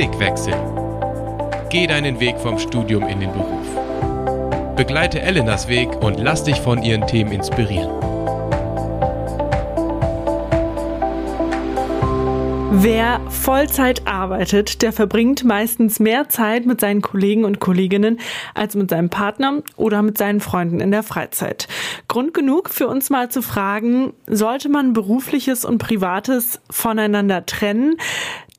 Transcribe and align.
Blickwechsel. 0.00 0.54
Geh 1.68 1.86
deinen 1.86 2.20
Weg 2.20 2.38
vom 2.38 2.58
Studium 2.58 3.06
in 3.06 3.20
den 3.20 3.30
Beruf. 3.32 4.74
Begleite 4.74 5.20
Elenas 5.20 5.68
Weg 5.68 5.90
und 6.02 6.18
lass 6.18 6.42
dich 6.42 6.58
von 6.58 6.82
ihren 6.82 7.06
Themen 7.06 7.32
inspirieren. 7.32 7.90
Wer 12.72 13.20
Vollzeit 13.28 14.06
arbeitet, 14.06 14.80
der 14.80 14.94
verbringt 14.94 15.44
meistens 15.44 16.00
mehr 16.00 16.30
Zeit 16.30 16.64
mit 16.64 16.80
seinen 16.80 17.02
Kollegen 17.02 17.44
und 17.44 17.60
Kolleginnen 17.60 18.20
als 18.54 18.74
mit 18.74 18.88
seinem 18.88 19.10
Partner 19.10 19.62
oder 19.76 20.00
mit 20.00 20.16
seinen 20.16 20.40
Freunden 20.40 20.80
in 20.80 20.92
der 20.92 21.02
Freizeit. 21.02 21.68
Grund 22.08 22.32
genug 22.32 22.70
für 22.70 22.88
uns 22.88 23.10
mal 23.10 23.30
zu 23.30 23.42
fragen, 23.42 24.14
sollte 24.26 24.70
man 24.70 24.94
berufliches 24.94 25.66
und 25.66 25.76
privates 25.76 26.62
voneinander 26.70 27.44
trennen? 27.44 27.96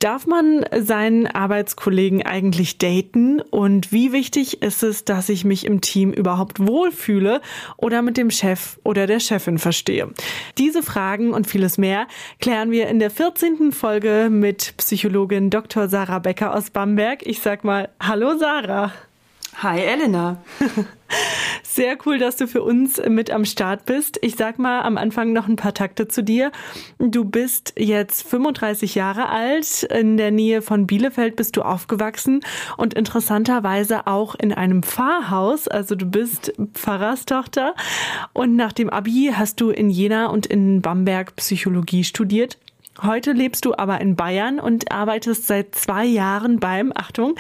Darf 0.02 0.26
man 0.26 0.66
seinen 0.80 1.28
Arbeitskollegen 1.28 2.26
eigentlich 2.26 2.80
daten? 2.80 3.40
Und 3.40 3.92
wie 3.92 4.12
wichtig 4.12 4.64
ist 4.64 4.82
es, 4.82 5.06
dass 5.06 5.30
ich 5.30 5.46
mich 5.46 5.64
im 5.64 5.80
Team 5.80 6.12
überhaupt 6.12 6.60
wohlfühle 6.60 7.40
oder 7.78 8.02
mit 8.02 8.18
dem 8.18 8.32
Chef 8.32 8.80
oder 8.84 9.06
der 9.06 9.20
Chefin 9.20 9.60
verstehe? 9.60 10.10
Diese 10.58 10.82
Fragen 10.82 11.36
und 11.36 11.46
vieles 11.46 11.78
mehr 11.78 12.08
klären 12.40 12.72
wir 12.72 12.88
in 12.88 12.98
der 12.98 13.12
14. 13.12 13.72
Folge 13.72 14.30
mit 14.32 14.74
Psychologin 14.78 15.52
Dr. 15.52 15.88
Sarah 15.88 16.18
Becker 16.18 16.56
aus 16.56 16.72
Bamberg. 16.72 17.24
Ich 17.24 17.40
sag 17.40 17.64
mal, 17.64 17.90
hallo 18.00 18.36
Sarah. 18.40 18.92
Hi 19.58 19.80
Elena. 19.80 20.38
Sehr 21.64 21.98
cool, 22.06 22.18
dass 22.18 22.38
du 22.38 22.48
für 22.48 22.64
uns 22.64 23.02
mit 23.08 23.30
am 23.32 23.46
Start 23.46 23.86
bist. 23.86 24.18
Ich 24.22 24.36
sag 24.36 24.60
mal 24.60 24.82
am 24.82 24.98
Anfang 24.98 25.34
noch 25.34 25.48
ein 25.48 25.56
paar 25.56 25.74
Takte 25.74 26.08
zu 26.08 26.24
dir. 26.24 26.52
Du 27.00 27.26
bist 27.26 27.74
jetzt 27.78 28.28
35 28.28 28.96
Jahre 28.96 29.30
alt. 29.30 29.84
In 29.84 30.18
der 30.18 30.32
Nähe 30.32 30.62
von 30.62 30.88
Bielefeld 30.88 31.36
bist 31.36 31.58
du 31.58 31.62
aufgewachsen 31.62 32.42
und 32.78 32.94
interessanterweise 32.94 34.08
auch 34.08 34.36
in 34.36 34.54
einem 34.54 34.84
Pfarrhaus. 34.84 35.68
Also 35.68 35.96
du 35.96 36.06
bist 36.06 36.54
Pfarrerstochter. 36.74 37.76
Und 38.34 38.56
nach 38.56 38.74
dem 38.74 38.90
Abi 38.90 39.32
hast 39.34 39.62
du 39.62 39.70
in 39.70 39.90
Jena 39.90 40.28
und 40.28 40.46
in 40.46 40.82
Bamberg 40.82 41.36
Psychologie 41.36 42.04
studiert. 42.04 42.58
Heute 43.04 43.32
lebst 43.32 43.66
du 43.66 43.74
aber 43.76 44.00
in 44.00 44.16
Bayern 44.16 44.60
und 44.60 44.92
arbeitest 44.92 45.48
seit 45.48 45.74
zwei 45.74 46.06
Jahren 46.06 46.60
beim, 46.60 46.92
Achtung, 46.94 47.36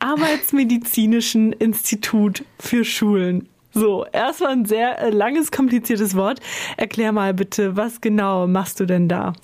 Arbeitsmedizinischen 0.00 1.52
Institut 1.52 2.44
für 2.58 2.84
Schulen. 2.84 3.48
So, 3.72 4.04
erstmal 4.06 4.52
ein 4.52 4.64
sehr 4.64 4.98
äh, 4.98 5.10
langes, 5.10 5.52
kompliziertes 5.52 6.16
Wort. 6.16 6.40
Erklär 6.76 7.12
mal 7.12 7.34
bitte, 7.34 7.76
was 7.76 8.00
genau 8.00 8.46
machst 8.46 8.80
du 8.80 8.86
denn 8.86 9.06
da? 9.08 9.34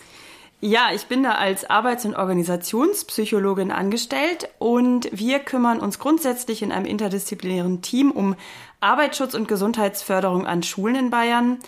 Ja, 0.60 0.90
ich 0.94 1.06
bin 1.06 1.22
da 1.22 1.32
als 1.32 1.68
Arbeits- 1.68 2.04
und 2.06 2.14
Organisationspsychologin 2.14 3.70
angestellt 3.70 4.48
und 4.58 5.08
wir 5.12 5.40
kümmern 5.40 5.80
uns 5.80 5.98
grundsätzlich 5.98 6.62
in 6.62 6.72
einem 6.72 6.86
interdisziplinären 6.86 7.82
Team 7.82 8.10
um 8.10 8.36
Arbeitsschutz 8.80 9.34
und 9.34 9.48
Gesundheitsförderung 9.48 10.46
an 10.46 10.62
Schulen 10.62 10.96
in 10.96 11.10
Bayern. 11.10 11.58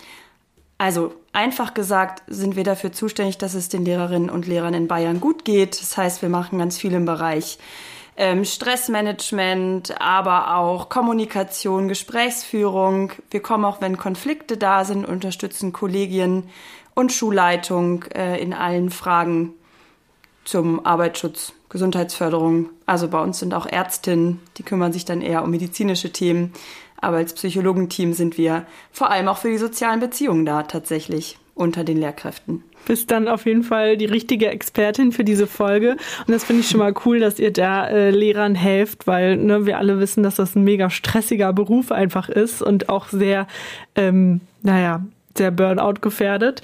Also 0.77 1.13
einfach 1.31 1.73
gesagt 1.73 2.23
sind 2.27 2.55
wir 2.55 2.63
dafür 2.63 2.91
zuständig, 2.91 3.37
dass 3.37 3.53
es 3.53 3.69
den 3.69 3.85
Lehrerinnen 3.85 4.29
und 4.29 4.47
Lehrern 4.47 4.73
in 4.73 4.87
Bayern 4.87 5.21
gut 5.21 5.45
geht. 5.45 5.79
Das 5.79 5.95
heißt, 5.97 6.21
wir 6.21 6.29
machen 6.29 6.59
ganz 6.59 6.77
viel 6.77 6.93
im 6.93 7.05
Bereich 7.05 7.57
ähm, 8.17 8.45
Stressmanagement, 8.45 9.99
aber 10.01 10.57
auch 10.57 10.89
Kommunikation, 10.89 11.87
Gesprächsführung. 11.87 13.11
Wir 13.29 13.41
kommen 13.41 13.65
auch, 13.65 13.81
wenn 13.81 13.97
Konflikte 13.97 14.57
da 14.57 14.85
sind, 14.85 15.05
unterstützen 15.05 15.73
Kollegien 15.73 16.43
und 16.93 17.11
Schulleitung 17.11 18.03
äh, 18.13 18.41
in 18.41 18.53
allen 18.53 18.89
Fragen 18.89 19.53
zum 20.45 20.85
Arbeitsschutz, 20.85 21.53
Gesundheitsförderung. 21.69 22.69
Also 22.85 23.09
bei 23.09 23.21
uns 23.21 23.39
sind 23.39 23.53
auch 23.53 23.65
Ärztinnen, 23.65 24.39
die 24.57 24.63
kümmern 24.63 24.93
sich 24.93 25.03
dann 25.03 25.21
eher 25.21 25.43
um 25.43 25.51
medizinische 25.51 26.11
Themen. 26.11 26.53
Aber 27.05 27.17
als 27.17 27.33
Psychologenteam 27.33 28.13
sind 28.13 28.35
wir 28.35 28.65
vor 28.91 29.11
allem 29.11 29.27
auch 29.27 29.37
für 29.37 29.51
die 29.51 29.59
sozialen 29.59 29.99
Beziehungen 29.99 30.43
da 30.43 30.63
tatsächlich 30.63 31.37
unter 31.53 31.83
den 31.83 31.97
Lehrkräften. 31.97 32.63
Bist 32.87 33.11
dann 33.11 33.27
auf 33.27 33.45
jeden 33.45 33.61
Fall 33.61 33.95
die 33.95 34.05
richtige 34.05 34.47
Expertin 34.47 35.11
für 35.11 35.23
diese 35.23 35.45
Folge. 35.45 35.97
Und 36.25 36.29
das 36.33 36.43
finde 36.43 36.61
ich 36.63 36.67
schon 36.69 36.79
mal 36.79 36.95
cool, 37.05 37.19
dass 37.19 37.37
ihr 37.37 37.53
da 37.53 37.87
äh, 37.87 38.09
Lehrern 38.09 38.55
helft, 38.55 39.05
weil 39.05 39.37
ne, 39.37 39.67
wir 39.67 39.77
alle 39.77 39.99
wissen, 39.99 40.23
dass 40.23 40.37
das 40.37 40.55
ein 40.55 40.63
mega 40.63 40.89
stressiger 40.89 41.53
Beruf 41.53 41.91
einfach 41.91 42.27
ist 42.27 42.63
und 42.63 42.89
auch 42.89 43.09
sehr, 43.09 43.45
ähm, 43.95 44.41
naja, 44.63 45.05
sehr 45.37 45.51
Burnout 45.51 46.01
gefährdet. 46.01 46.63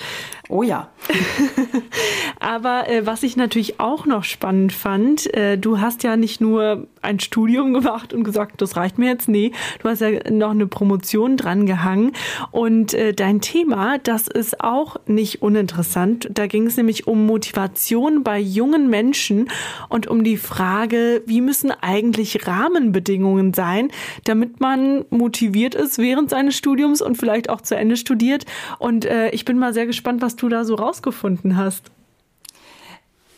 Oh 0.51 0.63
ja. 0.63 0.89
Aber 2.41 2.89
äh, 2.89 3.05
was 3.05 3.23
ich 3.23 3.37
natürlich 3.37 3.79
auch 3.79 4.05
noch 4.05 4.25
spannend 4.25 4.73
fand, 4.73 5.33
äh, 5.33 5.57
du 5.57 5.79
hast 5.79 6.03
ja 6.03 6.17
nicht 6.17 6.41
nur 6.41 6.87
ein 7.01 7.21
Studium 7.21 7.73
gemacht 7.73 8.13
und 8.13 8.23
gesagt, 8.23 8.61
das 8.61 8.75
reicht 8.75 8.97
mir 8.97 9.11
jetzt. 9.11 9.29
Nee, 9.29 9.53
du 9.81 9.87
hast 9.87 10.01
ja 10.01 10.09
noch 10.29 10.51
eine 10.51 10.67
Promotion 10.67 11.37
dran 11.37 11.65
gehangen. 11.65 12.11
Und 12.51 12.93
äh, 12.93 13.13
dein 13.13 13.39
Thema, 13.39 13.97
das 13.99 14.27
ist 14.27 14.61
auch 14.61 14.97
nicht 15.05 15.41
uninteressant. 15.41 16.29
Da 16.33 16.47
ging 16.47 16.67
es 16.67 16.75
nämlich 16.75 17.07
um 17.07 17.25
Motivation 17.25 18.23
bei 18.23 18.37
jungen 18.37 18.89
Menschen 18.89 19.49
und 19.87 20.07
um 20.07 20.23
die 20.25 20.37
Frage, 20.37 21.23
wie 21.25 21.39
müssen 21.39 21.71
eigentlich 21.71 22.45
Rahmenbedingungen 22.45 23.53
sein, 23.53 23.89
damit 24.25 24.59
man 24.59 25.05
motiviert 25.11 25.75
ist 25.75 25.97
während 25.97 26.29
seines 26.29 26.57
Studiums 26.57 27.01
und 27.01 27.15
vielleicht 27.15 27.49
auch 27.49 27.61
zu 27.61 27.75
Ende 27.75 27.95
studiert. 27.95 28.45
Und 28.79 29.05
äh, 29.05 29.29
ich 29.29 29.45
bin 29.45 29.57
mal 29.57 29.73
sehr 29.73 29.85
gespannt, 29.85 30.21
was 30.21 30.35
du 30.35 30.40
da 30.49 30.63
so 30.63 30.75
rausgefunden 30.75 31.57
hast. 31.57 31.91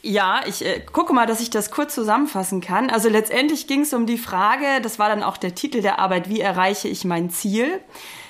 Ja, 0.05 0.41
ich 0.45 0.65
äh, 0.65 0.81
gucke 0.81 1.13
mal, 1.13 1.25
dass 1.25 1.39
ich 1.39 1.49
das 1.49 1.71
kurz 1.71 1.95
zusammenfassen 1.95 2.59
kann. 2.59 2.89
Also 2.89 3.07
letztendlich 3.07 3.67
ging 3.67 3.81
es 3.81 3.93
um 3.93 4.05
die 4.05 4.17
Frage, 4.17 4.81
das 4.81 4.99
war 4.99 5.07
dann 5.07 5.23
auch 5.23 5.37
der 5.37 5.55
Titel 5.55 5.81
der 5.81 5.99
Arbeit, 5.99 6.29
wie 6.29 6.41
erreiche 6.41 6.89
ich 6.89 7.05
mein 7.05 7.29
Ziel? 7.29 7.79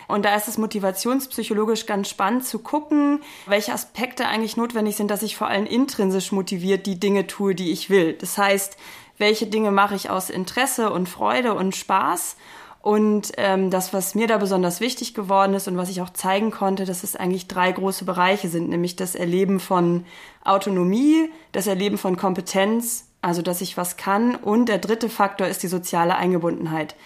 Und 0.07 0.25
da 0.25 0.35
ist 0.35 0.47
es 0.47 0.59
motivationspsychologisch 0.59 1.87
ganz 1.87 2.09
spannend 2.09 2.45
zu 2.45 2.59
gucken, 2.59 3.21
welche 3.47 3.73
Aspekte 3.73 4.27
eigentlich 4.27 4.57
notwendig 4.57 4.95
sind, 4.95 5.09
dass 5.09 5.23
ich 5.23 5.35
vor 5.35 5.47
allem 5.47 5.65
intrinsisch 5.65 6.31
motiviert 6.31 6.85
die 6.85 6.99
Dinge 6.99 7.25
tue, 7.25 7.55
die 7.55 7.71
ich 7.71 7.89
will. 7.89 8.13
Das 8.13 8.37
heißt, 8.37 8.77
welche 9.17 9.47
Dinge 9.47 9.71
mache 9.71 9.95
ich 9.95 10.11
aus 10.11 10.29
Interesse 10.29 10.91
und 10.91 11.09
Freude 11.09 11.55
und 11.55 11.75
Spaß 11.75 12.35
und 12.83 13.31
ähm, 13.37 13.69
das, 13.69 13.93
was 13.93 14.13
mir 14.13 14.27
da 14.27 14.37
besonders 14.37 14.81
wichtig 14.81 15.13
geworden 15.13 15.53
ist 15.53 15.69
und 15.69 15.77
was 15.77 15.89
ich 15.89 16.01
auch 16.01 16.09
zeigen 16.09 16.51
konnte, 16.51 16.83
dass 16.83 17.03
es 17.03 17.15
eigentlich 17.15 17.47
drei 17.47 17.71
große 17.71 18.03
Bereiche 18.03 18.49
sind, 18.49 18.67
nämlich 18.67 18.97
das 18.97 19.15
Erleben 19.15 19.61
von 19.61 20.05
Autonomie, 20.43 21.31
das 21.53 21.65
Erleben 21.65 21.97
von 21.97 22.17
Kompetenz, 22.17 23.07
also 23.21 23.41
dass 23.41 23.61
ich 23.61 23.77
was 23.77 23.95
kann, 23.95 24.35
und 24.35 24.67
der 24.67 24.79
dritte 24.79 25.07
Faktor 25.07 25.47
ist 25.47 25.63
die 25.63 25.69
soziale 25.69 26.17
Eingebundenheit. 26.17 26.97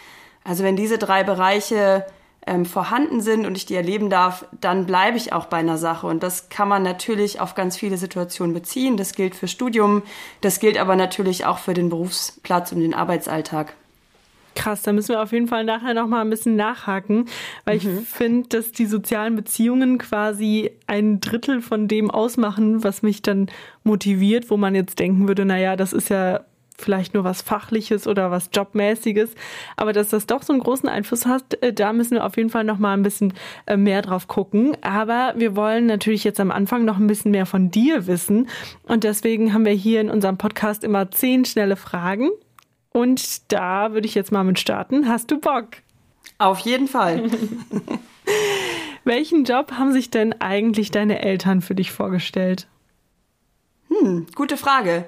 Also 0.44 0.64
wenn 0.64 0.78
diese 0.78 0.98
drei 0.98 1.24
Bereiche 1.24 2.08
ähm, 2.48 2.66
vorhanden 2.66 3.22
sind 3.22 3.46
und 3.46 3.56
ich 3.56 3.68
die 3.68 3.76
erleben 3.76 4.10
darf, 4.10 4.46
dann 4.60 4.88
bleibe 4.88 5.18
ich 5.18 5.32
auch 5.32 5.46
bei 5.46 5.58
einer 5.58 5.78
Sache. 5.78 6.08
Und 6.08 6.24
das 6.24 6.50
kann 6.50 6.68
man 6.68 6.82
natürlich 6.82 7.40
auf 7.40 7.54
ganz 7.54 7.78
viele 7.78 7.98
Situationen 7.98 8.56
beziehen. 8.56 8.98
Das 8.98 9.14
gilt 9.14 9.36
für 9.36 9.48
Studium, 9.48 10.02
das 10.42 10.60
gilt 10.60 10.80
aber 10.80 10.96
natürlich 10.96 11.46
auch 11.46 11.60
für 11.60 11.76
den 11.76 11.90
Berufsplatz 11.90 12.72
und 12.72 12.80
den 12.80 12.96
Arbeitsalltag. 12.96 13.76
Krass, 14.58 14.82
da 14.82 14.92
müssen 14.92 15.10
wir 15.10 15.22
auf 15.22 15.34
jeden 15.34 15.48
Fall 15.48 15.64
nachher 15.64 15.94
noch 15.94 16.08
mal 16.08 16.22
ein 16.22 16.32
bisschen 16.32 16.56
nachhaken, 16.56 17.26
weil 17.64 17.78
mhm. 17.78 18.00
ich 18.02 18.10
finde, 18.10 18.50
dass 18.50 18.72
die 18.72 18.88
sozialen 18.88 19.36
Beziehungen 19.36 20.00
quasi 20.00 20.72
ein 20.88 21.22
Drittel 21.22 21.62
von 21.62 21.88
dem 21.88 22.10
ausmachen, 22.10 22.84
was 22.84 23.04
mich 23.04 23.22
dann 23.22 23.50
motiviert, 23.84 24.50
wo 24.50 24.58
man 24.58 24.74
jetzt 24.74 24.98
denken 24.98 25.28
würde, 25.28 25.46
naja, 25.46 25.76
das 25.76 25.94
ist 25.94 26.10
ja 26.10 26.42
vielleicht 26.76 27.14
nur 27.14 27.24
was 27.24 27.44
Fachliches 27.44 28.08
oder 28.08 28.32
was 28.32 28.50
Jobmäßiges, 28.52 29.36
aber 29.76 29.94
dass 29.94 30.10
das 30.10 30.26
doch 30.26 30.42
so 30.42 30.54
einen 30.54 30.64
großen 30.64 30.90
Einfluss 30.90 31.28
hat, 31.28 31.62
äh, 31.62 31.72
da 31.72 31.94
müssen 31.94 32.16
wir 32.16 32.26
auf 32.26 32.36
jeden 32.36 32.50
Fall 32.50 32.64
noch 32.64 32.80
mal 32.80 32.94
ein 32.94 33.04
bisschen 33.04 33.36
äh, 33.68 33.78
mehr 33.78 34.02
drauf 34.02 34.28
gucken. 34.28 34.76
Aber 34.82 35.34
wir 35.38 35.56
wollen 35.56 35.86
natürlich 35.86 36.24
jetzt 36.24 36.40
am 36.40 36.50
Anfang 36.50 36.84
noch 36.84 36.98
ein 36.98 37.06
bisschen 37.06 37.30
mehr 37.30 37.46
von 37.46 37.70
dir 37.70 38.08
wissen 38.08 38.48
und 38.88 39.04
deswegen 39.04 39.54
haben 39.54 39.66
wir 39.66 39.74
hier 39.74 40.02
in 40.02 40.10
unserem 40.10 40.40
Podcast 40.40 40.84
immer 40.84 41.12
zehn 41.12 41.46
schnelle 41.46 41.76
Fragen 41.76 42.32
und 42.98 43.52
da 43.52 43.94
würde 43.94 44.08
ich 44.08 44.16
jetzt 44.16 44.32
mal 44.32 44.44
mit 44.44 44.58
starten. 44.58 45.08
Hast 45.08 45.30
du 45.30 45.40
Bock? 45.40 45.68
Auf 46.40 46.60
jeden 46.60 46.88
Fall. 46.88 47.30
Welchen 49.04 49.44
Job 49.44 49.74
haben 49.74 49.94
sich 49.94 50.10
denn 50.10 50.42
eigentlich 50.42 50.90
deine 50.90 51.22
Eltern 51.22 51.62
für 51.62 51.76
dich 51.76 51.92
vorgestellt? 51.92 52.68
Hm, 53.90 54.26
gute 54.34 54.58
Frage. 54.58 55.06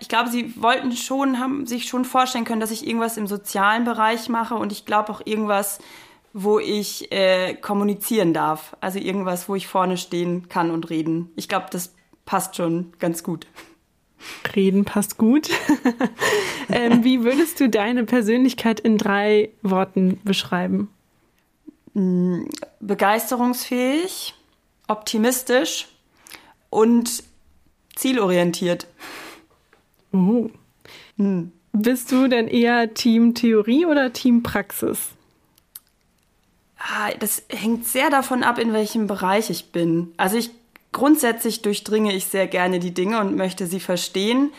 Ich 0.00 0.08
glaube, 0.08 0.30
sie 0.30 0.60
wollten 0.60 0.90
schon, 0.96 1.38
haben 1.38 1.64
sich 1.64 1.86
schon 1.86 2.04
vorstellen 2.04 2.44
können, 2.44 2.60
dass 2.60 2.72
ich 2.72 2.84
irgendwas 2.84 3.16
im 3.16 3.28
sozialen 3.28 3.84
Bereich 3.84 4.28
mache 4.28 4.56
und 4.56 4.72
ich 4.72 4.84
glaube 4.84 5.12
auch 5.12 5.22
irgendwas, 5.24 5.78
wo 6.32 6.58
ich 6.58 7.12
äh, 7.12 7.54
kommunizieren 7.54 8.34
darf. 8.34 8.76
Also 8.80 8.98
irgendwas, 8.98 9.48
wo 9.48 9.54
ich 9.54 9.68
vorne 9.68 9.96
stehen 9.96 10.48
kann 10.48 10.72
und 10.72 10.90
reden. 10.90 11.30
Ich 11.36 11.48
glaube, 11.48 11.66
das 11.70 11.94
passt 12.26 12.56
schon 12.56 12.92
ganz 12.98 13.22
gut. 13.22 13.46
Reden 14.54 14.84
passt 14.84 15.16
gut. 15.16 15.48
ähm, 16.68 17.04
wie 17.04 17.24
würdest 17.24 17.60
du 17.60 17.68
deine 17.68 18.04
Persönlichkeit 18.04 18.80
in 18.80 18.98
drei 18.98 19.50
Worten 19.62 20.20
beschreiben? 20.24 20.88
Begeisterungsfähig, 22.80 24.34
optimistisch 24.86 25.88
und 26.70 27.24
zielorientiert. 27.96 28.86
Uh. 30.12 30.50
Hm. 31.16 31.52
Bist 31.72 32.10
du 32.10 32.28
denn 32.28 32.48
eher 32.48 32.94
Team 32.94 33.34
Theorie 33.34 33.86
oder 33.86 34.12
Team 34.12 34.42
Praxis? 34.42 35.10
Ah, 36.78 37.10
das 37.18 37.42
hängt 37.48 37.86
sehr 37.86 38.10
davon 38.10 38.42
ab, 38.42 38.58
in 38.58 38.72
welchem 38.72 39.06
Bereich 39.06 39.50
ich 39.50 39.70
bin. 39.70 40.12
Also 40.16 40.36
ich 40.36 40.50
grundsätzlich 40.92 41.62
durchdringe 41.62 42.14
ich 42.14 42.26
sehr 42.26 42.46
gerne 42.46 42.78
die 42.78 42.94
Dinge 42.94 43.20
und 43.20 43.36
möchte 43.36 43.66
sie 43.66 43.80
verstehen. 43.80 44.52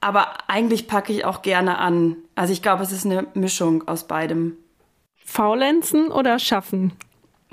Aber 0.00 0.48
eigentlich 0.48 0.86
packe 0.86 1.12
ich 1.12 1.24
auch 1.24 1.42
gerne 1.42 1.78
an. 1.78 2.16
Also 2.34 2.52
ich 2.52 2.62
glaube, 2.62 2.82
es 2.82 2.92
ist 2.92 3.04
eine 3.04 3.26
Mischung 3.34 3.86
aus 3.88 4.06
beidem. 4.06 4.56
Faulenzen 5.24 6.10
oder 6.10 6.38
schaffen? 6.38 6.92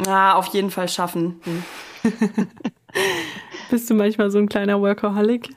Ah, 0.05 0.33
auf 0.33 0.47
jeden 0.47 0.71
Fall 0.71 0.87
schaffen. 0.87 1.41
Hm. 1.43 1.63
Bist 3.69 3.89
du 3.89 3.95
manchmal 3.95 4.29
so 4.31 4.37
ein 4.37 4.47
kleiner 4.47 4.79
Workaholic? 4.79 5.49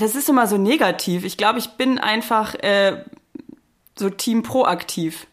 Das 0.00 0.14
ist 0.14 0.28
immer 0.28 0.46
so 0.46 0.56
negativ. 0.56 1.24
Ich 1.24 1.36
glaube, 1.36 1.58
ich 1.58 1.70
bin 1.70 1.98
einfach 1.98 2.54
äh, 2.54 3.04
so 3.96 4.10
Team 4.10 4.42
proaktiv. 4.42 5.26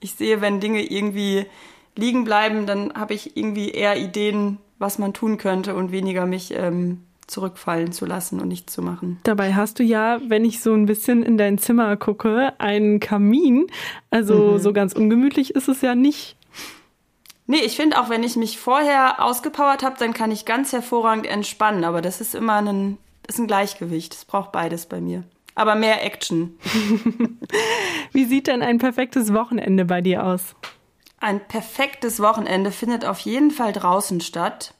Ich 0.00 0.14
sehe, 0.14 0.40
wenn 0.40 0.60
Dinge 0.60 0.82
irgendwie 0.82 1.46
liegen 1.96 2.24
bleiben, 2.24 2.66
dann 2.66 2.92
habe 2.94 3.14
ich 3.14 3.36
irgendwie 3.36 3.70
eher 3.70 3.96
Ideen, 3.96 4.58
was 4.78 4.98
man 4.98 5.14
tun 5.14 5.38
könnte 5.38 5.74
und 5.74 5.92
weniger 5.92 6.26
mich 6.26 6.52
ähm, 6.54 7.02
zurückfallen 7.26 7.92
zu 7.92 8.06
lassen 8.06 8.40
und 8.40 8.48
nichts 8.48 8.72
zu 8.72 8.82
machen. 8.82 9.18
Dabei 9.24 9.54
hast 9.54 9.78
du 9.78 9.82
ja, 9.82 10.20
wenn 10.28 10.44
ich 10.44 10.60
so 10.60 10.74
ein 10.74 10.86
bisschen 10.86 11.22
in 11.22 11.36
dein 11.36 11.58
Zimmer 11.58 11.96
gucke, 11.96 12.52
einen 12.58 13.00
Kamin. 13.00 13.66
Also 14.10 14.52
mhm. 14.52 14.58
so 14.58 14.72
ganz 14.72 14.92
ungemütlich 14.92 15.54
ist 15.54 15.68
es 15.68 15.80
ja 15.80 15.94
nicht. 15.94 16.36
Nee, 17.48 17.60
ich 17.64 17.76
finde 17.76 18.00
auch, 18.00 18.10
wenn 18.10 18.24
ich 18.24 18.36
mich 18.36 18.58
vorher 18.58 19.22
ausgepowert 19.22 19.82
habe, 19.82 19.96
dann 19.98 20.14
kann 20.14 20.32
ich 20.32 20.44
ganz 20.44 20.72
hervorragend 20.72 21.26
entspannen. 21.26 21.84
Aber 21.84 22.02
das 22.02 22.20
ist 22.20 22.34
immer 22.34 22.60
ein, 22.60 22.98
ist 23.28 23.38
ein 23.38 23.46
Gleichgewicht. 23.46 24.14
Es 24.14 24.24
braucht 24.24 24.52
beides 24.52 24.86
bei 24.86 25.00
mir. 25.00 25.24
Aber 25.54 25.74
mehr 25.74 26.04
Action. 26.04 26.58
Wie 28.12 28.24
sieht 28.24 28.46
denn 28.46 28.62
ein 28.62 28.78
perfektes 28.78 29.32
Wochenende 29.32 29.84
bei 29.84 30.00
dir 30.00 30.24
aus? 30.24 30.54
Ein 31.26 31.40
perfektes 31.40 32.20
Wochenende 32.20 32.70
findet 32.70 33.04
auf 33.04 33.18
jeden 33.18 33.50
Fall 33.50 33.72
draußen 33.72 34.20
statt 34.20 34.74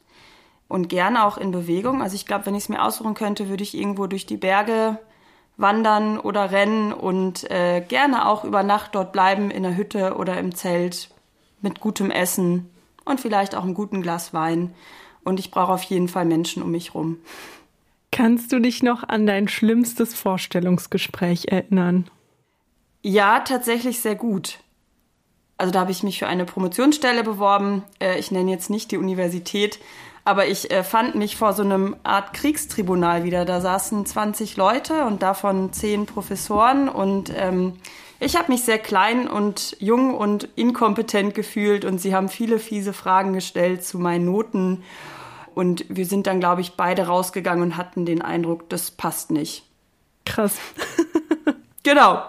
und 0.68 0.88
gerne 0.88 1.24
auch 1.24 1.38
in 1.38 1.50
Bewegung. 1.50 2.02
Also 2.02 2.14
ich 2.14 2.24
glaube, 2.24 2.46
wenn 2.46 2.54
ich 2.54 2.62
es 2.62 2.68
mir 2.68 2.84
aussuchen 2.84 3.14
könnte, 3.14 3.48
würde 3.48 3.64
ich 3.64 3.76
irgendwo 3.76 4.06
durch 4.06 4.26
die 4.26 4.36
Berge 4.36 5.00
wandern 5.56 6.20
oder 6.20 6.52
rennen 6.52 6.92
und 6.92 7.50
äh, 7.50 7.80
gerne 7.80 8.28
auch 8.28 8.44
über 8.44 8.62
Nacht 8.62 8.94
dort 8.94 9.10
bleiben 9.10 9.50
in 9.50 9.64
der 9.64 9.76
Hütte 9.76 10.14
oder 10.18 10.38
im 10.38 10.54
Zelt 10.54 11.10
mit 11.62 11.80
gutem 11.80 12.12
Essen 12.12 12.70
und 13.04 13.20
vielleicht 13.20 13.56
auch 13.56 13.64
einem 13.64 13.74
guten 13.74 14.00
Glas 14.00 14.32
Wein. 14.32 14.72
Und 15.24 15.40
ich 15.40 15.50
brauche 15.50 15.72
auf 15.72 15.82
jeden 15.82 16.06
Fall 16.06 16.26
Menschen 16.26 16.62
um 16.62 16.70
mich 16.70 16.94
rum. 16.94 17.18
Kannst 18.12 18.52
du 18.52 18.60
dich 18.60 18.84
noch 18.84 19.02
an 19.02 19.26
dein 19.26 19.48
schlimmstes 19.48 20.14
Vorstellungsgespräch 20.14 21.46
erinnern? 21.48 22.08
Ja, 23.02 23.40
tatsächlich 23.40 24.00
sehr 24.00 24.14
gut. 24.14 24.60
Also 25.58 25.72
da 25.72 25.80
habe 25.80 25.90
ich 25.90 26.02
mich 26.02 26.18
für 26.18 26.26
eine 26.26 26.44
Promotionsstelle 26.44 27.24
beworben. 27.24 27.82
Äh, 28.00 28.18
ich 28.18 28.30
nenne 28.30 28.50
jetzt 28.50 28.70
nicht 28.70 28.90
die 28.90 28.98
Universität, 28.98 29.78
aber 30.24 30.46
ich 30.46 30.70
äh, 30.70 30.84
fand 30.84 31.14
mich 31.14 31.36
vor 31.36 31.52
so 31.52 31.62
einem 31.62 31.96
Art 32.02 32.34
Kriegstribunal 32.34 33.24
wieder. 33.24 33.44
Da 33.44 33.60
saßen 33.60 34.04
20 34.04 34.56
Leute 34.56 35.04
und 35.04 35.22
davon 35.22 35.72
10 35.72 36.06
Professoren 36.06 36.88
und 36.88 37.32
ähm, 37.34 37.74
ich 38.18 38.36
habe 38.36 38.50
mich 38.50 38.62
sehr 38.62 38.78
klein 38.78 39.28
und 39.28 39.76
jung 39.78 40.14
und 40.14 40.48
inkompetent 40.56 41.34
gefühlt 41.34 41.84
und 41.84 42.00
sie 42.00 42.14
haben 42.14 42.28
viele 42.28 42.58
fiese 42.58 42.94
Fragen 42.94 43.34
gestellt 43.34 43.84
zu 43.84 43.98
meinen 43.98 44.24
Noten. 44.24 44.84
Und 45.54 45.84
wir 45.88 46.06
sind 46.06 46.26
dann, 46.26 46.40
glaube 46.40 46.60
ich, 46.62 46.76
beide 46.76 47.06
rausgegangen 47.06 47.62
und 47.62 47.76
hatten 47.76 48.06
den 48.06 48.22
Eindruck, 48.22 48.68
das 48.68 48.90
passt 48.90 49.30
nicht. 49.30 49.64
Krass. 50.24 50.56
genau. 51.82 52.22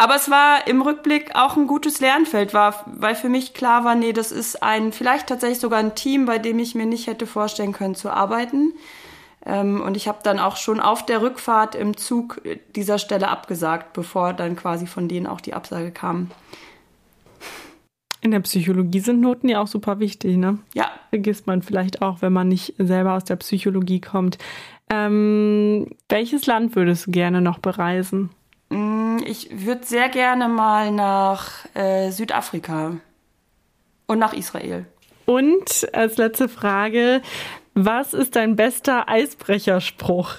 Aber 0.00 0.14
es 0.14 0.30
war 0.30 0.66
im 0.66 0.80
Rückblick 0.80 1.34
auch 1.34 1.58
ein 1.58 1.66
gutes 1.66 2.00
Lernfeld, 2.00 2.54
war, 2.54 2.86
weil 2.86 3.14
für 3.14 3.28
mich 3.28 3.52
klar 3.52 3.84
war, 3.84 3.94
nee, 3.94 4.14
das 4.14 4.32
ist 4.32 4.62
ein, 4.62 4.92
vielleicht 4.92 5.26
tatsächlich 5.26 5.60
sogar 5.60 5.78
ein 5.78 5.94
Team, 5.94 6.24
bei 6.24 6.38
dem 6.38 6.58
ich 6.58 6.74
mir 6.74 6.86
nicht 6.86 7.06
hätte 7.06 7.26
vorstellen 7.26 7.72
können 7.72 7.94
zu 7.94 8.08
arbeiten. 8.08 8.72
Ähm, 9.44 9.82
und 9.82 9.98
ich 9.98 10.08
habe 10.08 10.20
dann 10.22 10.38
auch 10.38 10.56
schon 10.56 10.80
auf 10.80 11.04
der 11.04 11.20
Rückfahrt 11.20 11.74
im 11.74 11.98
Zug 11.98 12.40
dieser 12.74 12.96
Stelle 12.96 13.28
abgesagt, 13.28 13.92
bevor 13.92 14.32
dann 14.32 14.56
quasi 14.56 14.86
von 14.86 15.06
denen 15.06 15.26
auch 15.26 15.42
die 15.42 15.52
Absage 15.52 15.90
kam. 15.90 16.30
In 18.22 18.30
der 18.30 18.40
Psychologie 18.40 19.00
sind 19.00 19.20
Noten 19.20 19.50
ja 19.50 19.60
auch 19.60 19.68
super 19.68 19.98
wichtig, 19.98 20.38
ne? 20.38 20.60
Ja. 20.72 20.88
Vergisst 21.10 21.46
man 21.46 21.60
vielleicht 21.60 22.00
auch, 22.00 22.22
wenn 22.22 22.32
man 22.32 22.48
nicht 22.48 22.72
selber 22.78 23.12
aus 23.12 23.24
der 23.24 23.36
Psychologie 23.36 24.00
kommt. 24.00 24.38
Ähm, 24.88 25.88
welches 26.08 26.46
Land 26.46 26.74
würdest 26.74 27.06
du 27.06 27.10
gerne 27.10 27.42
noch 27.42 27.58
bereisen? 27.58 28.30
Mm, 28.70 28.99
ich 29.26 29.66
würde 29.66 29.84
sehr 29.84 30.08
gerne 30.08 30.48
mal 30.48 30.90
nach 30.90 31.64
äh, 31.74 32.10
Südafrika 32.10 32.96
und 34.06 34.18
nach 34.18 34.32
Israel. 34.32 34.86
Und 35.26 35.88
als 35.94 36.16
letzte 36.16 36.48
Frage, 36.48 37.22
was 37.74 38.14
ist 38.14 38.36
dein 38.36 38.56
bester 38.56 39.08
Eisbrecherspruch? 39.08 40.34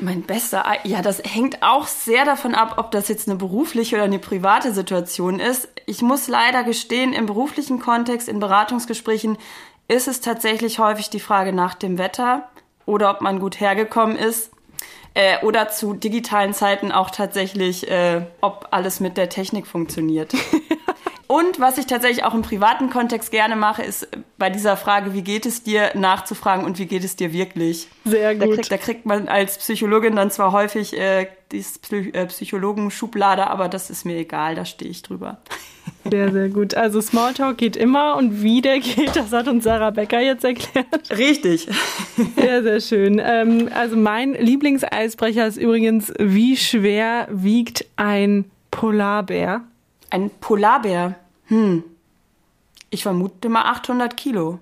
Mein 0.00 0.22
bester, 0.22 0.66
Ei 0.66 0.80
ja, 0.84 1.02
das 1.02 1.22
hängt 1.24 1.62
auch 1.62 1.86
sehr 1.86 2.24
davon 2.24 2.54
ab, 2.54 2.74
ob 2.76 2.90
das 2.90 3.08
jetzt 3.08 3.28
eine 3.28 3.38
berufliche 3.38 3.96
oder 3.96 4.04
eine 4.04 4.18
private 4.18 4.72
Situation 4.72 5.40
ist. 5.40 5.68
Ich 5.86 6.02
muss 6.02 6.28
leider 6.28 6.64
gestehen, 6.64 7.12
im 7.12 7.26
beruflichen 7.26 7.78
Kontext, 7.78 8.28
in 8.28 8.40
Beratungsgesprächen 8.40 9.38
ist 9.86 10.08
es 10.08 10.20
tatsächlich 10.20 10.78
häufig 10.78 11.08
die 11.10 11.20
Frage 11.20 11.52
nach 11.52 11.74
dem 11.74 11.96
Wetter 11.98 12.48
oder 12.84 13.10
ob 13.10 13.20
man 13.20 13.38
gut 13.38 13.60
hergekommen 13.60 14.16
ist. 14.16 14.50
Äh, 15.14 15.44
oder 15.44 15.68
zu 15.68 15.94
digitalen 15.94 16.54
Zeiten 16.54 16.92
auch 16.92 17.10
tatsächlich, 17.10 17.90
äh, 17.90 18.22
ob 18.40 18.68
alles 18.70 19.00
mit 19.00 19.16
der 19.16 19.28
Technik 19.28 19.66
funktioniert. 19.66 20.32
Und 21.28 21.60
was 21.60 21.76
ich 21.76 21.86
tatsächlich 21.86 22.24
auch 22.24 22.32
im 22.32 22.40
privaten 22.40 22.88
Kontext 22.88 23.30
gerne 23.30 23.54
mache, 23.54 23.82
ist 23.82 24.08
bei 24.38 24.48
dieser 24.48 24.78
Frage, 24.78 25.12
wie 25.12 25.20
geht 25.20 25.44
es 25.44 25.62
dir, 25.62 25.90
nachzufragen 25.94 26.64
und 26.64 26.78
wie 26.78 26.86
geht 26.86 27.04
es 27.04 27.16
dir 27.16 27.34
wirklich? 27.34 27.86
Sehr 28.06 28.34
gut. 28.34 28.42
Da 28.42 28.54
kriegt, 28.54 28.72
da 28.72 28.76
kriegt 28.78 29.06
man 29.06 29.28
als 29.28 29.58
Psychologin 29.58 30.16
dann 30.16 30.30
zwar 30.30 30.52
häufig 30.52 30.96
äh, 30.98 31.28
die 31.52 31.60
Psych 31.60 32.14
äh, 32.14 32.24
Psychologen-Schublade, 32.24 33.46
aber 33.46 33.68
das 33.68 33.90
ist 33.90 34.06
mir 34.06 34.16
egal, 34.16 34.54
da 34.54 34.64
stehe 34.64 34.90
ich 34.90 35.02
drüber. 35.02 35.36
Sehr, 36.10 36.32
sehr 36.32 36.48
gut. 36.48 36.74
Also 36.74 37.00
Smalltalk 37.00 37.58
geht 37.58 37.76
immer 37.76 38.16
und 38.16 38.42
wie 38.42 38.60
der 38.60 38.80
geht, 38.80 39.16
das 39.16 39.32
hat 39.32 39.48
uns 39.48 39.64
Sarah 39.64 39.90
Becker 39.90 40.20
jetzt 40.20 40.44
erklärt. 40.44 41.10
Richtig. 41.16 41.68
Sehr, 42.36 42.62
sehr 42.62 42.80
schön. 42.80 43.20
Ähm, 43.24 43.68
also 43.74 43.96
mein 43.96 44.34
Lieblingseisbrecher 44.34 45.46
ist 45.46 45.56
übrigens, 45.56 46.12
wie 46.18 46.56
schwer 46.56 47.28
wiegt 47.30 47.84
ein 47.96 48.44
Polarbär? 48.70 49.62
Ein 50.10 50.30
Polarbär? 50.40 51.16
Hm. 51.46 51.84
Ich 52.90 53.02
vermute 53.02 53.48
mal 53.48 53.62
800 53.62 54.16
Kilo. 54.16 54.58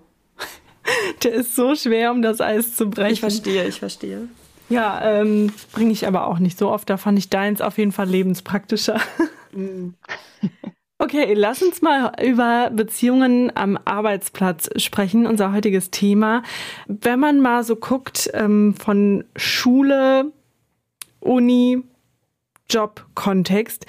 Der 1.22 1.34
ist 1.34 1.56
so 1.56 1.74
schwer, 1.74 2.12
um 2.12 2.22
das 2.22 2.40
Eis 2.40 2.76
zu 2.76 2.88
brechen. 2.90 3.12
Ich 3.12 3.20
verstehe, 3.20 3.66
ich 3.66 3.78
verstehe. 3.78 4.28
Ja, 4.68 5.00
ähm, 5.20 5.52
bringe 5.72 5.92
ich 5.92 6.06
aber 6.06 6.26
auch 6.26 6.38
nicht 6.38 6.58
so 6.58 6.70
oft. 6.70 6.90
Da 6.90 6.96
fand 6.96 7.18
ich 7.18 7.30
deins 7.30 7.60
auf 7.60 7.78
jeden 7.78 7.92
Fall 7.92 8.08
lebenspraktischer. 8.08 9.00
Mm. 9.52 9.90
Okay, 10.98 11.34
lass 11.34 11.62
uns 11.62 11.82
mal 11.82 12.12
über 12.24 12.70
Beziehungen 12.70 13.52
am 13.54 13.78
Arbeitsplatz 13.84 14.70
sprechen, 14.76 15.26
unser 15.26 15.52
heutiges 15.52 15.90
Thema. 15.90 16.42
Wenn 16.86 17.20
man 17.20 17.40
mal 17.40 17.64
so 17.64 17.76
guckt 17.76 18.30
ähm, 18.32 18.74
von 18.74 19.24
Schule, 19.36 20.32
Uni, 21.20 21.82
Job, 22.70 23.04
Kontext, 23.14 23.84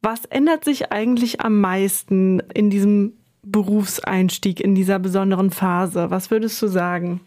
was 0.00 0.26
ändert 0.26 0.64
sich 0.64 0.92
eigentlich 0.92 1.40
am 1.40 1.60
meisten 1.60 2.38
in 2.54 2.70
diesem 2.70 3.14
Berufseinstieg, 3.42 4.60
in 4.60 4.76
dieser 4.76 5.00
besonderen 5.00 5.50
Phase? 5.50 6.10
Was 6.10 6.30
würdest 6.30 6.62
du 6.62 6.68
sagen? 6.68 7.20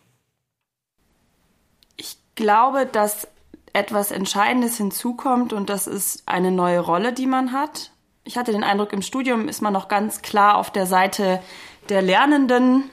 Ich 1.97 2.17
glaube, 2.35 2.85
dass 2.85 3.27
etwas 3.73 4.11
Entscheidendes 4.11 4.77
hinzukommt 4.77 5.51
und 5.51 5.69
das 5.69 5.85
ist 5.85 6.23
eine 6.27 6.51
neue 6.51 6.79
Rolle, 6.79 7.11
die 7.11 7.27
man 7.27 7.51
hat. 7.51 7.91
Ich 8.27 8.37
hatte 8.37 8.51
den 8.51 8.65
Eindruck, 8.65 8.91
im 8.91 9.01
Studium 9.01 9.47
ist 9.47 9.61
man 9.61 9.71
noch 9.71 9.87
ganz 9.87 10.21
klar 10.21 10.57
auf 10.57 10.69
der 10.69 10.85
Seite 10.85 11.41
der 11.87 12.01
Lernenden. 12.01 12.83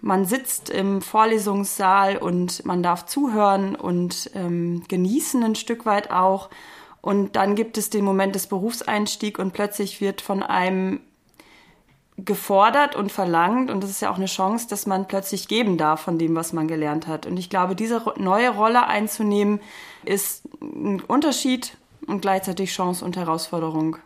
Man 0.00 0.24
sitzt 0.24 0.70
im 0.70 1.02
Vorlesungssaal 1.02 2.16
und 2.16 2.64
man 2.64 2.80
darf 2.80 3.04
zuhören 3.04 3.74
und 3.74 4.30
ähm, 4.36 4.84
genießen 4.86 5.42
ein 5.42 5.56
Stück 5.56 5.86
weit 5.86 6.12
auch. 6.12 6.50
Und 7.00 7.34
dann 7.34 7.56
gibt 7.56 7.78
es 7.78 7.90
den 7.90 8.04
Moment 8.04 8.36
des 8.36 8.46
Berufseinstiegs 8.46 9.40
und 9.40 9.52
plötzlich 9.52 10.00
wird 10.00 10.20
von 10.20 10.44
einem 10.44 11.00
gefordert 12.16 12.94
und 12.94 13.10
verlangt 13.10 13.72
und 13.72 13.82
das 13.82 13.90
ist 13.90 14.02
ja 14.02 14.10
auch 14.12 14.18
eine 14.18 14.26
Chance, 14.26 14.68
dass 14.68 14.86
man 14.86 15.08
plötzlich 15.08 15.48
geben 15.48 15.78
darf 15.78 16.02
von 16.02 16.16
dem, 16.16 16.36
was 16.36 16.52
man 16.52 16.68
gelernt 16.68 17.08
hat. 17.08 17.26
Und 17.26 17.38
ich 17.38 17.50
glaube, 17.50 17.74
diese 17.74 18.04
neue 18.18 18.50
Rolle 18.50 18.86
einzunehmen, 18.86 19.60
ist 20.04 20.44
ein 20.60 21.00
Unterschied 21.00 21.76
und 22.06 22.20
gleichzeitig 22.20 22.70
Chance 22.70 23.04
und 23.04 23.16
Herausforderung. 23.16 23.96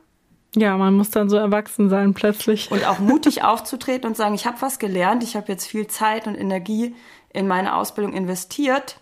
Ja, 0.57 0.77
man 0.77 0.95
muss 0.95 1.11
dann 1.11 1.29
so 1.29 1.37
erwachsen 1.37 1.89
sein 1.89 2.15
plötzlich. 2.15 2.71
Und 2.71 2.87
auch 2.87 2.99
mutig 2.99 3.43
aufzutreten 3.43 4.09
und 4.09 4.17
sagen, 4.17 4.35
ich 4.35 4.47
habe 4.47 4.61
was 4.61 4.79
gelernt, 4.79 5.23
ich 5.23 5.37
habe 5.37 5.51
jetzt 5.51 5.67
viel 5.67 5.87
Zeit 5.87 6.27
und 6.27 6.37
Energie 6.37 6.95
in 7.33 7.49
meine 7.49 7.75
Ausbildung 7.75 8.13
investiert 8.13 8.99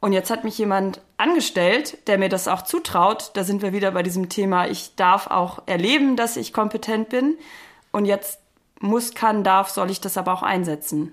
und 0.00 0.12
jetzt 0.12 0.30
hat 0.30 0.44
mich 0.44 0.58
jemand 0.58 1.00
angestellt, 1.16 2.06
der 2.06 2.18
mir 2.18 2.28
das 2.28 2.48
auch 2.48 2.62
zutraut. 2.62 3.30
Da 3.34 3.44
sind 3.44 3.62
wir 3.62 3.72
wieder 3.72 3.90
bei 3.90 4.02
diesem 4.02 4.28
Thema, 4.28 4.68
ich 4.68 4.94
darf 4.94 5.26
auch 5.26 5.62
erleben, 5.66 6.16
dass 6.16 6.36
ich 6.36 6.52
kompetent 6.52 7.08
bin. 7.08 7.36
Und 7.92 8.04
jetzt 8.04 8.38
muss, 8.80 9.14
kann, 9.14 9.42
darf, 9.42 9.70
soll 9.70 9.90
ich 9.90 10.00
das 10.00 10.18
aber 10.18 10.32
auch 10.32 10.42
einsetzen. 10.42 11.10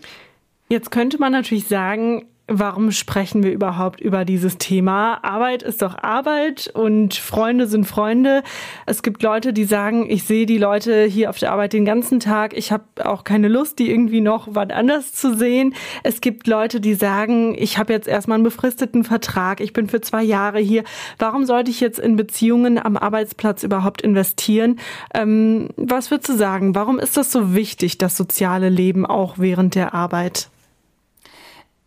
Jetzt 0.69 0.91
könnte 0.91 1.17
man 1.17 1.31
natürlich 1.31 1.67
sagen, 1.67 2.27
warum 2.47 2.91
sprechen 2.91 3.41
wir 3.43 3.51
überhaupt 3.51 4.01
über 4.01 4.25
dieses 4.25 4.57
Thema? 4.57 5.23
Arbeit 5.23 5.63
ist 5.63 5.81
doch 5.81 5.97
Arbeit 6.03 6.69
und 6.73 7.13
Freunde 7.13 7.67
sind 7.67 7.85
Freunde. 7.85 8.43
Es 8.85 9.01
gibt 9.01 9.23
Leute, 9.23 9.53
die 9.53 9.63
sagen, 9.63 10.09
ich 10.09 10.25
sehe 10.25 10.45
die 10.45 10.57
Leute 10.57 11.05
hier 11.05 11.29
auf 11.29 11.39
der 11.39 11.53
Arbeit 11.53 11.71
den 11.71 11.85
ganzen 11.85 12.19
Tag. 12.19 12.53
Ich 12.55 12.71
habe 12.71 12.83
auch 13.03 13.23
keine 13.23 13.47
Lust, 13.47 13.79
die 13.79 13.89
irgendwie 13.89 14.19
noch 14.19 14.47
was 14.51 14.69
anders 14.71 15.13
zu 15.13 15.35
sehen. 15.35 15.73
Es 16.03 16.19
gibt 16.19 16.47
Leute, 16.47 16.81
die 16.81 16.95
sagen, 16.95 17.55
ich 17.57 17.77
habe 17.77 17.93
jetzt 17.93 18.07
erstmal 18.07 18.35
einen 18.35 18.43
befristeten 18.43 19.05
Vertrag. 19.05 19.62
Ich 19.62 19.71
bin 19.71 19.88
für 19.88 20.01
zwei 20.01 20.23
Jahre 20.23 20.59
hier. 20.59 20.83
Warum 21.19 21.45
sollte 21.45 21.71
ich 21.71 21.79
jetzt 21.79 22.00
in 22.00 22.17
Beziehungen 22.17 22.77
am 22.77 22.97
Arbeitsplatz 22.97 23.63
überhaupt 23.63 24.01
investieren? 24.01 24.79
Ähm, 25.13 25.69
was 25.77 26.12
würdest 26.12 26.29
du 26.29 26.33
sagen? 26.35 26.75
Warum 26.75 27.00
ist 27.00 27.15
das 27.15 27.31
so 27.31 27.55
wichtig, 27.55 27.97
das 27.97 28.17
soziale 28.17 28.67
Leben 28.67 29.05
auch 29.05 29.38
während 29.38 29.75
der 29.75 29.93
Arbeit? 29.93 30.50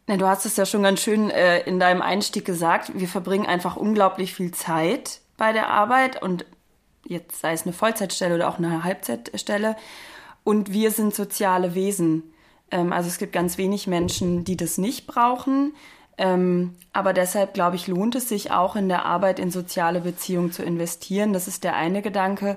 Na, 0.07 0.17
du 0.17 0.27
hast 0.27 0.47
es 0.47 0.57
ja 0.57 0.67
schon 0.67 0.85
ganz 0.85 1.01
schön 1.01 1.31
äh, 1.31 1.61
in 1.61 1.81
deinem 1.81 2.01
Einstieg 2.01 2.45
gesagt. 2.45 2.93
Wir 2.95 3.09
verbringen 3.09 3.47
einfach 3.47 3.77
unglaublich 3.77 4.35
viel 4.35 4.53
Zeit 4.53 5.21
bei 5.37 5.53
der 5.53 5.69
Arbeit 5.69 6.23
und 6.23 6.47
jetzt 7.05 7.41
sei 7.41 7.53
es 7.53 7.65
eine 7.65 7.73
Vollzeitstelle 7.73 8.37
oder 8.37 8.49
auch 8.49 8.59
eine 8.59 8.85
Halbzeitstelle. 8.85 9.77
Und 10.45 10.73
wir 10.73 10.93
sind 10.93 11.15
soziale 11.15 11.75
Wesen. 11.75 12.23
Ähm, 12.71 12.93
also 12.93 13.09
es 13.09 13.19
gibt 13.19 13.33
ganz 13.33 13.59
wenig 13.59 13.89
Menschen, 13.89 14.45
die 14.45 14.57
das 14.57 14.79
nicht 14.79 15.09
brauchen. 15.09 15.75
Ähm, 16.19 16.77
aber 16.93 17.13
deshalb, 17.13 17.53
glaube 17.53 17.75
ich, 17.75 17.89
lohnt 17.89 18.15
es 18.15 18.29
sich 18.29 18.53
auch 18.53 18.77
in 18.77 18.89
der 18.89 19.05
Arbeit 19.05 19.41
in 19.41 19.51
soziale 19.51 20.01
Beziehungen 20.01 20.53
zu 20.53 20.63
investieren. 20.63 21.33
Das 21.33 21.49
ist 21.49 21.65
der 21.65 21.75
eine 21.75 22.01
Gedanke. 22.01 22.57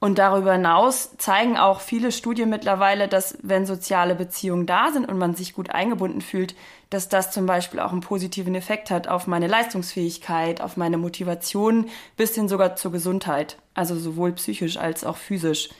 Und 0.00 0.18
darüber 0.18 0.52
hinaus 0.52 1.16
zeigen 1.18 1.56
auch 1.56 1.80
viele 1.80 2.12
Studien 2.12 2.48
mittlerweile, 2.48 3.08
dass 3.08 3.36
wenn 3.42 3.66
soziale 3.66 4.14
Beziehungen 4.14 4.64
da 4.64 4.92
sind 4.92 5.08
und 5.08 5.18
man 5.18 5.34
sich 5.34 5.54
gut 5.54 5.70
eingebunden 5.70 6.20
fühlt, 6.20 6.54
dass 6.88 7.08
das 7.08 7.32
zum 7.32 7.46
Beispiel 7.46 7.80
auch 7.80 7.90
einen 7.90 8.00
positiven 8.00 8.54
Effekt 8.54 8.90
hat 8.90 9.08
auf 9.08 9.26
meine 9.26 9.48
Leistungsfähigkeit, 9.48 10.60
auf 10.60 10.76
meine 10.76 10.98
Motivation, 10.98 11.88
bis 12.16 12.34
hin 12.34 12.48
sogar 12.48 12.76
zur 12.76 12.92
Gesundheit. 12.92 13.58
Also 13.74 13.96
sowohl 13.96 14.32
psychisch 14.32 14.76
als 14.76 15.02
auch 15.04 15.16
physisch. 15.16 15.70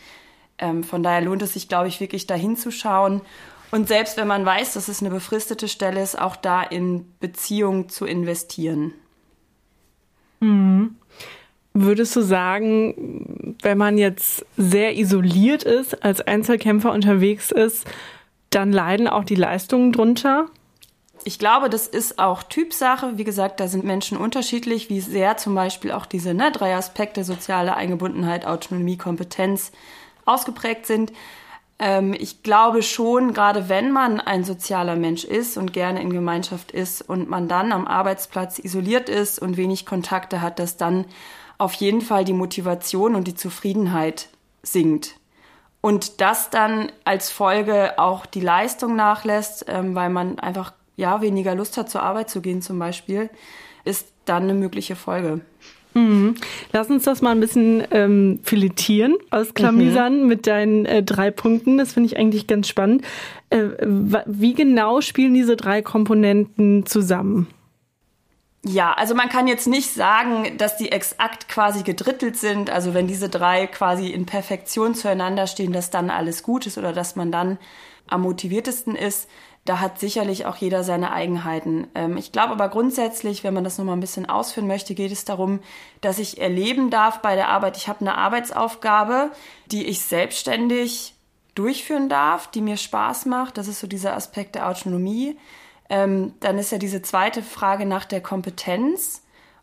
Ähm, 0.58 0.82
von 0.82 1.04
daher 1.04 1.20
lohnt 1.20 1.42
es 1.42 1.52
sich, 1.52 1.68
glaube 1.68 1.86
ich, 1.86 2.00
wirklich 2.00 2.26
da 2.26 2.34
hinzuschauen. 2.34 3.20
Und 3.70 3.86
selbst 3.86 4.16
wenn 4.16 4.26
man 4.26 4.44
weiß, 4.44 4.74
dass 4.74 4.88
es 4.88 5.00
eine 5.00 5.10
befristete 5.10 5.68
Stelle 5.68 6.02
ist, 6.02 6.20
auch 6.20 6.34
da 6.34 6.62
in 6.62 7.12
Beziehungen 7.20 7.88
zu 7.88 8.04
investieren. 8.04 8.94
Mhm. 10.40 10.96
Würdest 11.74 12.16
du 12.16 12.22
sagen, 12.22 13.56
wenn 13.62 13.78
man 13.78 13.98
jetzt 13.98 14.44
sehr 14.56 14.96
isoliert 14.96 15.62
ist, 15.62 16.02
als 16.02 16.20
Einzelkämpfer 16.20 16.92
unterwegs 16.92 17.50
ist, 17.50 17.86
dann 18.50 18.72
leiden 18.72 19.06
auch 19.08 19.24
die 19.24 19.34
Leistungen 19.34 19.92
drunter? 19.92 20.46
Ich 21.24 21.38
glaube, 21.38 21.68
das 21.68 21.86
ist 21.86 22.18
auch 22.18 22.42
Typsache. 22.42 23.18
Wie 23.18 23.24
gesagt, 23.24 23.60
da 23.60 23.68
sind 23.68 23.84
Menschen 23.84 24.16
unterschiedlich, 24.16 24.88
wie 24.88 25.00
sehr 25.00 25.36
zum 25.36 25.54
Beispiel 25.54 25.92
auch 25.92 26.06
diese 26.06 26.32
ne, 26.32 26.50
drei 26.52 26.74
Aspekte 26.74 27.24
soziale 27.24 27.76
Eingebundenheit, 27.76 28.46
Autonomie, 28.46 28.96
Kompetenz 28.96 29.72
ausgeprägt 30.24 30.86
sind. 30.86 31.12
Ähm, 31.78 32.14
ich 32.18 32.42
glaube 32.42 32.82
schon, 32.82 33.34
gerade 33.34 33.68
wenn 33.68 33.90
man 33.90 34.20
ein 34.20 34.44
sozialer 34.44 34.96
Mensch 34.96 35.24
ist 35.24 35.56
und 35.56 35.72
gerne 35.72 36.00
in 36.00 36.10
Gemeinschaft 36.10 36.72
ist 36.72 37.02
und 37.02 37.28
man 37.28 37.48
dann 37.48 37.72
am 37.72 37.86
Arbeitsplatz 37.86 38.58
isoliert 38.58 39.08
ist 39.08 39.38
und 39.38 39.56
wenig 39.56 39.86
Kontakte 39.86 40.40
hat, 40.40 40.58
dass 40.58 40.76
dann 40.76 41.04
auf 41.58 41.74
jeden 41.74 42.00
Fall 42.00 42.24
die 42.24 42.32
Motivation 42.32 43.14
und 43.14 43.26
die 43.26 43.34
Zufriedenheit 43.34 44.28
sinkt. 44.62 45.16
Und 45.80 46.20
das 46.20 46.50
dann 46.50 46.90
als 47.04 47.30
Folge 47.30 47.98
auch 47.98 48.26
die 48.26 48.40
Leistung 48.40 48.96
nachlässt, 48.96 49.66
ähm, 49.68 49.94
weil 49.94 50.10
man 50.10 50.38
einfach 50.38 50.72
ja 50.96 51.20
weniger 51.20 51.54
Lust 51.54 51.76
hat, 51.76 51.90
zur 51.90 52.02
Arbeit 52.02 52.30
zu 52.30 52.40
gehen 52.40 52.62
zum 52.62 52.78
Beispiel, 52.78 53.30
ist 53.84 54.08
dann 54.24 54.44
eine 54.44 54.54
mögliche 54.54 54.96
Folge. 54.96 55.40
Mhm. 55.94 56.34
Lass 56.72 56.90
uns 56.90 57.04
das 57.04 57.22
mal 57.22 57.30
ein 57.30 57.40
bisschen 57.40 57.82
ähm, 57.90 58.40
filetieren, 58.42 59.16
ausklamüsern 59.30 60.22
mhm. 60.22 60.26
mit 60.26 60.46
deinen 60.46 60.84
äh, 60.84 61.02
drei 61.02 61.30
Punkten. 61.30 61.78
Das 61.78 61.92
finde 61.92 62.08
ich 62.08 62.16
eigentlich 62.16 62.46
ganz 62.46 62.68
spannend. 62.68 63.02
Äh, 63.50 63.68
wie 64.26 64.54
genau 64.54 65.00
spielen 65.00 65.34
diese 65.34 65.56
drei 65.56 65.82
Komponenten 65.82 66.86
zusammen? 66.86 67.46
Ja, 68.64 68.92
also 68.92 69.14
man 69.14 69.28
kann 69.28 69.46
jetzt 69.46 69.68
nicht 69.68 69.94
sagen, 69.94 70.58
dass 70.58 70.76
die 70.76 70.90
exakt 70.90 71.48
quasi 71.48 71.84
gedrittelt 71.84 72.36
sind. 72.36 72.70
Also 72.70 72.92
wenn 72.92 73.06
diese 73.06 73.28
drei 73.28 73.66
quasi 73.68 74.08
in 74.08 74.26
Perfektion 74.26 74.94
zueinander 74.94 75.46
stehen, 75.46 75.72
dass 75.72 75.90
dann 75.90 76.10
alles 76.10 76.42
gut 76.42 76.66
ist 76.66 76.76
oder 76.76 76.92
dass 76.92 77.14
man 77.14 77.30
dann 77.30 77.58
am 78.08 78.22
motiviertesten 78.22 78.96
ist. 78.96 79.28
Da 79.64 79.80
hat 79.80 80.00
sicherlich 80.00 80.46
auch 80.46 80.56
jeder 80.56 80.82
seine 80.82 81.12
Eigenheiten. 81.12 81.88
Ähm, 81.94 82.16
ich 82.16 82.32
glaube 82.32 82.52
aber 82.52 82.68
grundsätzlich, 82.68 83.44
wenn 83.44 83.54
man 83.54 83.64
das 83.64 83.78
nochmal 83.78 83.96
ein 83.96 84.00
bisschen 84.00 84.28
ausführen 84.28 84.66
möchte, 84.66 84.94
geht 84.94 85.12
es 85.12 85.24
darum, 85.24 85.60
dass 86.00 86.18
ich 86.18 86.40
erleben 86.40 86.90
darf 86.90 87.20
bei 87.20 87.36
der 87.36 87.48
Arbeit. 87.48 87.76
Ich 87.76 87.86
habe 87.86 88.00
eine 88.00 88.16
Arbeitsaufgabe, 88.16 89.30
die 89.66 89.86
ich 89.86 90.00
selbstständig 90.00 91.14
durchführen 91.54 92.08
darf, 92.08 92.50
die 92.50 92.62
mir 92.62 92.76
Spaß 92.76 93.26
macht. 93.26 93.58
Das 93.58 93.68
ist 93.68 93.80
so 93.80 93.86
dieser 93.86 94.14
Aspekt 94.16 94.54
der 94.54 94.68
Autonomie. 94.68 95.36
Ähm, 95.90 96.34
dann 96.40 96.58
ist 96.58 96.72
ja 96.72 96.78
diese 96.78 97.02
zweite 97.02 97.42
Frage 97.42 97.86
nach 97.86 98.04
der 98.04 98.20
Kompetenz. 98.20 99.22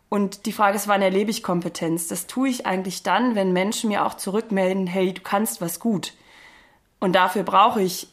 Und 0.09 0.45
die 0.45 0.53
Frage 0.53 0.77
ist, 0.77 0.87
wann 0.87 1.01
erlebe 1.01 1.31
ich 1.31 1.43
Kompetenz? 1.43 2.07
Das 2.07 2.27
tue 2.27 2.49
ich 2.49 2.65
eigentlich 2.65 3.03
dann, 3.03 3.35
wenn 3.35 3.53
Menschen 3.53 3.89
mir 3.89 4.05
auch 4.05 4.15
zurückmelden, 4.15 4.87
hey, 4.87 5.13
du 5.13 5.21
kannst 5.21 5.61
was 5.61 5.79
gut. 5.79 6.13
Und 6.99 7.13
dafür 7.13 7.43
brauche 7.43 7.81
ich 7.81 8.07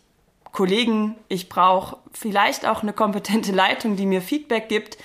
Kollegen, 0.52 1.16
ich 1.28 1.48
brauche 1.48 1.96
vielleicht 2.12 2.66
auch 2.66 2.82
eine 2.82 2.92
kompetente 2.92 3.52
Leitung, 3.52 3.96
die 3.96 4.06
mir 4.06 4.20
Feedback 4.20 4.68
gibt. 4.68 4.98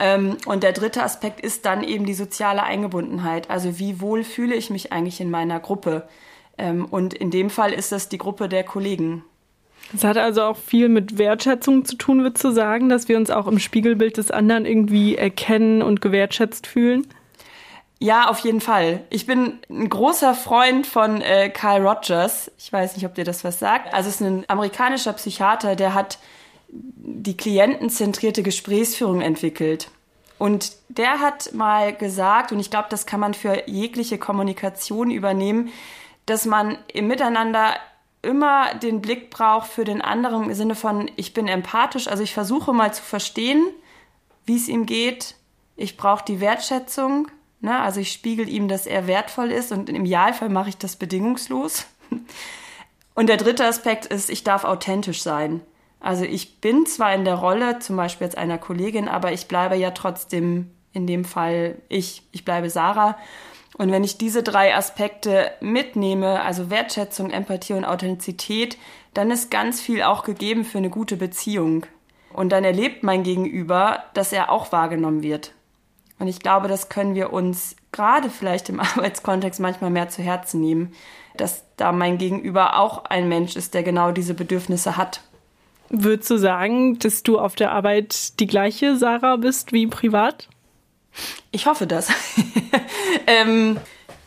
Ähm, 0.00 0.36
und 0.46 0.62
der 0.62 0.72
dritte 0.72 1.02
Aspekt 1.02 1.40
ist 1.40 1.64
dann 1.64 1.82
eben 1.82 2.06
die 2.06 2.14
soziale 2.14 2.62
Eingebundenheit. 2.62 3.50
Also 3.50 3.78
wie 3.78 4.00
wohl 4.00 4.24
fühle 4.24 4.54
ich 4.54 4.70
mich 4.70 4.92
eigentlich 4.92 5.20
in 5.20 5.30
meiner 5.30 5.60
Gruppe? 5.60 6.08
Ähm, 6.56 6.84
und 6.84 7.14
in 7.14 7.30
dem 7.30 7.50
Fall 7.50 7.72
ist 7.72 7.92
das 7.92 8.08
die 8.08 8.18
Gruppe 8.18 8.48
der 8.48 8.64
Kollegen. 8.64 9.24
Es 9.94 10.04
hat 10.04 10.18
also 10.18 10.42
auch 10.42 10.56
viel 10.56 10.88
mit 10.88 11.18
Wertschätzung 11.18 11.84
zu 11.84 11.96
tun, 11.96 12.22
wird 12.22 12.36
zu 12.36 12.52
sagen, 12.52 12.88
dass 12.88 13.08
wir 13.08 13.16
uns 13.16 13.30
auch 13.30 13.46
im 13.46 13.58
Spiegelbild 13.58 14.18
des 14.18 14.30
anderen 14.30 14.66
irgendwie 14.66 15.16
erkennen 15.16 15.82
und 15.82 16.00
gewertschätzt 16.00 16.66
fühlen? 16.66 17.06
Ja, 18.00 18.28
auf 18.28 18.38
jeden 18.40 18.60
Fall. 18.60 19.00
Ich 19.10 19.26
bin 19.26 19.58
ein 19.68 19.88
großer 19.88 20.34
Freund 20.34 20.86
von 20.86 21.20
äh, 21.20 21.48
Carl 21.48 21.84
Rogers. 21.84 22.50
Ich 22.56 22.72
weiß 22.72 22.94
nicht, 22.94 23.06
ob 23.06 23.14
dir 23.14 23.24
das 23.24 23.42
was 23.42 23.58
sagt. 23.58 23.92
Also 23.92 24.08
es 24.08 24.16
ist 24.16 24.26
ein 24.26 24.44
amerikanischer 24.46 25.12
Psychiater, 25.14 25.74
der 25.74 25.94
hat 25.94 26.18
die 26.68 27.36
klientenzentrierte 27.36 28.42
Gesprächsführung 28.42 29.20
entwickelt. 29.20 29.90
Und 30.38 30.72
der 30.88 31.18
hat 31.18 31.52
mal 31.54 31.92
gesagt, 31.92 32.52
und 32.52 32.60
ich 32.60 32.70
glaube, 32.70 32.86
das 32.90 33.06
kann 33.06 33.18
man 33.18 33.34
für 33.34 33.68
jegliche 33.68 34.18
Kommunikation 34.18 35.10
übernehmen, 35.10 35.70
dass 36.26 36.46
man 36.46 36.78
im 36.92 37.08
Miteinander 37.08 37.74
immer 38.28 38.74
den 38.74 39.00
Blick 39.00 39.30
braucht 39.30 39.70
für 39.70 39.84
den 39.84 40.02
anderen 40.02 40.44
im 40.44 40.54
Sinne 40.54 40.74
von, 40.74 41.10
ich 41.16 41.32
bin 41.32 41.48
empathisch, 41.48 42.08
also 42.08 42.22
ich 42.22 42.34
versuche 42.34 42.74
mal 42.74 42.92
zu 42.92 43.02
verstehen, 43.02 43.66
wie 44.44 44.56
es 44.56 44.68
ihm 44.68 44.84
geht. 44.84 45.34
Ich 45.76 45.96
brauche 45.96 46.24
die 46.26 46.40
Wertschätzung, 46.40 47.28
ne? 47.60 47.80
also 47.80 48.00
ich 48.00 48.12
spiegel 48.12 48.46
ihm, 48.46 48.68
dass 48.68 48.86
er 48.86 49.06
wertvoll 49.06 49.50
ist 49.50 49.72
und 49.72 49.88
im 49.88 50.04
Idealfall 50.04 50.50
mache 50.50 50.68
ich 50.68 50.76
das 50.76 50.96
bedingungslos. 50.96 51.86
Und 53.14 53.28
der 53.28 53.36
dritte 53.38 53.64
Aspekt 53.64 54.06
ist, 54.06 54.30
ich 54.30 54.44
darf 54.44 54.64
authentisch 54.64 55.22
sein. 55.22 55.60
Also 55.98 56.24
ich 56.24 56.60
bin 56.60 56.86
zwar 56.86 57.14
in 57.14 57.24
der 57.24 57.34
Rolle, 57.34 57.78
zum 57.78 57.96
Beispiel 57.96 58.26
als 58.26 58.36
einer 58.36 58.58
Kollegin, 58.58 59.08
aber 59.08 59.32
ich 59.32 59.48
bleibe 59.48 59.74
ja 59.74 59.90
trotzdem 59.90 60.70
in 60.92 61.06
dem 61.06 61.24
Fall 61.24 61.76
ich. 61.88 62.22
Ich 62.30 62.44
bleibe 62.44 62.70
Sarah 62.70 63.16
und 63.78 63.92
wenn 63.92 64.02
ich 64.02 64.18
diese 64.18 64.42
drei 64.42 64.74
Aspekte 64.74 65.52
mitnehme, 65.60 66.42
also 66.42 66.68
Wertschätzung, 66.68 67.30
Empathie 67.30 67.74
und 67.74 67.84
Authentizität, 67.84 68.76
dann 69.14 69.30
ist 69.30 69.52
ganz 69.52 69.80
viel 69.80 70.02
auch 70.02 70.24
gegeben 70.24 70.64
für 70.64 70.78
eine 70.78 70.90
gute 70.90 71.16
Beziehung. 71.16 71.86
Und 72.32 72.50
dann 72.50 72.64
erlebt 72.64 73.04
mein 73.04 73.22
Gegenüber, 73.22 74.02
dass 74.14 74.32
er 74.32 74.50
auch 74.50 74.72
wahrgenommen 74.72 75.22
wird. 75.22 75.52
Und 76.18 76.26
ich 76.26 76.40
glaube, 76.40 76.66
das 76.66 76.88
können 76.88 77.14
wir 77.14 77.32
uns 77.32 77.76
gerade 77.92 78.30
vielleicht 78.30 78.68
im 78.68 78.80
Arbeitskontext 78.80 79.60
manchmal 79.60 79.90
mehr 79.90 80.08
zu 80.08 80.22
Herzen 80.22 80.60
nehmen, 80.60 80.92
dass 81.36 81.62
da 81.76 81.92
mein 81.92 82.18
Gegenüber 82.18 82.78
auch 82.80 83.04
ein 83.04 83.28
Mensch 83.28 83.54
ist, 83.54 83.74
der 83.74 83.84
genau 83.84 84.10
diese 84.10 84.34
Bedürfnisse 84.34 84.96
hat. 84.96 85.22
Würdest 85.88 86.30
du 86.30 86.36
sagen, 86.36 86.98
dass 86.98 87.22
du 87.22 87.38
auf 87.38 87.54
der 87.54 87.70
Arbeit 87.70 88.40
die 88.40 88.48
gleiche 88.48 88.96
Sarah 88.96 89.36
bist 89.36 89.72
wie 89.72 89.86
privat? 89.86 90.48
Ich 91.50 91.66
hoffe 91.66 91.86
das. 91.86 92.10
ähm, 93.26 93.78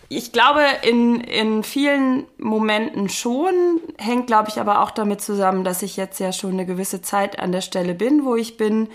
ich 0.09 0.33
glaube, 0.33 0.61
in, 0.81 1.21
in 1.21 1.63
vielen 1.63 2.25
Momenten 2.37 3.07
schon, 3.07 3.53
hängt, 3.97 4.27
glaube 4.27 4.49
ich, 4.49 4.59
aber 4.59 4.81
auch 4.81 4.91
damit 4.91 5.21
zusammen, 5.21 5.63
dass 5.63 5.83
ich 5.83 5.95
jetzt 5.95 6.19
ja 6.19 6.33
schon 6.33 6.51
eine 6.51 6.65
gewisse 6.65 7.01
Zeit 7.01 7.39
an 7.39 7.53
der 7.53 7.61
Stelle 7.61 7.93
bin, 7.93 8.25
wo 8.25 8.35
ich 8.35 8.57
bin. 8.57 8.89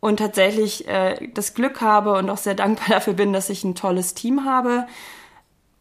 und 0.00 0.18
tatsächlich 0.18 0.88
äh, 0.88 1.28
das 1.34 1.54
Glück 1.54 1.80
habe 1.80 2.14
und 2.14 2.30
auch 2.30 2.38
sehr 2.38 2.54
dankbar 2.54 2.88
dafür 2.88 3.14
bin, 3.14 3.32
dass 3.32 3.50
ich 3.50 3.64
ein 3.64 3.74
tolles 3.74 4.14
Team 4.14 4.44
habe. 4.44 4.86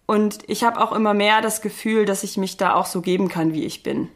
Und 0.05 0.39
ich 0.47 0.63
habe 0.63 0.79
auch 0.79 0.91
immer 0.91 1.13
mehr 1.13 1.41
das 1.41 1.61
Gefühl, 1.61 2.05
dass 2.05 2.23
ich 2.23 2.37
mich 2.37 2.57
da 2.57 2.75
auch 2.75 2.85
so 2.85 3.01
geben 3.01 3.27
kann, 3.29 3.53
wie 3.53 3.65
ich 3.65 3.83
bin. 3.83 4.09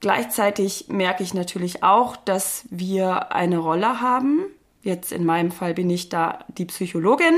Gleichzeitig 0.00 0.86
merke 0.88 1.22
ich 1.22 1.34
natürlich 1.34 1.82
auch, 1.82 2.16
dass 2.16 2.66
wir 2.70 3.32
eine 3.32 3.58
Rolle 3.58 4.00
haben. 4.00 4.44
Jetzt 4.82 5.12
in 5.12 5.24
meinem 5.24 5.50
Fall 5.50 5.74
bin 5.74 5.90
ich 5.90 6.08
da 6.08 6.44
die 6.48 6.66
Psychologin. 6.66 7.34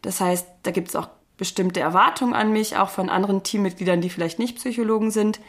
Das 0.00 0.20
heißt, 0.20 0.46
da 0.62 0.70
gibt 0.70 0.88
es 0.88 0.96
auch 0.96 1.08
bestimmte 1.36 1.80
Erwartungen 1.80 2.34
an 2.34 2.52
mich, 2.52 2.76
auch 2.76 2.88
von 2.88 3.08
anderen 3.08 3.42
Teammitgliedern, 3.42 4.00
die 4.00 4.10
vielleicht 4.10 4.38
nicht 4.38 4.56
Psychologen 4.56 5.10
sind. 5.10 5.40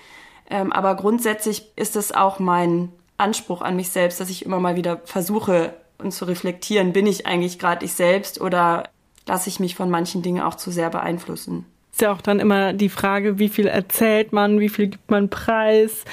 Ähm, 0.50 0.72
aber 0.72 0.96
grundsätzlich 0.96 1.72
ist 1.75 1.96
es 1.96 2.12
auch 2.12 2.39
mein 2.39 2.89
Anspruch 3.18 3.62
an 3.62 3.75
mich 3.75 3.89
selbst, 3.89 4.20
dass 4.20 4.30
ich 4.30 4.46
immer 4.46 4.60
mal 4.60 4.75
wieder 4.75 5.01
versuche 5.06 5.74
und 5.98 6.12
zu 6.12 6.25
reflektieren, 6.25 6.94
bin 6.94 7.08
ich 7.08 7.25
eigentlich 7.25 7.60
gerade 7.60 7.86
ich 7.86 7.94
selbst 7.94 8.42
oder 8.42 8.89
lasse 9.25 9.50
ich 9.50 9.60
mich 9.60 9.75
von 9.75 9.89
manchen 9.89 10.22
Dingen 10.22 10.42
auch 10.42 10.56
zu 10.56 10.72
sehr 10.72 10.89
beeinflussen. 10.89 11.65
Ist 11.92 12.01
ja 12.01 12.12
auch 12.12 12.22
dann 12.22 12.39
immer 12.39 12.74
die 12.74 12.89
Frage, 12.89 13.38
wie 13.38 13.50
viel 13.50 13.68
erzählt 13.68 14.34
man, 14.34 14.60
wie 14.60 14.70
viel 14.70 14.88
gibt 14.88 15.12
man 15.12 15.30
preis, 15.30 16.06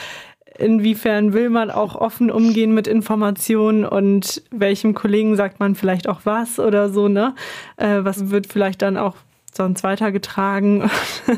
inwiefern 0.61 1.33
will 1.33 1.51
man 1.51 1.71
auch 1.71 1.95
offen 1.95 2.31
umgehen 2.31 2.75
mit 2.75 2.87
Informationen 2.87 3.85
und 3.85 4.43
welchem 4.51 4.95
Kollegen 4.95 5.37
sagt 5.37 5.61
man 5.61 5.75
vielleicht 5.75 6.09
auch 6.09 6.21
was 6.25 6.59
oder 6.59 6.89
so, 6.91 7.09
ne? 7.09 7.35
Äh, 7.77 7.99
was 8.03 8.31
wird 8.31 8.47
vielleicht 8.47 8.83
dann 8.83 8.97
auch 8.97 9.17
sonst 9.53 9.83
weitergetragen. 9.83 10.91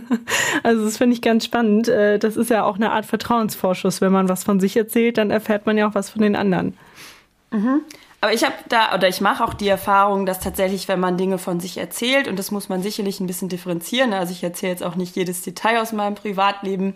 also 0.63 0.85
das 0.85 0.99
finde 0.99 1.15
ich 1.15 1.23
ganz 1.23 1.45
spannend. 1.45 1.89
Äh, 1.89 2.19
das 2.19 2.37
ist 2.37 2.51
ja 2.51 2.65
auch 2.65 2.77
eine 2.77 2.93
Art 2.93 3.07
Vertrauensvorschuss. 3.07 4.01
Wenn 4.01 4.13
man 4.13 4.29
was 4.29 4.45
von 4.45 4.61
sich 4.61 4.77
erzählt, 4.77 5.19
dann 5.19 5.31
erfährt 5.31 5.67
man 5.67 5.79
ja 5.79 5.89
auch 5.89 5.95
was 5.95 6.11
von 6.11 6.23
den 6.23 6.37
anderen. 6.37 6.77
Mhm. 7.51 7.83
Aber 8.23 8.33
ich 8.33 8.45
habe 8.45 8.55
da, 8.69 8.95
oder 8.95 9.09
ich 9.09 9.21
mache 9.21 9.43
auch 9.43 9.53
die 9.53 9.67
Erfahrung, 9.67 10.27
dass 10.27 10.39
tatsächlich, 10.39 10.87
wenn 10.87 11.01
man 11.01 11.17
Dinge 11.17 11.39
von 11.39 11.59
sich 11.59 11.77
erzählt, 11.79 12.29
und 12.29 12.39
das 12.39 12.53
muss 12.53 12.69
man 12.69 12.81
sicherlich 12.81 13.19
ein 13.19 13.27
bisschen 13.27 13.49
differenzieren, 13.49 14.13
also 14.13 14.33
ich 14.33 14.45
erzähle 14.45 14.71
jetzt 14.71 14.85
auch 14.85 14.95
nicht 14.95 15.17
jedes 15.17 15.43
Detail 15.43 15.81
aus 15.81 15.91
meinem 15.91 16.15
Privatleben, 16.15 16.95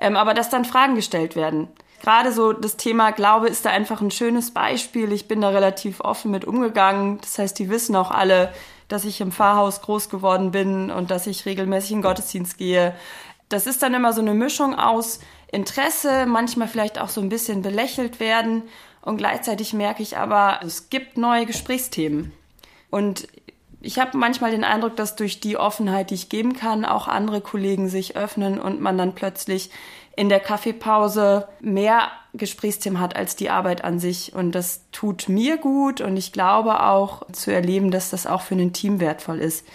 ähm, 0.00 0.16
aber 0.16 0.34
dass 0.34 0.50
dann 0.50 0.64
Fragen 0.64 0.94
gestellt 0.94 1.36
werden. 1.36 1.68
Gerade 2.02 2.32
so 2.32 2.52
das 2.52 2.76
Thema 2.76 3.10
Glaube 3.10 3.48
ist 3.48 3.66
da 3.66 3.70
einfach 3.70 4.00
ein 4.00 4.10
schönes 4.10 4.52
Beispiel. 4.52 5.12
Ich 5.12 5.28
bin 5.28 5.42
da 5.42 5.50
relativ 5.50 6.00
offen 6.00 6.30
mit 6.30 6.46
umgegangen. 6.46 7.18
Das 7.20 7.38
heißt, 7.38 7.58
die 7.58 7.68
wissen 7.68 7.94
auch 7.94 8.10
alle, 8.10 8.52
dass 8.88 9.04
ich 9.04 9.20
im 9.20 9.32
Pfarrhaus 9.32 9.82
groß 9.82 10.08
geworden 10.08 10.50
bin 10.50 10.90
und 10.90 11.10
dass 11.10 11.26
ich 11.26 11.44
regelmäßig 11.44 11.92
in 11.92 12.02
Gottesdienst 12.02 12.56
gehe. 12.56 12.94
Das 13.50 13.66
ist 13.66 13.82
dann 13.82 13.94
immer 13.94 14.12
so 14.12 14.22
eine 14.22 14.34
Mischung 14.34 14.74
aus 14.74 15.20
Interesse, 15.52 16.26
manchmal 16.26 16.68
vielleicht 16.68 16.98
auch 16.98 17.08
so 17.08 17.20
ein 17.20 17.28
bisschen 17.28 17.60
belächelt 17.62 18.20
werden 18.20 18.62
und 19.02 19.16
gleichzeitig 19.16 19.72
merke 19.72 20.02
ich 20.02 20.16
aber, 20.16 20.60
es 20.64 20.90
gibt 20.90 21.16
neue 21.16 21.46
Gesprächsthemen. 21.46 22.32
Und 22.90 23.28
ich 23.80 23.98
habe 23.98 24.16
manchmal 24.16 24.50
den 24.50 24.64
Eindruck, 24.64 24.96
dass 24.96 25.16
durch 25.16 25.40
die 25.40 25.56
Offenheit, 25.56 26.10
die 26.10 26.14
ich 26.14 26.28
geben 26.28 26.54
kann, 26.54 26.84
auch 26.84 27.08
andere 27.08 27.40
Kollegen 27.40 27.88
sich 27.88 28.16
öffnen 28.16 28.60
und 28.60 28.80
man 28.80 28.98
dann 28.98 29.14
plötzlich 29.14 29.70
in 30.16 30.28
der 30.28 30.40
Kaffeepause 30.40 31.48
mehr 31.60 32.10
Gesprächsthemen 32.34 33.00
hat 33.00 33.16
als 33.16 33.36
die 33.36 33.48
Arbeit 33.48 33.82
an 33.82 33.98
sich. 33.98 34.34
Und 34.34 34.54
das 34.54 34.82
tut 34.92 35.28
mir 35.28 35.56
gut 35.56 36.00
und 36.00 36.16
ich 36.16 36.32
glaube 36.32 36.82
auch 36.82 37.22
zu 37.32 37.52
erleben, 37.52 37.90
dass 37.90 38.10
das 38.10 38.26
auch 38.26 38.42
für 38.42 38.54
ein 38.54 38.74
Team 38.74 39.00
wertvoll 39.00 39.38
ist, 39.38 39.66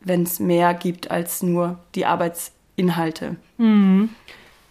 wenn 0.00 0.24
es 0.24 0.38
mehr 0.38 0.74
gibt 0.74 1.10
als 1.10 1.42
nur 1.42 1.78
die 1.94 2.04
Arbeitsinhalte. 2.04 3.36
Mhm. 3.56 4.10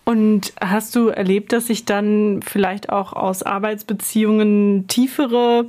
Und 0.03 0.53
hast 0.61 0.95
du 0.95 1.07
erlebt, 1.07 1.51
dass 1.51 1.67
sich 1.67 1.85
dann 1.85 2.41
vielleicht 2.43 2.89
auch 2.89 3.13
aus 3.13 3.41
Arbeitsbeziehungen 3.41 4.87
tiefere 4.87 5.67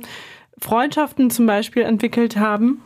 Freundschaften 0.59 1.31
zum 1.31 1.47
Beispiel 1.47 1.81
entwickelt 1.81 2.37
haben? 2.37 2.83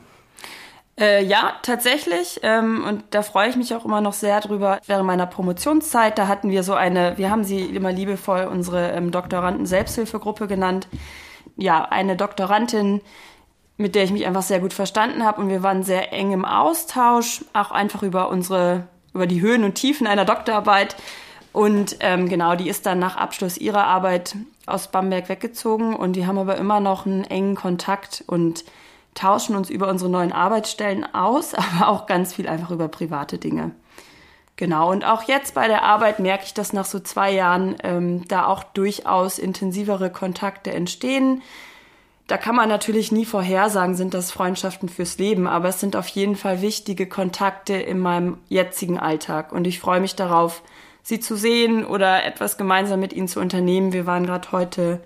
Äh, 0.99 1.23
ja, 1.23 1.53
tatsächlich. 1.61 2.39
Ähm, 2.43 2.83
und 2.87 3.03
da 3.11 3.21
freue 3.21 3.49
ich 3.49 3.55
mich 3.55 3.73
auch 3.73 3.85
immer 3.85 4.01
noch 4.01 4.13
sehr 4.13 4.39
drüber. 4.41 4.79
Während 4.85 5.05
meiner 5.05 5.25
Promotionszeit, 5.25 6.17
da 6.17 6.27
hatten 6.27 6.51
wir 6.51 6.63
so 6.63 6.73
eine, 6.73 7.17
wir 7.17 7.29
haben 7.29 7.43
sie 7.43 7.61
immer 7.61 7.91
liebevoll 7.91 8.47
unsere 8.51 8.91
ähm, 8.91 9.11
Doktoranden-Selbsthilfegruppe 9.11 10.47
genannt. 10.47 10.87
Ja, 11.55 11.85
eine 11.85 12.15
Doktorandin, 12.15 13.01
mit 13.77 13.95
der 13.95 14.03
ich 14.03 14.11
mich 14.11 14.25
einfach 14.27 14.43
sehr 14.43 14.59
gut 14.59 14.73
verstanden 14.73 15.23
habe. 15.23 15.41
Und 15.41 15.49
wir 15.49 15.63
waren 15.63 15.83
sehr 15.83 16.13
eng 16.13 16.33
im 16.33 16.45
Austausch, 16.45 17.43
auch 17.53 17.71
einfach 17.71 18.03
über 18.03 18.29
unsere, 18.29 18.87
über 19.13 19.27
die 19.27 19.41
Höhen 19.41 19.63
und 19.63 19.75
Tiefen 19.75 20.07
einer 20.07 20.25
Doktorarbeit. 20.25 20.95
Und 21.53 21.97
ähm, 21.99 22.29
genau, 22.29 22.55
die 22.55 22.69
ist 22.69 22.85
dann 22.85 22.99
nach 22.99 23.17
Abschluss 23.17 23.57
ihrer 23.57 23.85
Arbeit 23.85 24.35
aus 24.65 24.89
Bamberg 24.89 25.27
weggezogen 25.29 25.95
und 25.95 26.13
die 26.13 26.25
haben 26.25 26.37
aber 26.37 26.57
immer 26.57 26.79
noch 26.79 27.05
einen 27.05 27.25
engen 27.25 27.55
Kontakt 27.55 28.23
und 28.27 28.63
tauschen 29.13 29.55
uns 29.55 29.69
über 29.69 29.87
unsere 29.87 30.09
neuen 30.09 30.31
Arbeitsstellen 30.31 31.05
aus, 31.13 31.53
aber 31.55 31.89
auch 31.89 32.05
ganz 32.05 32.33
viel 32.33 32.47
einfach 32.47 32.71
über 32.71 32.87
private 32.87 33.37
Dinge. 33.37 33.71
Genau, 34.57 34.91
und 34.91 35.03
auch 35.05 35.23
jetzt 35.23 35.55
bei 35.55 35.67
der 35.67 35.83
Arbeit 35.83 36.19
merke 36.19 36.43
ich, 36.45 36.53
dass 36.53 36.71
nach 36.71 36.85
so 36.85 36.99
zwei 36.99 37.31
Jahren 37.31 37.75
ähm, 37.83 38.27
da 38.27 38.45
auch 38.45 38.63
durchaus 38.63 39.39
intensivere 39.39 40.11
Kontakte 40.11 40.71
entstehen. 40.71 41.41
Da 42.27 42.37
kann 42.37 42.55
man 42.55 42.69
natürlich 42.69 43.11
nie 43.11 43.25
vorhersagen, 43.25 43.95
sind 43.95 44.13
das 44.13 44.31
Freundschaften 44.31 44.87
fürs 44.87 45.17
Leben, 45.17 45.47
aber 45.47 45.69
es 45.69 45.79
sind 45.79 45.95
auf 45.95 46.07
jeden 46.09 46.35
Fall 46.35 46.61
wichtige 46.61 47.07
Kontakte 47.07 47.73
in 47.73 47.99
meinem 47.99 48.37
jetzigen 48.49 48.99
Alltag. 48.99 49.51
Und 49.51 49.65
ich 49.65 49.79
freue 49.79 49.99
mich 49.99 50.15
darauf, 50.15 50.61
sie 51.03 51.19
zu 51.19 51.35
sehen 51.35 51.83
oder 51.85 52.23
etwas 52.23 52.57
gemeinsam 52.57 52.99
mit 52.99 53.13
ihnen 53.13 53.27
zu 53.27 53.39
unternehmen. 53.39 53.93
Wir 53.93 54.05
waren 54.05 54.25
gerade 54.25 54.51
heute 54.51 55.01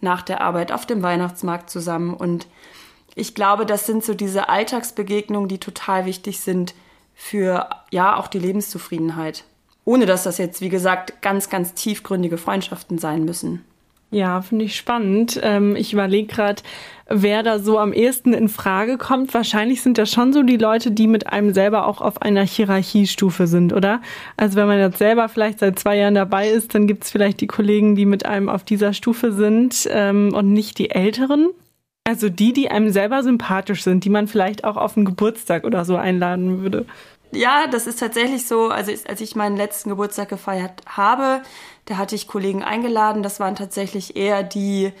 nach 0.00 0.22
der 0.22 0.40
Arbeit 0.40 0.72
auf 0.72 0.86
dem 0.86 1.02
Weihnachtsmarkt 1.02 1.70
zusammen 1.70 2.14
und 2.14 2.46
ich 3.14 3.34
glaube, 3.34 3.66
das 3.66 3.86
sind 3.86 4.04
so 4.04 4.14
diese 4.14 4.48
Alltagsbegegnungen, 4.48 5.48
die 5.48 5.58
total 5.58 6.06
wichtig 6.06 6.40
sind 6.40 6.74
für 7.14 7.68
ja 7.90 8.16
auch 8.16 8.28
die 8.28 8.38
Lebenszufriedenheit. 8.38 9.44
Ohne 9.84 10.06
dass 10.06 10.22
das 10.22 10.38
jetzt, 10.38 10.60
wie 10.60 10.68
gesagt, 10.68 11.22
ganz, 11.22 11.50
ganz 11.50 11.74
tiefgründige 11.74 12.38
Freundschaften 12.38 12.98
sein 12.98 13.24
müssen. 13.24 13.64
Ja, 14.12 14.42
finde 14.42 14.66
ich 14.66 14.76
spannend. 14.76 15.40
Ähm, 15.42 15.74
ich 15.74 15.94
überlege 15.94 16.28
gerade, 16.28 16.62
wer 17.08 17.42
da 17.42 17.58
so 17.58 17.78
am 17.78 17.94
ehesten 17.94 18.34
in 18.34 18.50
Frage 18.50 18.98
kommt. 18.98 19.32
Wahrscheinlich 19.32 19.80
sind 19.80 19.96
das 19.96 20.12
schon 20.12 20.34
so 20.34 20.42
die 20.42 20.58
Leute, 20.58 20.90
die 20.90 21.06
mit 21.06 21.28
einem 21.28 21.54
selber 21.54 21.86
auch 21.86 22.02
auf 22.02 22.20
einer 22.20 22.42
Hierarchiestufe 22.42 23.46
sind, 23.46 23.72
oder? 23.72 24.02
Also 24.36 24.56
wenn 24.56 24.66
man 24.66 24.78
jetzt 24.78 24.98
selber 24.98 25.30
vielleicht 25.30 25.60
seit 25.60 25.78
zwei 25.78 25.96
Jahren 25.96 26.14
dabei 26.14 26.50
ist, 26.50 26.74
dann 26.74 26.86
gibt 26.86 27.04
es 27.04 27.10
vielleicht 27.10 27.40
die 27.40 27.46
Kollegen, 27.46 27.96
die 27.96 28.04
mit 28.04 28.26
einem 28.26 28.50
auf 28.50 28.64
dieser 28.64 28.92
Stufe 28.92 29.32
sind 29.32 29.88
ähm, 29.90 30.34
und 30.34 30.52
nicht 30.52 30.78
die 30.78 30.90
Älteren. 30.90 31.48
Also 32.04 32.28
die, 32.28 32.52
die 32.52 32.70
einem 32.70 32.90
selber 32.90 33.22
sympathisch 33.22 33.84
sind, 33.84 34.04
die 34.04 34.10
man 34.10 34.26
vielleicht 34.26 34.64
auch 34.64 34.76
auf 34.76 34.96
einen 34.96 35.06
Geburtstag 35.06 35.64
oder 35.64 35.84
so 35.84 35.96
einladen 35.96 36.62
würde. 36.62 36.86
Ja, 37.30 37.66
das 37.66 37.86
ist 37.86 38.00
tatsächlich 38.00 38.46
so. 38.46 38.68
Also 38.68 38.92
als 39.08 39.20
ich 39.20 39.36
meinen 39.36 39.56
letzten 39.56 39.88
Geburtstag 39.90 40.28
gefeiert 40.28 40.82
habe, 40.86 41.42
da 41.86 41.96
hatte 41.96 42.14
ich 42.14 42.26
Kollegen 42.26 42.62
eingeladen. 42.62 43.22
Das 43.22 43.40
waren 43.40 43.54
tatsächlich 43.54 44.16
eher 44.16 44.42
die 44.42 44.92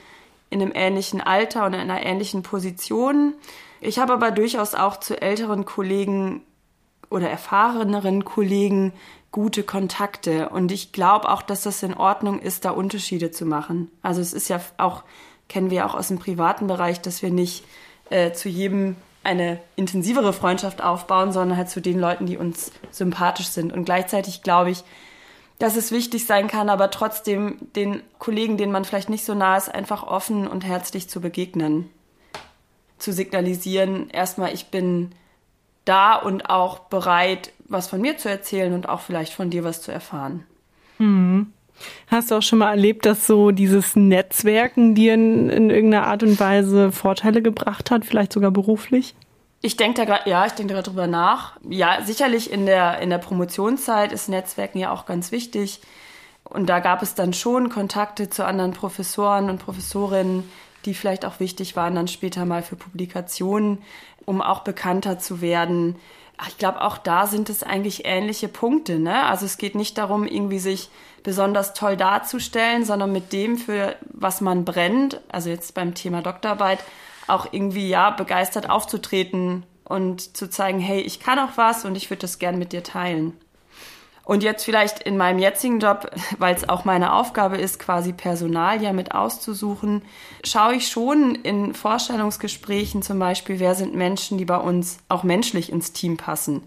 in 0.48 0.62
einem 0.62 0.72
ähnlichen 0.74 1.20
Alter 1.20 1.66
und 1.66 1.74
in 1.74 1.80
einer 1.80 2.04
ähnlichen 2.04 2.42
Position. 2.42 3.34
Ich 3.80 3.98
habe 3.98 4.12
aber 4.12 4.30
durchaus 4.30 4.74
auch 4.74 4.98
zu 4.98 5.20
älteren 5.20 5.64
Kollegen 5.64 6.42
oder 7.10 7.28
erfahreneren 7.28 8.24
Kollegen 8.24 8.92
gute 9.32 9.62
Kontakte. 9.62 10.50
Und 10.50 10.70
ich 10.70 10.92
glaube 10.92 11.30
auch, 11.30 11.42
dass 11.42 11.62
das 11.62 11.82
in 11.82 11.94
Ordnung 11.94 12.38
ist, 12.38 12.64
da 12.64 12.70
Unterschiede 12.70 13.30
zu 13.30 13.44
machen. 13.44 13.90
Also 14.02 14.20
es 14.20 14.32
ist 14.32 14.48
ja 14.48 14.60
auch 14.78 15.02
kennen 15.48 15.70
wir 15.70 15.86
auch 15.86 15.94
aus 15.94 16.08
dem 16.08 16.18
privaten 16.18 16.66
Bereich, 16.66 17.00
dass 17.00 17.22
wir 17.22 17.30
nicht 17.30 17.64
äh, 18.10 18.32
zu 18.32 18.48
jedem 18.48 18.96
eine 19.24 19.60
intensivere 19.76 20.32
Freundschaft 20.32 20.82
aufbauen, 20.82 21.32
sondern 21.32 21.56
halt 21.56 21.70
zu 21.70 21.80
den 21.80 21.98
Leuten, 21.98 22.26
die 22.26 22.36
uns 22.36 22.72
sympathisch 22.90 23.48
sind. 23.48 23.72
Und 23.72 23.84
gleichzeitig 23.84 24.42
glaube 24.42 24.70
ich, 24.70 24.82
dass 25.58 25.76
es 25.76 25.92
wichtig 25.92 26.26
sein 26.26 26.48
kann, 26.48 26.68
aber 26.68 26.90
trotzdem 26.90 27.56
den 27.76 28.02
Kollegen, 28.18 28.56
denen 28.56 28.72
man 28.72 28.84
vielleicht 28.84 29.10
nicht 29.10 29.24
so 29.24 29.34
nah 29.34 29.56
ist, 29.56 29.72
einfach 29.72 30.02
offen 30.02 30.48
und 30.48 30.64
herzlich 30.64 31.08
zu 31.08 31.20
begegnen. 31.20 31.88
Zu 32.98 33.12
signalisieren, 33.12 34.10
erstmal, 34.10 34.52
ich 34.54 34.66
bin 34.66 35.12
da 35.84 36.14
und 36.16 36.50
auch 36.50 36.80
bereit, 36.80 37.52
was 37.68 37.88
von 37.88 38.00
mir 38.00 38.16
zu 38.16 38.28
erzählen 38.28 38.72
und 38.72 38.88
auch 38.88 39.00
vielleicht 39.00 39.32
von 39.32 39.50
dir 39.50 39.62
was 39.62 39.82
zu 39.82 39.92
erfahren. 39.92 40.44
Mhm. 40.98 41.52
Hast 42.08 42.30
du 42.30 42.36
auch 42.36 42.42
schon 42.42 42.58
mal 42.60 42.70
erlebt, 42.70 43.06
dass 43.06 43.26
so 43.26 43.50
dieses 43.50 43.96
Netzwerken 43.96 44.94
dir 44.94 45.14
in, 45.14 45.48
in 45.48 45.70
irgendeiner 45.70 46.06
Art 46.06 46.22
und 46.22 46.38
Weise 46.38 46.92
Vorteile 46.92 47.42
gebracht 47.42 47.90
hat, 47.90 48.04
vielleicht 48.04 48.32
sogar 48.32 48.50
beruflich? 48.50 49.14
Ich 49.60 49.76
denke 49.76 49.98
da 49.98 50.04
gerade, 50.04 50.28
ja, 50.28 50.44
ich 50.44 50.52
denke 50.52 50.74
da 50.74 50.82
drüber 50.82 51.06
nach. 51.06 51.56
Ja, 51.68 51.98
sicherlich 52.02 52.50
in 52.50 52.66
der, 52.66 52.98
in 52.98 53.10
der 53.10 53.18
Promotionszeit 53.18 54.12
ist 54.12 54.28
Netzwerken 54.28 54.78
ja 54.78 54.92
auch 54.92 55.06
ganz 55.06 55.30
wichtig. 55.30 55.80
Und 56.44 56.66
da 56.66 56.80
gab 56.80 57.02
es 57.02 57.14
dann 57.14 57.32
schon 57.32 57.68
Kontakte 57.68 58.28
zu 58.28 58.44
anderen 58.44 58.72
Professoren 58.72 59.48
und 59.48 59.58
Professorinnen, 59.58 60.42
die 60.84 60.94
vielleicht 60.94 61.24
auch 61.24 61.38
wichtig 61.38 61.76
waren 61.76 61.94
dann 61.94 62.08
später 62.08 62.44
mal 62.44 62.62
für 62.62 62.74
Publikationen, 62.74 63.78
um 64.24 64.42
auch 64.42 64.60
bekannter 64.60 65.18
zu 65.20 65.40
werden. 65.40 65.96
Ich 66.48 66.58
glaube, 66.58 66.80
auch 66.80 66.98
da 66.98 67.26
sind 67.26 67.50
es 67.50 67.62
eigentlich 67.62 68.04
ähnliche 68.04 68.48
Punkte. 68.48 68.98
Ne? 68.98 69.24
Also 69.24 69.46
es 69.46 69.58
geht 69.58 69.74
nicht 69.74 69.98
darum, 69.98 70.26
irgendwie 70.26 70.58
sich 70.58 70.90
besonders 71.22 71.74
toll 71.74 71.96
darzustellen, 71.96 72.84
sondern 72.84 73.12
mit 73.12 73.32
dem, 73.32 73.56
für 73.56 73.96
was 74.04 74.40
man 74.40 74.64
brennt, 74.64 75.20
also 75.28 75.50
jetzt 75.50 75.74
beim 75.74 75.94
Thema 75.94 76.22
Doktorarbeit, 76.22 76.80
auch 77.28 77.46
irgendwie 77.52 77.88
ja 77.88 78.10
begeistert 78.10 78.68
aufzutreten 78.68 79.64
und 79.84 80.36
zu 80.36 80.48
zeigen, 80.48 80.80
hey, 80.80 81.00
ich 81.00 81.20
kann 81.20 81.38
auch 81.38 81.56
was 81.56 81.84
und 81.84 81.96
ich 81.96 82.10
würde 82.10 82.22
das 82.22 82.38
gern 82.38 82.58
mit 82.58 82.72
dir 82.72 82.82
teilen. 82.82 83.36
Und 84.24 84.42
jetzt 84.44 84.64
vielleicht 84.64 85.02
in 85.02 85.16
meinem 85.16 85.40
jetzigen 85.40 85.80
Job, 85.80 86.10
weil 86.38 86.54
es 86.54 86.68
auch 86.68 86.84
meine 86.84 87.12
Aufgabe 87.12 87.56
ist, 87.56 87.78
quasi 87.78 88.12
Personal 88.12 88.82
ja 88.82 88.92
mit 88.92 89.14
auszusuchen, 89.14 90.02
schaue 90.44 90.74
ich 90.74 90.88
schon 90.88 91.34
in 91.34 91.74
Vorstellungsgesprächen 91.74 93.02
zum 93.02 93.18
Beispiel, 93.18 93.58
wer 93.58 93.74
sind 93.74 93.94
Menschen, 93.94 94.38
die 94.38 94.44
bei 94.44 94.58
uns 94.58 94.98
auch 95.08 95.22
menschlich 95.22 95.72
ins 95.72 95.92
Team 95.92 96.16
passen. 96.16 96.62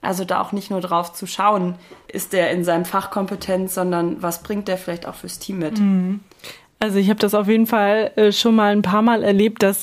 Also 0.00 0.24
da 0.24 0.40
auch 0.40 0.52
nicht 0.52 0.70
nur 0.70 0.80
drauf 0.80 1.12
zu 1.12 1.26
schauen, 1.26 1.74
ist 2.06 2.32
der 2.32 2.52
in 2.52 2.62
seinem 2.64 2.84
Fach 2.84 3.10
kompetent, 3.10 3.70
sondern 3.70 4.22
was 4.22 4.42
bringt 4.42 4.68
der 4.68 4.78
vielleicht 4.78 5.06
auch 5.06 5.16
fürs 5.16 5.40
Team 5.40 5.58
mit. 5.58 5.78
Mhm. 5.80 6.20
Also 6.80 6.98
ich 6.98 7.10
habe 7.10 7.18
das 7.18 7.34
auf 7.34 7.48
jeden 7.48 7.66
Fall 7.66 8.12
äh, 8.14 8.30
schon 8.30 8.54
mal 8.54 8.70
ein 8.70 8.82
paar 8.82 9.02
Mal 9.02 9.24
erlebt, 9.24 9.64
dass 9.64 9.82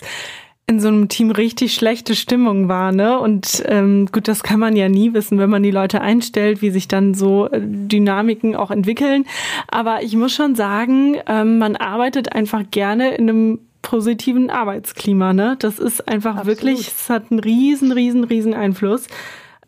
in 0.67 0.79
so 0.79 0.87
einem 0.87 1.09
Team 1.09 1.29
richtig 1.29 1.75
schlechte 1.75 2.15
Stimmung 2.15 2.67
war, 2.67 2.91
ne? 2.91 3.19
Und 3.19 3.63
ähm, 3.67 4.07
gut, 4.11 4.27
das 4.27 4.41
kann 4.41 4.59
man 4.59 4.75
ja 4.75 4.89
nie 4.89 5.13
wissen, 5.13 5.37
wenn 5.37 5.49
man 5.49 5.61
die 5.61 5.71
Leute 5.71 6.01
einstellt, 6.01 6.61
wie 6.63 6.71
sich 6.71 6.87
dann 6.87 7.13
so 7.13 7.47
äh, 7.47 7.61
Dynamiken 7.61 8.55
auch 8.55 8.71
entwickeln. 8.71 9.25
Aber 9.67 10.01
ich 10.01 10.15
muss 10.15 10.33
schon 10.33 10.55
sagen, 10.55 11.17
ähm, 11.27 11.59
man 11.59 11.75
arbeitet 11.75 12.33
einfach 12.33 12.63
gerne 12.71 13.13
in 13.15 13.29
einem 13.29 13.59
positiven 13.83 14.49
Arbeitsklima, 14.49 15.33
ne? 15.33 15.55
Das 15.59 15.77
ist 15.77 16.07
einfach 16.07 16.37
Absolut. 16.37 16.57
wirklich, 16.57 16.87
es 16.87 17.09
hat 17.11 17.29
einen 17.29 17.39
riesen, 17.39 17.91
riesen, 17.91 18.23
riesen 18.23 18.55
Einfluss. 18.55 19.07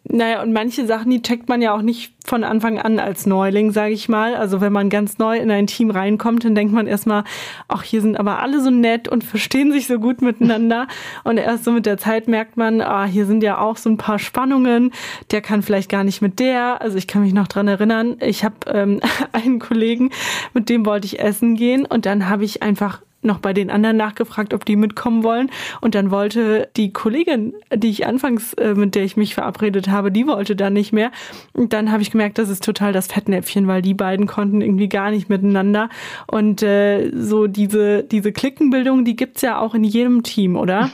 Naja, 0.10 0.42
und 0.42 0.54
manche 0.54 0.86
Sachen, 0.86 1.12
die 1.12 1.22
checkt 1.22 1.50
man 1.50 1.62
ja 1.62 1.74
auch 1.76 1.82
nicht 1.82 2.14
von 2.26 2.46
Anfang 2.46 2.80
an 2.80 2.98
als 3.00 3.26
Neuling, 3.26 3.72
sage 3.72 3.94
ich 3.94 4.08
mal. 4.08 4.36
Also 4.36 4.62
wenn 4.62 4.72
man 4.72 4.90
ganz 4.90 5.18
neu 5.18 5.38
in 5.38 5.52
ein 5.52 5.68
Team 5.68 5.92
reinkommt, 5.92 6.46
dann 6.46 6.56
denkt 6.56 6.74
man 6.74 6.88
erstmal, 6.88 7.26
ach, 7.68 7.84
hier 7.84 8.02
sind 8.02 8.18
aber 8.18 8.40
alle 8.40 8.62
so 8.62 8.70
nett 8.70 9.10
und 9.10 9.26
verstehen 9.26 9.72
sich 9.72 9.88
so 9.88 10.00
gut 10.00 10.22
miteinander. 10.22 10.88
Und 11.24 11.38
erst 11.38 11.66
so 11.66 11.72
mit 11.72 11.86
der 11.86 11.98
Zeit 11.98 12.28
merkt 12.28 12.58
man, 12.58 12.82
ah, 12.82 13.06
hier 13.06 13.26
sind 13.26 13.44
ja 13.44 13.60
auch 13.60 13.78
so 13.78 13.90
ein 13.90 13.98
paar 13.98 14.20
Spannungen. 14.20 14.92
Der 15.32 15.42
kann 15.42 15.62
vielleicht 15.62 15.90
gar 15.90 16.04
nicht 16.04 16.22
mit 16.22 16.40
der. 16.40 16.82
Also 16.82 16.98
ich 16.98 17.08
kann 17.08 17.24
mich 17.24 17.34
noch 17.34 17.48
dran 17.48 17.68
erinnern, 17.68 18.18
ich 18.22 18.44
habe 18.44 18.56
ähm, 18.68 19.02
einen 19.34 19.60
Kollegen, 19.60 20.12
mit 20.54 20.70
dem 20.70 20.86
wollte 20.86 21.06
ich 21.06 21.20
essen 21.20 21.56
gehen 21.56 21.86
und 21.86 22.06
dann 22.06 22.30
habe 22.30 22.46
ich 22.46 22.64
einfach 22.64 23.02
noch 23.22 23.40
bei 23.40 23.54
den 23.54 23.70
anderen 23.70 23.98
nachgefragt, 23.98 24.54
ob 24.54 24.66
die 24.66 24.76
mitkommen 24.76 25.24
wollen. 25.24 25.50
Und 25.82 25.96
dann 25.96 26.12
wollte 26.12 26.70
die 26.76 26.94
Kollegin, 26.94 27.54
die 27.74 27.90
ich 27.90 28.06
anfangs, 28.06 28.54
äh, 28.54 28.74
mit 28.74 28.96
der 28.96 29.04
ich 29.04 29.18
mich 29.18 29.34
verabredet 29.34 29.90
habe, 29.90 30.12
die 30.12 30.28
wollte 30.28 30.56
dann 30.56 30.74
nicht 30.74 30.94
mehr. 30.94 31.12
Und 31.54 31.74
dann 31.74 31.92
habe 31.92 32.02
ich 32.02 32.12
gemerkt, 32.12 32.38
das 32.38 32.50
ist 32.50 32.64
total 32.64 32.94
das 32.94 33.08
Fettnäpfchen, 33.08 33.68
weil 33.68 33.82
die 33.82 33.94
beiden 33.94 34.28
konnten 34.28 34.62
irgendwie 34.62 34.90
gar 34.90 35.12
nicht 35.12 35.30
miteinander. 35.30 35.90
Und 36.28 36.64
äh, 36.64 37.12
so 37.16 37.48
diese, 37.48 38.04
diese 38.04 38.32
Klickenbildung, 38.32 39.06
die 39.06 39.16
gibt's 39.16 39.42
ja 39.42 39.60
auch 39.60 39.74
in 39.74 39.84
jedem 39.84 40.24
Team, 40.24 40.56
oder? 40.56 40.92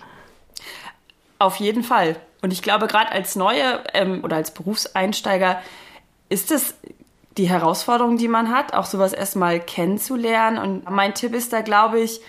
Auf 1.39 1.57
jeden 1.57 1.83
Fall. 1.83 2.15
Und 2.41 2.51
ich 2.51 2.61
glaube, 2.61 2.87
gerade 2.87 3.11
als 3.11 3.35
Neue 3.35 3.83
ähm, 3.93 4.21
oder 4.23 4.37
als 4.37 4.51
Berufseinsteiger 4.51 5.61
ist 6.29 6.51
es 6.51 6.75
die 7.37 7.49
Herausforderung, 7.49 8.17
die 8.17 8.27
man 8.27 8.51
hat, 8.51 8.73
auch 8.73 8.85
sowas 8.85 9.13
erstmal 9.13 9.59
kennenzulernen. 9.59 10.57
Und 10.57 10.89
mein 10.89 11.13
Tipp 11.13 11.33
ist 11.33 11.53
da, 11.53 11.61
glaube 11.61 11.99
ich, 11.99 12.21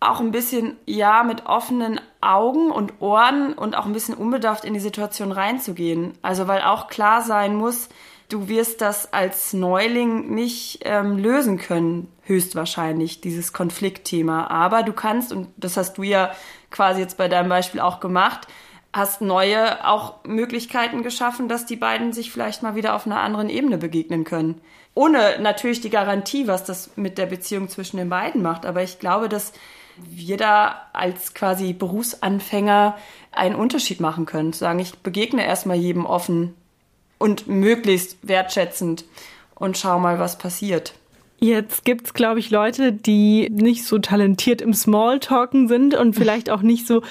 auch 0.00 0.20
ein 0.20 0.30
bisschen, 0.30 0.76
ja, 0.84 1.22
mit 1.22 1.46
offenen 1.46 2.00
Augen 2.20 2.70
und 2.70 3.00
Ohren 3.00 3.54
und 3.54 3.76
auch 3.76 3.86
ein 3.86 3.92
bisschen 3.92 4.14
unbedarft 4.14 4.64
in 4.64 4.74
die 4.74 4.80
Situation 4.80 5.32
reinzugehen. 5.32 6.14
Also, 6.22 6.46
weil 6.48 6.62
auch 6.62 6.88
klar 6.88 7.22
sein 7.22 7.56
muss, 7.56 7.88
du 8.28 8.48
wirst 8.48 8.80
das 8.80 9.12
als 9.12 9.52
Neuling 9.52 10.34
nicht 10.34 10.80
ähm, 10.84 11.16
lösen 11.16 11.58
können, 11.58 12.12
höchstwahrscheinlich, 12.22 13.20
dieses 13.20 13.52
Konfliktthema. 13.52 14.48
Aber 14.48 14.82
du 14.82 14.92
kannst, 14.92 15.32
und 15.32 15.48
das 15.56 15.76
hast 15.76 15.98
du 15.98 16.02
ja 16.02 16.32
quasi 16.70 17.00
jetzt 17.00 17.16
bei 17.16 17.28
deinem 17.28 17.48
Beispiel 17.48 17.80
auch 17.80 18.00
gemacht, 18.00 18.48
hast 18.96 19.20
neue 19.20 19.86
auch 19.86 20.24
Möglichkeiten 20.24 21.02
geschaffen, 21.02 21.48
dass 21.48 21.66
die 21.66 21.76
beiden 21.76 22.12
sich 22.12 22.32
vielleicht 22.32 22.62
mal 22.62 22.74
wieder 22.74 22.94
auf 22.94 23.06
einer 23.06 23.20
anderen 23.20 23.50
Ebene 23.50 23.78
begegnen 23.78 24.24
können. 24.24 24.60
Ohne 24.94 25.38
natürlich 25.40 25.82
die 25.82 25.90
Garantie, 25.90 26.46
was 26.46 26.64
das 26.64 26.96
mit 26.96 27.18
der 27.18 27.26
Beziehung 27.26 27.68
zwischen 27.68 27.98
den 27.98 28.08
beiden 28.08 28.42
macht. 28.42 28.64
Aber 28.64 28.82
ich 28.82 28.98
glaube, 28.98 29.28
dass 29.28 29.52
wir 29.98 30.38
da 30.38 30.88
als 30.92 31.34
quasi 31.34 31.74
Berufsanfänger 31.74 32.96
einen 33.32 33.54
Unterschied 33.54 34.00
machen 34.00 34.24
können. 34.24 34.52
Zu 34.52 34.60
sagen, 34.60 34.78
ich 34.78 34.98
begegne 34.98 35.44
erstmal 35.44 35.76
jedem 35.76 36.06
offen 36.06 36.54
und 37.18 37.46
möglichst 37.46 38.26
wertschätzend 38.26 39.04
und 39.54 39.76
schau 39.76 39.98
mal, 39.98 40.18
was 40.18 40.38
passiert. 40.38 40.94
Jetzt 41.38 41.84
gibt's, 41.84 42.14
glaube 42.14 42.40
ich, 42.40 42.50
Leute, 42.50 42.92
die 42.92 43.50
nicht 43.50 43.84
so 43.84 43.98
talentiert 43.98 44.62
im 44.62 44.72
Smalltalken 44.72 45.68
sind 45.68 45.94
und 45.94 46.14
vielleicht 46.14 46.48
auch 46.48 46.62
nicht 46.62 46.86
so 46.86 47.02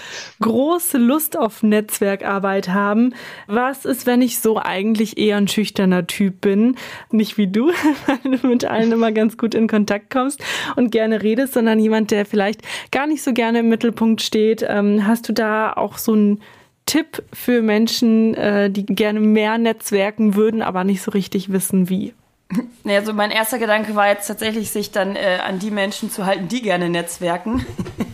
große 0.41 0.97
Lust 0.97 1.37
auf 1.37 1.61
Netzwerkarbeit 1.61 2.69
haben. 2.69 3.13
Was 3.45 3.85
ist, 3.85 4.07
wenn 4.07 4.23
ich 4.23 4.39
so 4.39 4.57
eigentlich 4.57 5.19
eher 5.19 5.37
ein 5.37 5.47
schüchterner 5.47 6.07
Typ 6.07 6.41
bin? 6.41 6.75
Nicht 7.11 7.37
wie 7.37 7.45
du, 7.47 7.67
weil 8.07 8.37
du 8.37 8.47
mit 8.47 8.65
allen 8.65 8.91
immer 8.91 9.11
ganz 9.11 9.37
gut 9.37 9.53
in 9.53 9.67
Kontakt 9.67 10.09
kommst 10.09 10.43
und 10.75 10.91
gerne 10.91 11.21
redest, 11.21 11.53
sondern 11.53 11.77
jemand, 11.77 12.09
der 12.09 12.25
vielleicht 12.25 12.61
gar 12.91 13.05
nicht 13.05 13.21
so 13.21 13.31
gerne 13.31 13.59
im 13.59 13.69
Mittelpunkt 13.69 14.23
steht. 14.23 14.65
Ähm, 14.67 15.05
hast 15.05 15.29
du 15.29 15.33
da 15.33 15.73
auch 15.73 15.99
so 15.99 16.13
einen 16.13 16.41
Tipp 16.87 17.21
für 17.31 17.61
Menschen, 17.61 18.33
äh, 18.33 18.71
die 18.71 18.87
gerne 18.87 19.19
mehr 19.19 19.59
netzwerken 19.59 20.33
würden, 20.33 20.63
aber 20.63 20.83
nicht 20.83 21.03
so 21.03 21.11
richtig 21.11 21.51
wissen, 21.51 21.89
wie? 21.89 22.13
Naja, 22.83 23.03
so 23.03 23.13
mein 23.13 23.31
erster 23.31 23.57
Gedanke 23.57 23.95
war 23.95 24.07
jetzt 24.07 24.27
tatsächlich, 24.27 24.69
sich 24.71 24.91
dann 24.91 25.15
äh, 25.15 25.39
an 25.43 25.59
die 25.59 25.71
Menschen 25.71 26.11
zu 26.11 26.25
halten, 26.25 26.47
die 26.47 26.61
gerne 26.61 26.89
netzwerken 26.89 27.65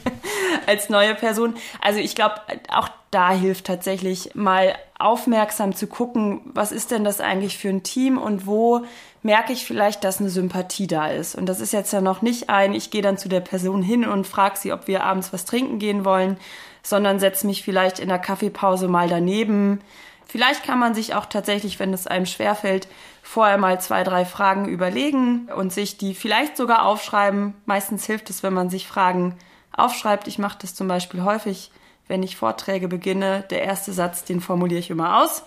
als 0.67 0.89
neue 0.89 1.15
Person. 1.15 1.55
Also 1.81 1.99
ich 1.99 2.15
glaube, 2.15 2.35
auch 2.69 2.89
da 3.11 3.31
hilft 3.31 3.65
tatsächlich 3.65 4.33
mal 4.33 4.73
aufmerksam 4.97 5.75
zu 5.75 5.87
gucken, 5.87 6.41
was 6.45 6.71
ist 6.71 6.91
denn 6.91 7.03
das 7.03 7.19
eigentlich 7.19 7.57
für 7.57 7.69
ein 7.69 7.83
Team 7.83 8.17
und 8.17 8.47
wo 8.47 8.85
merke 9.23 9.51
ich 9.51 9.65
vielleicht, 9.65 10.03
dass 10.03 10.19
eine 10.19 10.29
Sympathie 10.29 10.87
da 10.87 11.07
ist. 11.07 11.35
Und 11.35 11.47
das 11.47 11.59
ist 11.59 11.73
jetzt 11.73 11.91
ja 11.91 12.01
noch 12.01 12.21
nicht 12.21 12.49
ein, 12.49 12.73
ich 12.73 12.89
gehe 12.89 13.01
dann 13.01 13.17
zu 13.17 13.27
der 13.27 13.41
Person 13.41 13.83
hin 13.83 14.05
und 14.05 14.25
frage 14.25 14.57
sie, 14.57 14.71
ob 14.71 14.87
wir 14.87 15.03
abends 15.03 15.33
was 15.33 15.45
trinken 15.45 15.77
gehen 15.77 16.05
wollen, 16.05 16.37
sondern 16.83 17.19
setze 17.19 17.45
mich 17.45 17.63
vielleicht 17.63 17.99
in 17.99 18.07
der 18.09 18.19
Kaffeepause 18.19 18.87
mal 18.87 19.09
daneben. 19.09 19.81
Vielleicht 20.25 20.63
kann 20.63 20.79
man 20.79 20.93
sich 20.93 21.13
auch 21.13 21.25
tatsächlich, 21.25 21.79
wenn 21.79 21.93
es 21.93 22.07
einem 22.07 22.25
schwerfällt, 22.25 22.87
vorher 23.31 23.57
mal 23.57 23.79
zwei, 23.79 24.03
drei 24.03 24.25
Fragen 24.25 24.67
überlegen 24.67 25.47
und 25.55 25.71
sich 25.71 25.97
die 25.97 26.15
vielleicht 26.15 26.57
sogar 26.57 26.85
aufschreiben. 26.85 27.53
Meistens 27.65 28.05
hilft 28.05 28.29
es, 28.29 28.43
wenn 28.43 28.53
man 28.53 28.69
sich 28.69 28.87
Fragen 28.87 29.37
aufschreibt. 29.71 30.27
Ich 30.27 30.37
mache 30.37 30.57
das 30.61 30.75
zum 30.75 30.89
Beispiel 30.89 31.23
häufig, 31.23 31.71
wenn 32.09 32.23
ich 32.23 32.35
Vorträge 32.35 32.89
beginne. 32.89 33.45
Der 33.49 33.63
erste 33.63 33.93
Satz, 33.93 34.25
den 34.25 34.41
formuliere 34.41 34.81
ich 34.81 34.89
immer 34.89 35.23
aus. 35.23 35.43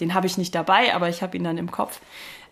Den 0.00 0.12
habe 0.12 0.26
ich 0.26 0.38
nicht 0.38 0.56
dabei, 0.56 0.92
aber 0.92 1.08
ich 1.08 1.22
habe 1.22 1.36
ihn 1.36 1.44
dann 1.44 1.56
im 1.56 1.70
Kopf 1.70 2.00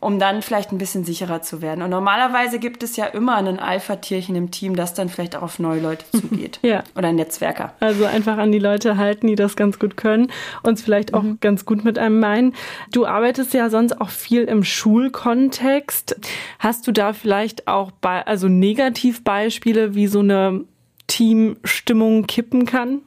um 0.00 0.18
dann 0.18 0.42
vielleicht 0.42 0.72
ein 0.72 0.78
bisschen 0.78 1.04
sicherer 1.04 1.42
zu 1.42 1.60
werden. 1.60 1.82
Und 1.82 1.90
normalerweise 1.90 2.58
gibt 2.58 2.82
es 2.82 2.96
ja 2.96 3.06
immer 3.06 3.36
ein 3.36 3.58
Alpha-Tierchen 3.58 4.36
im 4.36 4.50
Team, 4.50 4.76
das 4.76 4.94
dann 4.94 5.08
vielleicht 5.08 5.34
auch 5.36 5.42
auf 5.42 5.58
neue 5.58 5.80
Leute 5.80 6.04
zugeht. 6.12 6.60
ja. 6.62 6.84
Oder 6.96 7.12
Netzwerker. 7.12 7.74
Also 7.80 8.04
einfach 8.04 8.38
an 8.38 8.52
die 8.52 8.58
Leute 8.58 8.96
halten, 8.96 9.26
die 9.26 9.34
das 9.34 9.56
ganz 9.56 9.78
gut 9.78 9.96
können, 9.96 10.30
uns 10.62 10.82
vielleicht 10.82 11.14
auch 11.14 11.22
mhm. 11.22 11.38
ganz 11.40 11.64
gut 11.64 11.84
mit 11.84 11.98
einem 11.98 12.20
meinen. 12.20 12.54
Du 12.92 13.06
arbeitest 13.06 13.54
ja 13.54 13.70
sonst 13.70 14.00
auch 14.00 14.10
viel 14.10 14.44
im 14.44 14.62
Schulkontext. 14.64 16.16
Hast 16.58 16.86
du 16.86 16.92
da 16.92 17.12
vielleicht 17.12 17.66
auch 17.66 17.90
bei, 17.90 18.24
also 18.26 18.48
Negativbeispiele, 18.48 19.94
wie 19.94 20.06
so 20.06 20.20
eine 20.20 20.64
Teamstimmung 21.08 22.26
kippen 22.26 22.66
kann? 22.66 23.00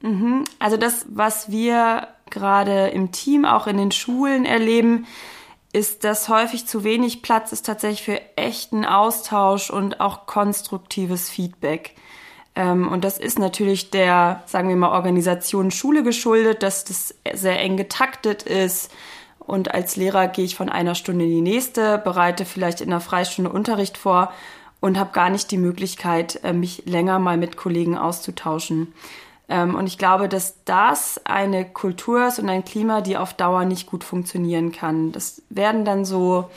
Mhm. 0.00 0.44
Also 0.58 0.76
das, 0.76 1.06
was 1.10 1.50
wir 1.50 2.08
gerade 2.30 2.88
im 2.88 3.12
Team, 3.12 3.44
auch 3.44 3.66
in 3.66 3.76
den 3.76 3.92
Schulen 3.92 4.44
erleben, 4.44 5.06
ist, 5.72 6.04
dass 6.04 6.28
häufig 6.28 6.66
zu 6.66 6.84
wenig 6.84 7.22
Platz 7.22 7.52
ist 7.52 7.66
tatsächlich 7.66 8.02
für 8.02 8.20
echten 8.36 8.84
Austausch 8.84 9.70
und 9.70 10.00
auch 10.00 10.26
konstruktives 10.26 11.30
Feedback. 11.30 11.94
Ähm, 12.54 12.88
und 12.88 13.04
das 13.04 13.18
ist 13.18 13.38
natürlich 13.38 13.90
der, 13.90 14.42
sagen 14.46 14.68
wir 14.68 14.76
mal, 14.76 14.90
Organisation 14.90 15.70
Schule 15.70 16.02
geschuldet, 16.02 16.62
dass 16.62 16.84
das 16.84 17.14
sehr 17.32 17.58
eng 17.60 17.76
getaktet 17.76 18.42
ist. 18.42 18.92
Und 19.38 19.74
als 19.74 19.96
Lehrer 19.96 20.28
gehe 20.28 20.44
ich 20.44 20.54
von 20.54 20.68
einer 20.68 20.94
Stunde 20.94 21.24
in 21.24 21.30
die 21.30 21.40
nächste, 21.40 21.98
bereite 21.98 22.44
vielleicht 22.44 22.80
in 22.80 22.90
einer 22.90 23.00
Freistunde 23.00 23.50
Unterricht 23.50 23.96
vor 23.96 24.32
und 24.80 24.98
habe 24.98 25.12
gar 25.12 25.30
nicht 25.30 25.50
die 25.50 25.58
Möglichkeit, 25.58 26.40
äh, 26.44 26.52
mich 26.52 26.82
länger 26.84 27.18
mal 27.18 27.38
mit 27.38 27.56
Kollegen 27.56 27.96
auszutauschen. 27.96 28.92
Ähm, 29.52 29.74
und 29.74 29.86
ich 29.86 29.98
glaube, 29.98 30.30
dass 30.30 30.64
das 30.64 31.20
eine 31.24 31.66
Kultur 31.66 32.26
ist 32.26 32.38
und 32.38 32.48
ein 32.48 32.64
Klima, 32.64 33.02
die 33.02 33.18
auf 33.18 33.34
Dauer 33.34 33.66
nicht 33.66 33.86
gut 33.86 34.02
funktionieren 34.02 34.72
kann. 34.72 35.12
Das 35.12 35.42
werden 35.50 35.84
dann 35.84 36.06
so 36.06 36.48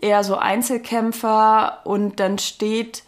eher 0.00 0.22
so 0.22 0.36
Einzelkämpfer 0.36 1.80
und 1.82 2.20
dann 2.20 2.38
steht 2.38 3.02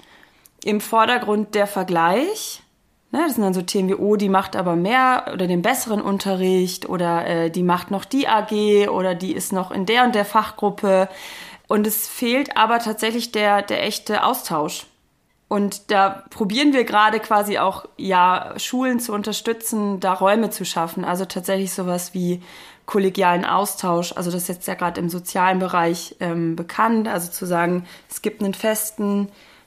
im 0.64 0.80
Vordergrund 0.80 1.54
der 1.54 1.68
Vergleich. 1.68 2.64
Ne, 3.12 3.20
das 3.24 3.34
sind 3.34 3.44
dann 3.44 3.54
so 3.54 3.62
Themen 3.62 3.88
wie, 3.88 3.94
oh, 3.94 4.16
die 4.16 4.28
macht 4.28 4.56
aber 4.56 4.74
mehr 4.74 5.30
oder 5.32 5.46
den 5.46 5.62
besseren 5.62 6.00
Unterricht 6.00 6.88
oder 6.88 7.24
äh, 7.26 7.50
die 7.50 7.62
macht 7.62 7.92
noch 7.92 8.04
die 8.04 8.26
AG 8.26 8.88
oder 8.88 9.14
die 9.14 9.32
ist 9.32 9.52
noch 9.52 9.70
in 9.70 9.86
der 9.86 10.04
und 10.04 10.16
der 10.16 10.24
Fachgruppe. 10.24 11.08
Und 11.68 11.86
es 11.86 12.08
fehlt 12.08 12.56
aber 12.56 12.80
tatsächlich 12.80 13.30
der, 13.30 13.62
der 13.62 13.84
echte 13.84 14.24
Austausch. 14.24 14.86
Und 15.50 15.90
da 15.90 16.22
probieren 16.30 16.72
wir 16.72 16.84
gerade 16.84 17.18
quasi 17.18 17.58
auch, 17.58 17.84
ja, 17.96 18.54
Schulen 18.56 19.00
zu 19.00 19.12
unterstützen, 19.12 19.98
da 19.98 20.12
Räume 20.12 20.50
zu 20.50 20.64
schaffen. 20.64 21.04
Also 21.04 21.24
tatsächlich 21.24 21.72
sowas 21.72 22.14
wie 22.14 22.40
kollegialen 22.86 23.44
Austausch. 23.44 24.12
Also 24.16 24.30
das 24.30 24.42
ist 24.42 24.48
jetzt 24.48 24.68
ja 24.68 24.74
gerade 24.74 25.00
im 25.00 25.08
sozialen 25.08 25.58
Bereich 25.58 26.14
ähm, 26.20 26.54
bekannt. 26.54 27.08
Also 27.08 27.32
zu 27.32 27.46
sagen, 27.46 27.84
es 28.08 28.22
gibt 28.22 28.44
einen 28.44 28.54
festen, 28.54 29.26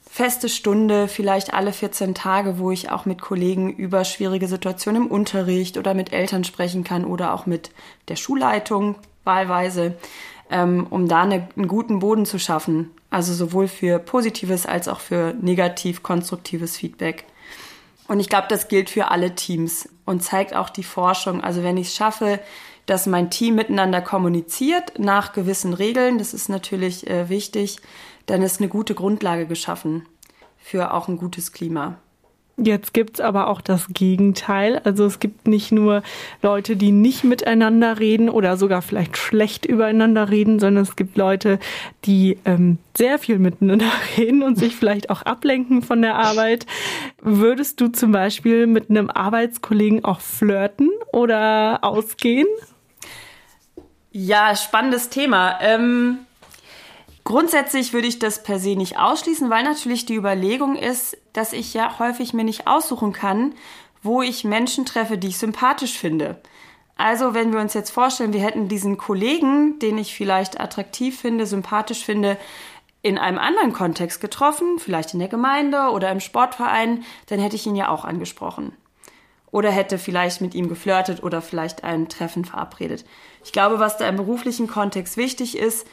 feste 0.10 0.48
Stunde, 0.48 1.10
vielleicht 1.10 1.54
alle 1.54 1.74
14 1.74 2.16
Tage, 2.16 2.60
wo 2.60 2.72
ich 2.72 2.90
auch 2.90 3.06
mit 3.06 3.20
Kollegen 3.20 3.70
über 3.70 4.06
schwierige 4.06 4.48
Situationen 4.48 5.04
im 5.04 5.12
Unterricht 5.12 5.78
oder 5.78 5.94
mit 5.94 6.14
Eltern 6.14 6.46
sprechen 6.46 6.86
kann 6.86 7.04
oder 7.04 7.34
auch 7.34 7.46
mit 7.46 7.72
der 8.08 8.16
Schulleitung 8.16 8.96
wahlweise, 9.26 9.96
ähm, 10.50 10.88
um 10.90 11.08
da 11.08 11.24
eine, 11.24 11.48
einen 11.56 11.68
guten 11.68 12.00
Boden 12.00 12.26
zu 12.26 12.40
schaffen. 12.40 12.92
Also 13.10 13.34
sowohl 13.34 13.68
für 13.68 14.00
positives 14.00 14.66
als 14.66 14.88
auch 14.88 15.00
für 15.00 15.36
negativ 15.40 16.04
konstruktives 16.04 16.78
Feedback. 16.78 17.26
Und 18.08 18.20
ich 18.20 18.30
glaube, 18.30 18.48
das 18.50 18.68
gilt 18.68 18.90
für 18.90 19.12
alle 19.12 19.36
Teams 19.36 19.88
und 20.06 20.24
zeigt 20.24 20.56
auch 20.56 20.70
die 20.70 20.84
Forschung. 20.84 21.42
Also 21.42 21.64
wenn 21.64 21.78
ich 21.78 21.88
es 21.88 21.96
schaffe, 21.96 22.40
dass 22.86 23.06
mein 23.06 23.30
Team 23.30 23.56
miteinander 23.56 24.02
kommuniziert 24.02 25.00
nach 25.00 25.34
gewissen 25.34 25.74
Regeln, 25.74 26.18
das 26.18 26.34
ist 26.34 26.50
natürlich 26.50 27.08
äh, 27.10 27.30
wichtig, 27.30 27.78
dann 28.26 28.42
ist 28.42 28.60
eine 28.60 28.70
gute 28.70 28.94
Grundlage 28.94 29.48
geschaffen 29.48 30.06
für 30.58 30.94
auch 30.94 31.08
ein 31.08 31.18
gutes 31.18 31.52
Klima. 31.52 31.98
Jetzt 32.56 32.94
gibt's 32.94 33.20
aber 33.20 33.48
auch 33.48 33.62
das 33.62 33.88
Gegenteil. 33.90 34.80
Also 34.84 35.06
es 35.06 35.20
gibt 35.20 35.48
nicht 35.48 35.72
nur 35.72 36.04
Leute, 36.44 36.76
die 36.76 36.92
nicht 36.92 37.24
miteinander 37.24 37.98
reden 37.98 38.30
oder 38.30 38.58
sogar 38.58 38.84
vielleicht 38.84 39.18
schlecht 39.18 39.66
übereinander 39.66 40.30
reden, 40.30 40.60
sondern 40.60 40.84
es 40.84 40.96
gibt 40.96 41.18
Leute, 41.18 41.58
die 42.06 42.38
ähm, 42.46 42.78
sehr 42.96 43.18
viel 43.18 43.40
miteinander 43.40 43.90
reden 44.18 44.44
und 44.44 44.60
sich 44.60 44.76
vielleicht 44.76 45.10
auch 45.10 45.24
ablenken 45.24 45.82
von 45.82 46.04
der 46.04 46.16
Arbeit. 46.16 46.68
Würdest 47.22 47.82
du 47.82 47.88
zum 47.88 48.12
Beispiel 48.12 48.68
mit 48.68 48.92
einem 48.92 49.10
Arbeitskollegen 49.10 50.06
auch 50.06 50.20
flirten 50.20 50.92
oder 51.12 51.80
ausgehen? 51.82 52.48
Ja, 54.12 54.56
spannendes 54.56 55.10
Thema. 55.10 55.58
Ähm, 55.60 56.20
grundsätzlich 57.24 57.94
würde 57.94 58.08
ich 58.08 58.20
das 58.20 58.44
per 58.44 58.60
se 58.60 58.76
nicht 58.76 58.98
ausschließen, 59.00 59.50
weil 59.50 59.64
natürlich 59.64 60.06
die 60.06 60.16
Überlegung 60.16 60.76
ist, 60.76 61.18
dass 61.34 61.54
ich 61.54 61.74
ja 61.74 62.00
häufig 62.00 62.34
mir 62.34 62.44
nicht 62.44 62.68
aussuchen 62.68 63.14
kann, 63.14 63.54
wo 64.02 64.22
ich 64.22 64.44
Menschen 64.44 64.86
treffe, 64.86 65.18
die 65.18 65.30
ich 65.30 65.38
sympathisch 65.38 65.98
finde. 65.98 66.42
Also 66.96 67.34
wenn 67.34 67.52
wir 67.54 67.60
uns 67.60 67.74
jetzt 67.74 67.90
vorstellen, 67.90 68.34
wir 68.34 68.42
hätten 68.42 68.68
diesen 68.68 68.98
Kollegen, 68.98 69.80
den 69.80 69.98
ich 69.98 70.16
vielleicht 70.16 70.60
attraktiv 70.60 71.20
finde, 71.20 71.46
sympathisch 71.46 72.04
finde, 72.04 72.38
in 73.02 73.18
einem 73.18 73.40
anderen 73.40 73.74
Kontext 73.74 74.22
getroffen, 74.22 74.80
vielleicht 74.80 75.14
in 75.14 75.20
der 75.20 75.28
Gemeinde 75.28 75.90
oder 75.92 76.12
im 76.12 76.20
Sportverein, 76.20 77.04
dann 77.28 77.40
hätte 77.40 77.56
ich 77.56 77.66
ihn 77.66 77.76
ja 77.76 77.90
auch 77.90 78.06
angesprochen 78.06 78.74
oder 79.54 79.70
hätte 79.70 80.00
vielleicht 80.00 80.42
mit 80.42 80.56
ihm 80.56 80.68
geflirtet 80.68 81.22
oder 81.22 81.42
vielleicht 81.42 81.84
ein 81.84 82.10
Treffen 82.10 82.44
verabredet. 82.44 83.06
Ich 83.46 83.52
glaube, 83.52 83.80
was 83.80 83.98
da 83.98 84.10
im 84.10 84.16
beruflichen 84.16 84.68
Kontext 84.68 85.16
wichtig 85.16 85.58
ist, 85.58 85.86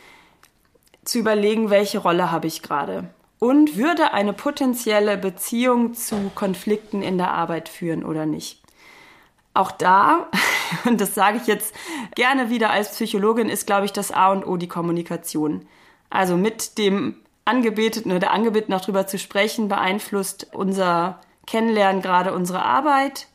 zu 1.11 1.19
überlegen, 1.19 1.71
welche 1.71 1.99
Rolle 1.99 2.31
habe 2.31 2.47
ich 2.47 2.63
gerade 2.63 3.11
und 3.41 3.77
würde 3.77 4.13
eine 4.13 4.33
potenzielle 4.33 5.19
Beziehung 5.19 5.95
zu 5.95 6.31
Konflikten 6.37 7.03
in 7.03 7.19
der 7.19 7.33
Arbeit 7.33 7.69
führen 7.69 8.05
oder 8.05 8.27
nicht. 8.27 8.63
Auch 9.53 9.73
da, 9.73 10.29
und 10.85 11.01
das 11.01 11.17
sage 11.17 11.39
ich 11.39 11.49
jetzt 11.49 11.75
gerne 12.15 12.49
wieder 12.49 12.71
als 12.71 12.93
Psychologin, 12.93 13.49
ist, 13.49 13.67
glaube 13.67 13.87
ich, 13.87 13.93
das 13.93 14.13
A 14.13 14.31
und 14.31 14.47
O 14.47 14.57
die 14.57 14.69
Kommunikation. 14.69 15.67
Also 16.11 16.37
mit 16.37 16.79
dem 16.79 17.17
Angebeteten 17.45 18.13
oder 18.13 18.21
der 18.21 18.31
Angebeteten 18.31 18.75
auch 18.75 18.81
drüber 18.81 19.09
zu 19.09 19.19
sprechen, 19.19 19.67
beeinflusst 19.67 20.47
unser 20.53 21.21
Kennenlernen 21.45 22.03
gerade 22.03 22.33
unsere 22.33 22.63
Arbeit, 22.63 23.27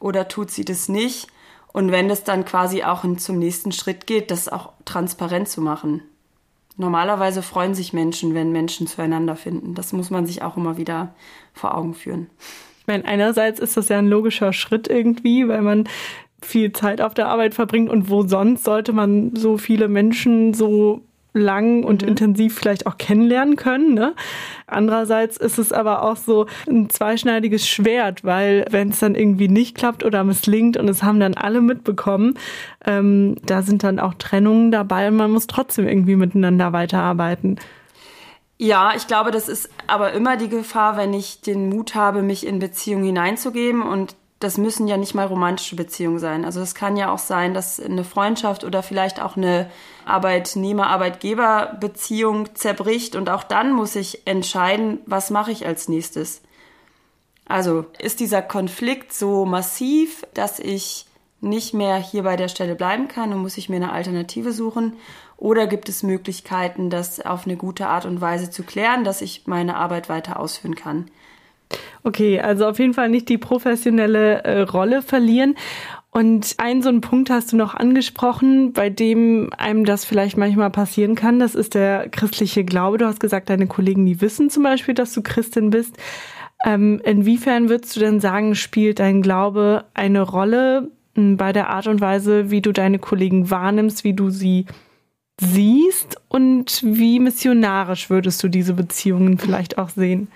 oder 0.00 0.28
tut 0.28 0.50
sie 0.50 0.66
das 0.66 0.90
nicht? 0.90 1.28
Und 1.72 1.92
wenn 1.92 2.10
es 2.10 2.24
dann 2.24 2.44
quasi 2.44 2.82
auch 2.82 3.04
zum 3.16 3.38
nächsten 3.38 3.72
Schritt 3.72 4.06
geht, 4.06 4.30
das 4.30 4.48
auch 4.48 4.72
transparent 4.84 5.48
zu 5.48 5.62
machen. 5.62 6.02
Normalerweise 6.76 7.42
freuen 7.42 7.74
sich 7.74 7.92
Menschen, 7.92 8.34
wenn 8.34 8.52
Menschen 8.52 8.86
zueinander 8.86 9.36
finden. 9.36 9.74
Das 9.74 9.92
muss 9.92 10.10
man 10.10 10.26
sich 10.26 10.42
auch 10.42 10.56
immer 10.56 10.76
wieder 10.76 11.14
vor 11.52 11.76
Augen 11.76 11.94
führen. 11.94 12.30
Ich 12.80 12.86
meine, 12.86 13.04
einerseits 13.04 13.60
ist 13.60 13.76
das 13.76 13.88
ja 13.88 13.98
ein 13.98 14.08
logischer 14.08 14.52
Schritt 14.52 14.88
irgendwie, 14.88 15.46
weil 15.46 15.62
man 15.62 15.88
viel 16.42 16.72
Zeit 16.72 17.00
auf 17.00 17.14
der 17.14 17.28
Arbeit 17.28 17.54
verbringt 17.54 17.90
und 17.90 18.08
wo 18.08 18.26
sonst 18.26 18.64
sollte 18.64 18.92
man 18.92 19.36
so 19.36 19.58
viele 19.58 19.88
Menschen 19.88 20.54
so 20.54 21.02
lang 21.32 21.84
und 21.84 22.02
mhm. 22.02 22.08
intensiv 22.08 22.58
vielleicht 22.58 22.86
auch 22.86 22.98
kennenlernen 22.98 23.56
können. 23.56 23.94
Ne? 23.94 24.14
Andererseits 24.66 25.36
ist 25.36 25.58
es 25.58 25.72
aber 25.72 26.02
auch 26.02 26.16
so 26.16 26.46
ein 26.68 26.90
zweischneidiges 26.90 27.66
Schwert, 27.68 28.24
weil 28.24 28.66
wenn 28.70 28.90
es 28.90 29.00
dann 29.00 29.14
irgendwie 29.14 29.48
nicht 29.48 29.76
klappt 29.76 30.04
oder 30.04 30.24
misslingt 30.24 30.76
und 30.76 30.88
es 30.88 31.02
haben 31.02 31.20
dann 31.20 31.34
alle 31.34 31.60
mitbekommen, 31.60 32.34
ähm, 32.84 33.36
da 33.44 33.62
sind 33.62 33.82
dann 33.82 33.98
auch 33.98 34.14
Trennungen 34.14 34.70
dabei 34.70 35.08
und 35.08 35.16
man 35.16 35.30
muss 35.30 35.46
trotzdem 35.46 35.86
irgendwie 35.86 36.16
miteinander 36.16 36.72
weiterarbeiten. 36.72 37.58
Ja, 38.62 38.92
ich 38.94 39.06
glaube, 39.06 39.30
das 39.30 39.48
ist 39.48 39.70
aber 39.86 40.12
immer 40.12 40.36
die 40.36 40.50
Gefahr, 40.50 40.98
wenn 40.98 41.14
ich 41.14 41.40
den 41.40 41.70
Mut 41.70 41.94
habe, 41.94 42.20
mich 42.20 42.46
in 42.46 42.58
Beziehungen 42.58 43.04
hineinzugeben 43.04 43.80
und 43.80 44.16
das 44.40 44.58
müssen 44.58 44.88
ja 44.88 44.96
nicht 44.96 45.14
mal 45.14 45.26
romantische 45.26 45.76
Beziehungen 45.76 46.18
sein. 46.18 46.46
Also 46.46 46.62
es 46.62 46.74
kann 46.74 46.96
ja 46.96 47.12
auch 47.12 47.18
sein, 47.18 47.52
dass 47.52 47.78
eine 47.78 48.04
Freundschaft 48.04 48.64
oder 48.64 48.82
vielleicht 48.82 49.20
auch 49.20 49.36
eine 49.36 49.70
Arbeitnehmer-Arbeitgeber-Beziehung 50.06 52.54
zerbricht 52.54 53.16
und 53.16 53.28
auch 53.28 53.44
dann 53.44 53.74
muss 53.74 53.96
ich 53.96 54.26
entscheiden, 54.26 55.00
was 55.04 55.28
mache 55.28 55.52
ich 55.52 55.66
als 55.66 55.90
nächstes. 55.90 56.40
Also 57.44 57.84
ist 57.98 58.20
dieser 58.20 58.40
Konflikt 58.40 59.12
so 59.12 59.44
massiv, 59.44 60.24
dass 60.32 60.58
ich 60.58 61.04
nicht 61.42 61.74
mehr 61.74 61.96
hier 61.96 62.22
bei 62.22 62.36
der 62.36 62.48
Stelle 62.48 62.76
bleiben 62.76 63.08
kann 63.08 63.34
und 63.34 63.40
muss 63.40 63.58
ich 63.58 63.68
mir 63.68 63.76
eine 63.76 63.92
Alternative 63.92 64.52
suchen? 64.52 64.94
Oder 65.36 65.66
gibt 65.66 65.90
es 65.90 66.02
Möglichkeiten, 66.02 66.88
das 66.88 67.20
auf 67.20 67.46
eine 67.46 67.56
gute 67.56 67.88
Art 67.88 68.06
und 68.06 68.22
Weise 68.22 68.50
zu 68.50 68.62
klären, 68.62 69.04
dass 69.04 69.20
ich 69.20 69.46
meine 69.46 69.76
Arbeit 69.76 70.08
weiter 70.08 70.40
ausführen 70.40 70.76
kann? 70.76 71.10
Okay, 72.02 72.40
also 72.40 72.66
auf 72.66 72.78
jeden 72.78 72.94
Fall 72.94 73.08
nicht 73.08 73.28
die 73.28 73.38
professionelle 73.38 74.44
äh, 74.44 74.60
Rolle 74.62 75.02
verlieren. 75.02 75.54
Und 76.12 76.56
einen 76.58 76.82
so 76.82 76.88
einen 76.88 77.02
Punkt 77.02 77.30
hast 77.30 77.52
du 77.52 77.56
noch 77.56 77.74
angesprochen, 77.74 78.72
bei 78.72 78.90
dem 78.90 79.50
einem 79.56 79.84
das 79.84 80.04
vielleicht 80.04 80.36
manchmal 80.36 80.70
passieren 80.70 81.14
kann. 81.14 81.38
Das 81.38 81.54
ist 81.54 81.74
der 81.74 82.08
christliche 82.08 82.64
Glaube. 82.64 82.98
Du 82.98 83.06
hast 83.06 83.20
gesagt, 83.20 83.48
deine 83.48 83.68
Kollegen, 83.68 84.06
die 84.06 84.20
wissen 84.20 84.50
zum 84.50 84.64
Beispiel, 84.64 84.94
dass 84.94 85.12
du 85.12 85.22
Christin 85.22 85.70
bist. 85.70 85.96
Ähm, 86.64 87.00
inwiefern 87.04 87.68
würdest 87.68 87.94
du 87.94 88.00
denn 88.00 88.18
sagen, 88.18 88.56
spielt 88.56 88.98
dein 88.98 89.22
Glaube 89.22 89.84
eine 89.94 90.22
Rolle 90.22 90.90
hm, 91.14 91.36
bei 91.36 91.52
der 91.52 91.70
Art 91.70 91.86
und 91.86 92.00
Weise, 92.00 92.50
wie 92.50 92.60
du 92.60 92.72
deine 92.72 92.98
Kollegen 92.98 93.50
wahrnimmst, 93.50 94.02
wie 94.02 94.14
du 94.14 94.30
sie 94.30 94.66
siehst 95.40 96.20
und 96.28 96.82
wie 96.84 97.20
missionarisch 97.20 98.10
würdest 98.10 98.42
du 98.42 98.48
diese 98.48 98.74
Beziehungen 98.74 99.38
vielleicht 99.38 99.78
auch 99.78 99.88
sehen? 99.88 100.28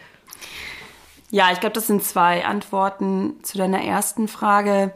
Ja, 1.34 1.50
ich 1.50 1.58
glaube, 1.58 1.72
das 1.72 1.88
sind 1.88 2.04
zwei 2.04 2.44
Antworten 2.44 3.40
zu 3.42 3.58
deiner 3.58 3.82
ersten 3.82 4.28
Frage. 4.28 4.92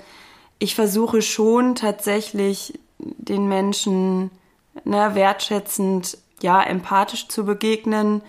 Ich 0.61 0.77
versuche 0.77 1.21
schon 1.21 1.75
tatsächlich 1.75 2.79
den 3.01 3.49
Menschen 3.49 4.31
ne, 4.85 5.17
wertschätzend, 5.17 6.17
ja, 6.41 6.63
empathisch 6.63 7.27
zu 7.27 7.45
begegnen 7.45 8.23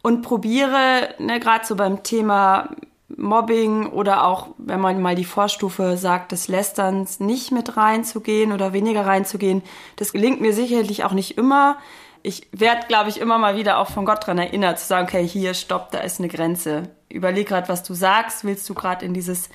und 0.00 0.22
probiere, 0.22 1.10
ne, 1.18 1.38
gerade 1.38 1.66
so 1.66 1.76
beim 1.76 2.02
Thema 2.02 2.70
Mobbing 3.14 3.88
oder 3.88 4.24
auch, 4.24 4.48
wenn 4.56 4.80
man 4.80 5.02
mal 5.02 5.14
die 5.14 5.26
Vorstufe 5.26 5.98
sagt, 5.98 6.32
des 6.32 6.48
Lästerns, 6.48 7.20
nicht 7.20 7.52
mit 7.52 7.76
reinzugehen 7.76 8.52
oder 8.52 8.72
weniger 8.72 9.04
reinzugehen. 9.04 9.62
Das 9.96 10.14
gelingt 10.14 10.40
mir 10.40 10.54
sicherlich 10.54 11.04
auch 11.04 11.12
nicht 11.12 11.36
immer. 11.36 11.76
Ich 12.24 12.48
werde, 12.50 12.88
glaube 12.88 13.10
ich, 13.10 13.20
immer 13.20 13.38
mal 13.38 13.56
wieder 13.56 13.78
auch 13.78 13.90
von 13.90 14.04
Gott 14.04 14.26
dran 14.26 14.38
erinnert, 14.38 14.80
zu 14.80 14.86
sagen, 14.86 15.06
okay, 15.06 15.24
hier, 15.24 15.54
stopp, 15.54 15.92
da 15.92 15.98
ist 15.98 16.18
eine 16.18 16.28
Grenze 16.28 16.90
überleg 17.14 17.48
gerade, 17.48 17.68
was 17.68 17.82
du 17.82 17.94
sagst. 17.94 18.44
Willst 18.44 18.68
du 18.68 18.74
gerade 18.74 19.06
in 19.06 19.14
dieses 19.14 19.48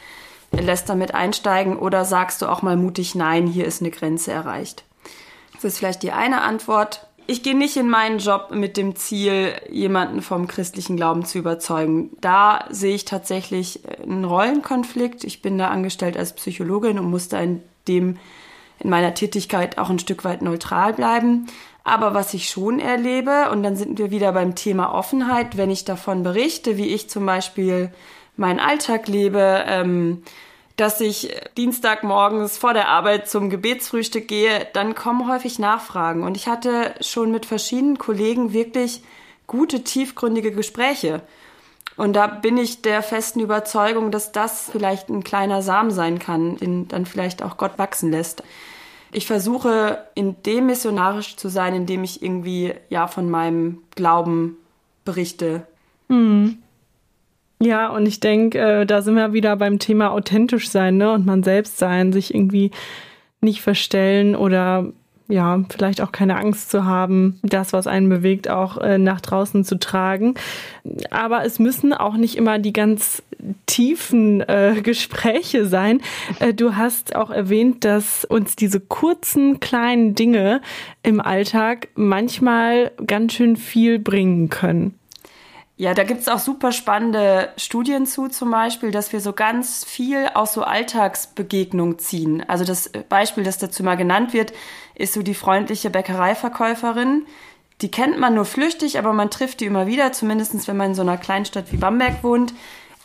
Läster 0.52 0.96
mit 0.96 1.14
einsteigen 1.14 1.78
oder 1.78 2.06
sagst 2.06 2.42
du 2.42 2.48
auch 2.48 2.62
mal 2.62 2.78
mutig, 2.78 3.14
nein, 3.14 3.46
hier 3.46 3.66
ist 3.66 3.82
eine 3.82 3.92
Grenze 3.92 4.32
erreicht? 4.32 4.84
Das 5.54 5.66
ist 5.66 5.78
vielleicht 5.78 6.02
die 6.02 6.14
eine 6.14 6.42
Antwort. 6.42 7.06
Ich 7.28 7.44
gehe 7.44 7.56
nicht 7.56 7.78
in 7.78 7.90
meinen 7.90 8.18
Job 8.18 8.50
mit 8.52 8.76
dem 8.76 8.96
Ziel, 8.96 9.54
jemanden 9.70 10.24
vom 10.24 10.48
christlichen 10.48 10.96
Glauben 10.96 11.26
zu 11.26 11.38
überzeugen. 11.38 12.10
Da 12.22 12.66
sehe 12.70 12.96
ich 12.96 13.06
tatsächlich 13.06 13.82
einen 14.02 14.26
Rollenkonflikt. 14.26 15.24
Ich 15.26 15.44
bin 15.44 15.60
da 15.60 15.68
angestellt 15.68 16.18
als 16.18 16.34
Psychologin 16.34 16.98
und 16.98 17.12
muss 17.12 17.28
da 17.28 17.40
in 17.40 17.62
dem 17.88 18.18
in 18.80 18.90
meiner 18.90 19.14
Tätigkeit 19.14 19.78
auch 19.78 19.90
ein 19.90 20.00
Stück 20.00 20.24
weit 20.24 20.42
neutral 20.42 20.94
bleiben. 20.94 21.48
Aber 21.84 22.14
was 22.14 22.34
ich 22.34 22.50
schon 22.50 22.80
erlebe, 22.80 23.50
und 23.52 23.64
dann 23.64 23.76
sind 23.76 23.98
wir 23.98 24.12
wieder 24.12 24.32
beim 24.32 24.56
Thema 24.56 24.94
Offenheit, 24.94 25.58
wenn 25.58 25.72
ich 25.72 25.86
davon 25.86 26.24
berichte, 26.24 26.78
wie 26.78 26.88
ich 26.88 27.10
zum 27.10 27.26
Beispiel 27.26 27.92
meinen 28.36 28.60
Alltag 28.60 29.08
lebe, 29.08 29.64
ähm, 29.68 30.24
dass 30.76 31.02
ich 31.02 31.36
Dienstagmorgens 31.58 32.58
vor 32.58 32.74
der 32.74 32.88
Arbeit 32.88 33.30
zum 33.30 33.50
Gebetsfrühstück 33.50 34.28
gehe, 34.30 34.66
dann 34.72 34.96
kommen 34.96 35.30
häufig 35.30 35.60
Nachfragen. 35.60 36.24
Und 36.24 36.38
ich 36.38 36.48
hatte 36.48 36.96
schon 37.02 37.32
mit 37.32 37.46
verschiedenen 37.46 37.98
Kollegen 37.98 38.54
wirklich 38.54 39.04
gute, 39.46 39.84
tiefgründige 39.84 40.52
Gespräche. 40.52 41.22
Und 41.98 42.14
da 42.14 42.28
bin 42.28 42.58
ich 42.58 42.82
der 42.82 43.04
festen 43.04 43.42
Überzeugung, 43.42 44.10
dass 44.10 44.32
das 44.32 44.70
vielleicht 44.72 45.10
ein 45.10 45.22
kleiner 45.22 45.62
Samen 45.62 45.92
sein 45.92 46.18
kann, 46.18 46.56
den 46.56 46.88
dann 46.88 47.06
vielleicht 47.06 47.44
auch 47.44 47.58
Gott 47.58 47.78
wachsen 47.78 48.10
lässt. 48.10 48.42
Ich 49.12 49.26
versuche, 49.26 50.06
in 50.16 50.36
dem 50.44 50.68
missionarisch 50.68 51.36
zu 51.36 51.50
sein, 51.50 51.74
indem 51.74 52.04
ich 52.04 52.22
irgendwie 52.22 52.74
ja 52.90 53.08
von 53.08 53.30
meinem 53.30 53.80
Glauben 53.96 54.58
berichte. 55.06 55.66
Mhm. 56.08 56.60
Ja, 57.62 57.90
und 57.90 58.06
ich 58.06 58.20
denke, 58.20 58.58
äh, 58.58 58.86
da 58.86 59.02
sind 59.02 59.16
wir 59.16 59.34
wieder 59.34 59.56
beim 59.58 59.80
Thema 59.80 60.12
authentisch 60.12 60.70
sein, 60.70 60.98
ne? 60.98 61.12
Und 61.12 61.26
man 61.26 61.44
selbst 61.44 61.78
sein, 61.78 62.14
sich 62.14 62.34
irgendwie 62.34 62.72
nicht 63.42 63.62
verstellen 63.62 64.36
oder 64.36 64.86
ja, 65.30 65.64
vielleicht 65.70 66.02
auch 66.02 66.12
keine 66.12 66.38
Angst 66.38 66.72
zu 66.72 66.86
haben, 66.86 67.40
das, 67.44 67.72
was 67.72 67.86
einen 67.86 68.10
bewegt, 68.10 68.50
auch 68.50 68.78
äh, 68.80 68.98
nach 68.98 69.22
draußen 69.22 69.64
zu 69.64 69.78
tragen. 69.78 70.34
Aber 71.12 71.46
es 71.46 71.60
müssen 71.60 71.94
auch 71.94 72.16
nicht 72.16 72.36
immer 72.36 72.58
die 72.58 72.74
ganz 72.74 73.22
tiefen 73.68 74.42
äh, 74.42 74.76
Gespräche 74.84 75.68
sein. 75.68 76.02
Äh, 76.40 76.56
du 76.56 76.76
hast 76.76 77.16
auch 77.16 77.30
erwähnt, 77.30 77.86
dass 77.86 78.26
uns 78.26 78.56
diese 78.56 78.80
kurzen, 78.80 79.60
kleinen 79.60 80.16
Dinge 80.16 80.62
im 81.04 81.22
Alltag 81.22 81.90
manchmal 81.94 82.92
ganz 83.06 83.34
schön 83.34 83.56
viel 83.56 84.00
bringen 84.00 84.50
können. 84.50 84.99
Ja, 85.80 85.94
da 85.94 86.04
gibt's 86.04 86.28
auch 86.28 86.40
super 86.40 86.74
spannende 86.74 87.54
Studien 87.56 88.06
zu, 88.06 88.28
zum 88.28 88.52
Beispiel, 88.52 88.92
dass 88.92 89.14
wir 89.14 89.22
so 89.22 89.32
ganz 89.32 89.86
viel 89.86 90.28
aus 90.34 90.52
so 90.52 90.64
Alltagsbegegnung 90.64 92.00
ziehen. 92.00 92.44
Also 92.50 92.66
das 92.66 92.92
Beispiel, 93.08 93.46
das 93.46 93.60
dazu 93.60 93.82
mal 93.82 93.96
genannt 93.96 94.34
wird, 94.34 94.52
ist 94.96 95.14
so 95.14 95.24
die 95.24 95.34
freundliche 95.34 95.90
Bäckereiverkäuferin. 95.90 97.26
Die 97.80 97.90
kennt 97.90 98.20
man 98.20 98.36
nur 98.36 98.44
flüchtig, 98.44 99.00
aber 99.00 99.14
man 99.14 99.30
trifft 99.30 99.62
die 99.62 99.68
immer 99.68 99.88
wieder, 99.88 100.12
zumindestens 100.12 100.68
wenn 100.68 100.76
man 100.76 100.88
in 100.88 100.96
so 100.96 101.02
einer 101.02 101.16
Kleinstadt 101.16 101.72
wie 101.72 101.78
Bamberg 101.78 102.26
wohnt. 102.26 102.54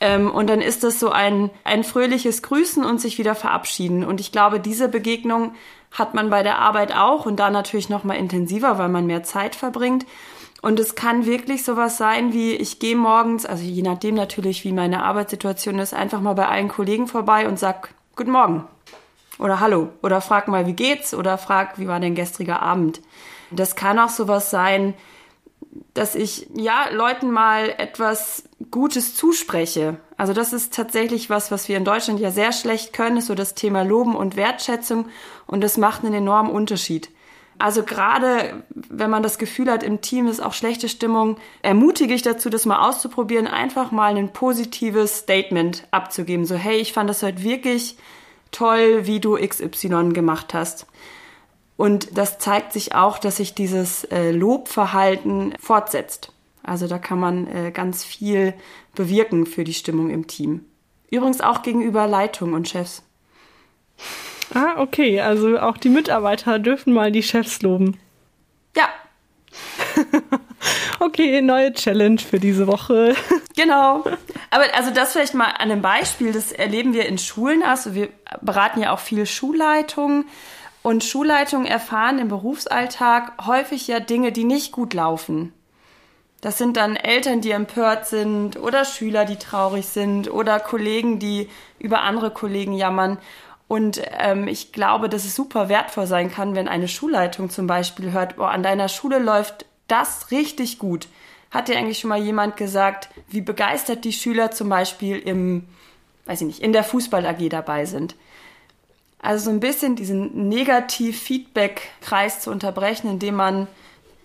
Ähm, 0.01 0.33
und 0.33 0.51
dann 0.51 0.61
ist 0.61 0.83
das 0.83 0.99
so 0.99 1.11
ein, 1.11 1.51
ein 1.63 1.85
fröhliches 1.85 2.43
Grüßen 2.43 2.85
und 2.85 3.01
sich 3.01 3.19
wieder 3.19 3.37
verabschieden. 3.37 4.05
Und 4.05 4.19
ich 4.19 4.33
glaube, 4.33 4.59
diese 4.59 4.89
Begegnung 4.89 5.55
hat 5.93 6.15
man 6.15 6.29
bei 6.29 6.43
der 6.43 6.59
Arbeit 6.59 6.93
auch 6.93 7.25
und 7.25 7.39
da 7.39 7.51
natürlich 7.51 7.89
noch 7.89 8.03
mal 8.03 8.15
intensiver, 8.15 8.79
weil 8.79 8.89
man 8.89 9.07
mehr 9.07 9.23
Zeit 9.23 9.55
verbringt. 9.55 10.07
Und 10.65 10.81
es 10.81 10.95
kann 10.95 11.27
wirklich 11.27 11.63
sowas 11.63 11.99
sein 11.99 12.33
wie, 12.33 12.55
ich 12.55 12.79
gehe 12.79 12.97
morgens, 12.97 13.45
also 13.45 13.63
je 13.63 13.83
nachdem 13.83 14.15
natürlich, 14.15 14.65
wie 14.65 14.73
meine 14.73 15.03
Arbeitssituation 15.03 15.79
ist, 15.79 15.93
einfach 15.93 16.23
mal 16.23 16.33
bei 16.33 16.49
allen 16.49 16.69
Kollegen 16.69 17.07
vorbei 17.07 17.47
und 17.47 17.59
sag 17.59 17.93
Guten 18.17 18.31
Morgen 18.31 18.65
oder 19.39 19.61
Hallo 19.61 19.91
oder 20.03 20.23
frag 20.23 20.49
mal, 20.49 20.67
wie 20.67 20.73
geht's 20.73 21.13
oder 21.13 21.37
frag, 21.37 21.79
wie 21.79 21.87
war 21.87 22.01
dein 22.01 22.15
gestriger 22.15 22.63
Abend. 22.63 23.03
Das 23.51 23.77
kann 23.77 23.99
auch 23.99 24.09
sowas 24.09 24.49
sein, 24.49 24.95
dass 25.93 26.15
ich 26.15 26.49
ja 26.55 26.89
Leuten 26.93 27.31
mal 27.31 27.69
etwas 27.77 28.45
Gutes 28.71 29.15
zuspreche. 29.15 29.99
Also 30.17 30.33
das 30.33 30.55
ist 30.55 30.73
tatsächlich 30.73 31.29
was, 31.29 31.51
was 31.51 31.69
wir 31.69 31.77
in 31.77 31.85
Deutschland 31.85 32.21
ja 32.21 32.31
sehr 32.31 32.53
schlecht 32.53 32.95
können, 32.95 33.19
ist 33.19 33.27
so 33.27 33.35
das 33.35 33.55
Thema 33.55 33.83
Loben 33.83 34.17
und 34.17 34.35
Wertschätzung 34.35 35.11
und 35.47 35.63
das 35.63 35.77
macht 35.77 36.07
einen 36.07 36.15
enormen 36.15 36.51
Unterschied. 36.51 37.11
Also 37.59 37.83
gerade 37.85 38.65
wenn 38.75 39.11
man 39.11 39.23
das 39.23 39.39
Gefühl 39.39 39.71
hat, 39.71 39.83
im 39.83 40.01
Team 40.01 40.27
ist 40.27 40.41
auch 40.41 40.53
schlechte 40.53 40.89
Stimmung, 40.89 41.37
ermutige 41.63 42.15
ich 42.15 42.23
dazu, 42.23 42.51
das 42.51 42.67
mal 42.67 42.89
auszuprobieren, 42.89 43.47
einfach 43.47 43.93
mal 43.93 44.17
ein 44.17 44.33
positives 44.33 45.19
Statement 45.19 45.87
abzugeben. 45.91 46.47
So, 46.47 46.57
hey, 46.57 46.79
ich 46.79 46.93
fand 46.93 47.09
das 47.09 47.23
heute 47.23 47.43
wirklich 47.43 47.97
toll, 48.51 49.07
wie 49.07 49.21
du 49.21 49.37
XY 49.37 50.11
gemacht 50.13 50.55
hast. 50.55 50.87
Und 51.77 52.17
das 52.17 52.39
zeigt 52.39 52.73
sich 52.73 52.95
auch, 52.95 53.19
dass 53.19 53.37
sich 53.37 53.55
dieses 53.55 54.05
äh, 54.05 54.31
Lobverhalten 54.31 55.55
fortsetzt. 55.59 56.33
Also 56.63 56.87
da 56.87 56.99
kann 56.99 57.19
man 57.19 57.47
äh, 57.47 57.71
ganz 57.73 58.05
viel 58.05 58.55
bewirken 58.95 59.47
für 59.47 59.65
die 59.65 59.75
Stimmung 59.75 60.11
im 60.11 60.27
Team. 60.27 60.65
Übrigens 61.11 61.41
auch 61.41 61.63
gegenüber 61.63 62.07
Leitung 62.07 62.55
und 62.55 62.69
Chefs. 62.69 63.03
Ah, 64.53 64.81
okay. 64.81 65.21
Also 65.21 65.59
auch 65.59 65.77
die 65.77 65.89
Mitarbeiter 65.89 66.59
dürfen 66.59 66.93
mal 66.93 67.11
die 67.13 67.23
Chefs 67.23 67.63
loben. 67.63 67.99
Ja. 68.77 68.89
okay, 71.01 71.41
neue 71.41 71.73
Challenge 71.73 72.19
für 72.19 72.39
diese 72.39 72.67
Woche. 72.67 73.15
Genau. 73.57 74.03
Aber 74.51 74.65
also 74.75 74.91
das 74.91 75.13
vielleicht 75.13 75.35
mal 75.35 75.45
an 75.45 75.71
einem 75.71 75.81
Beispiel, 75.81 76.33
das 76.33 76.51
erleben 76.51 76.93
wir 76.93 77.07
in 77.07 77.19
Schulen. 77.19 77.63
Also 77.63 77.95
wir 77.95 78.09
beraten 78.41 78.81
ja 78.81 78.93
auch 78.93 78.99
viel 78.99 79.27
Schulleitungen. 79.27 80.25
Und 80.83 81.05
Schulleitungen 81.05 81.65
erfahren 81.65 82.19
im 82.19 82.27
Berufsalltag 82.27 83.47
häufig 83.47 83.87
ja 83.87 84.01
Dinge, 84.01 84.33
die 84.33 84.43
nicht 84.43 84.73
gut 84.73 84.93
laufen. 84.93 85.53
Das 86.41 86.59
sind 86.59 86.77
dann 86.77 86.97
Eltern, 86.97 87.41
die 87.41 87.53
empört 87.53 88.07
sind 88.07 88.59
oder 88.59 88.85
Schüler, 88.85 89.25
die 89.25 89.37
traurig 89.37 89.87
sind 89.87 90.31
oder 90.31 90.61
Kollegen, 90.61 91.19
die 91.19 91.49
über 91.79 92.03
andere 92.03 92.33
Kollegen 92.33 92.75
jammern. 92.75 93.19
Und 93.75 94.01
ähm, 94.21 94.47
ich 94.47 94.71
glaube, 94.71 95.09
dass 95.09 95.25
es 95.25 95.35
super 95.35 95.69
wertvoll 95.69 96.07
sein 96.07 96.31
kann, 96.31 96.55
wenn 96.55 96.69
eine 96.69 96.87
Schulleitung 96.87 97.51
zum 97.51 97.67
Beispiel 97.67 98.13
hört, 98.13 98.39
oh, 98.39 98.45
an 98.45 98.63
deiner 98.63 98.89
Schule 98.89 99.19
läuft 99.19 99.67
das 99.89 100.31
richtig 100.31 100.79
gut. 100.79 101.09
Hat 101.51 101.67
dir 101.67 101.77
eigentlich 101.77 101.99
schon 101.99 102.11
mal 102.11 102.23
jemand 102.23 102.57
gesagt, 102.57 103.09
wie 103.27 103.41
begeistert 103.41 104.05
die 104.05 104.13
Schüler 104.13 104.53
zum 104.53 104.69
Beispiel 104.69 105.19
im, 105.19 105.65
weiß 106.27 106.43
ich 106.43 106.47
nicht, 106.47 106.61
in 106.61 106.73
der 106.73 106.85
Fußball 106.85 107.27
AG 107.27 107.49
dabei 107.49 107.85
sind? 107.85 108.15
Also 109.19 109.47
so 109.47 109.51
ein 109.51 109.59
bisschen 109.59 109.97
diesen 109.97 110.49
Negativ-Feedback-Kreis 110.49 112.43
zu 112.43 112.53
unterbrechen, 112.53 113.11
indem 113.11 113.35
man 113.35 113.67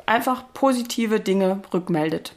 einfach 0.06 0.44
positive 0.54 1.20
Dinge 1.20 1.64
rückmeldet 1.74 2.36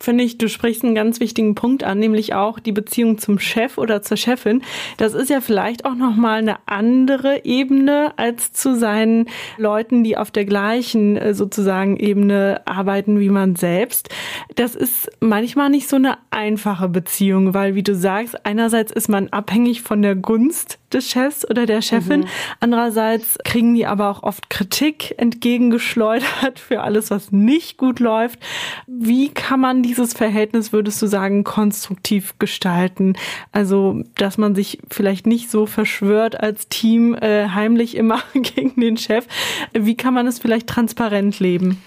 finde 0.00 0.24
ich, 0.24 0.38
du 0.38 0.48
sprichst 0.48 0.82
einen 0.82 0.94
ganz 0.94 1.20
wichtigen 1.20 1.54
Punkt 1.54 1.84
an, 1.84 1.98
nämlich 1.98 2.34
auch 2.34 2.58
die 2.58 2.72
Beziehung 2.72 3.18
zum 3.18 3.38
Chef 3.38 3.78
oder 3.78 4.02
zur 4.02 4.16
Chefin. 4.16 4.62
Das 4.96 5.14
ist 5.14 5.30
ja 5.30 5.40
vielleicht 5.40 5.84
auch 5.84 5.94
noch 5.94 6.16
mal 6.16 6.38
eine 6.38 6.56
andere 6.66 7.44
Ebene 7.44 8.14
als 8.16 8.52
zu 8.52 8.76
seinen 8.76 9.26
Leuten, 9.58 10.02
die 10.02 10.16
auf 10.16 10.30
der 10.30 10.44
gleichen 10.44 11.16
äh, 11.16 11.34
sozusagen 11.34 11.98
Ebene 11.98 12.62
arbeiten 12.64 13.20
wie 13.20 13.28
man 13.28 13.56
selbst. 13.56 14.08
Das 14.56 14.74
ist 14.74 15.10
manchmal 15.20 15.70
nicht 15.70 15.88
so 15.88 15.96
eine 15.96 16.18
einfache 16.30 16.88
Beziehung, 16.88 17.54
weil 17.54 17.74
wie 17.74 17.82
du 17.82 17.94
sagst, 17.94 18.46
einerseits 18.46 18.92
ist 18.92 19.08
man 19.08 19.28
abhängig 19.28 19.82
von 19.82 20.02
der 20.02 20.16
Gunst 20.16 20.79
des 20.92 21.10
Chefs 21.10 21.48
oder 21.48 21.66
der 21.66 21.82
Chefin. 21.82 22.20
Mhm. 22.20 22.26
Andererseits 22.60 23.38
kriegen 23.44 23.74
die 23.74 23.86
aber 23.86 24.10
auch 24.10 24.22
oft 24.22 24.50
Kritik 24.50 25.14
entgegengeschleudert 25.18 26.58
für 26.58 26.82
alles, 26.82 27.10
was 27.10 27.32
nicht 27.32 27.76
gut 27.76 28.00
läuft. 28.00 28.38
Wie 28.86 29.28
kann 29.28 29.60
man 29.60 29.82
dieses 29.82 30.12
Verhältnis, 30.12 30.72
würdest 30.72 31.00
du 31.02 31.06
sagen, 31.06 31.44
konstruktiv 31.44 32.38
gestalten? 32.38 33.16
Also, 33.52 34.02
dass 34.16 34.38
man 34.38 34.54
sich 34.54 34.78
vielleicht 34.90 35.26
nicht 35.26 35.50
so 35.50 35.66
verschwört 35.66 36.40
als 36.40 36.68
Team 36.68 37.14
äh, 37.14 37.48
heimlich 37.48 37.96
immer 37.96 38.22
gegen 38.34 38.80
den 38.80 38.96
Chef. 38.96 39.26
Wie 39.72 39.96
kann 39.96 40.14
man 40.14 40.26
es 40.26 40.38
vielleicht 40.38 40.66
transparent 40.66 41.40
leben? 41.40 41.80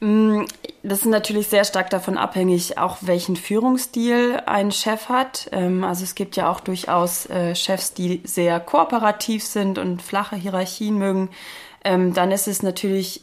Mm, 0.00 0.44
das 0.82 1.00
ist 1.00 1.06
natürlich 1.06 1.48
sehr 1.48 1.64
stark 1.64 1.90
davon 1.90 2.18
abhängig, 2.18 2.78
auch 2.78 2.98
welchen 3.00 3.36
Führungsstil 3.36 4.40
ein 4.46 4.70
Chef 4.70 5.08
hat. 5.08 5.48
Ähm, 5.52 5.84
also 5.84 6.04
es 6.04 6.14
gibt 6.14 6.36
ja 6.36 6.50
auch 6.50 6.60
durchaus 6.60 7.26
äh, 7.30 7.54
Chefs, 7.54 7.94
die 7.94 8.20
sehr 8.24 8.60
kooperativ 8.60 9.44
sind 9.44 9.78
und 9.78 10.02
flache 10.02 10.36
Hierarchien 10.36 10.98
mögen. 10.98 11.30
Ähm, 11.84 12.12
dann 12.12 12.30
ist 12.30 12.46
es 12.46 12.62
natürlich 12.62 13.22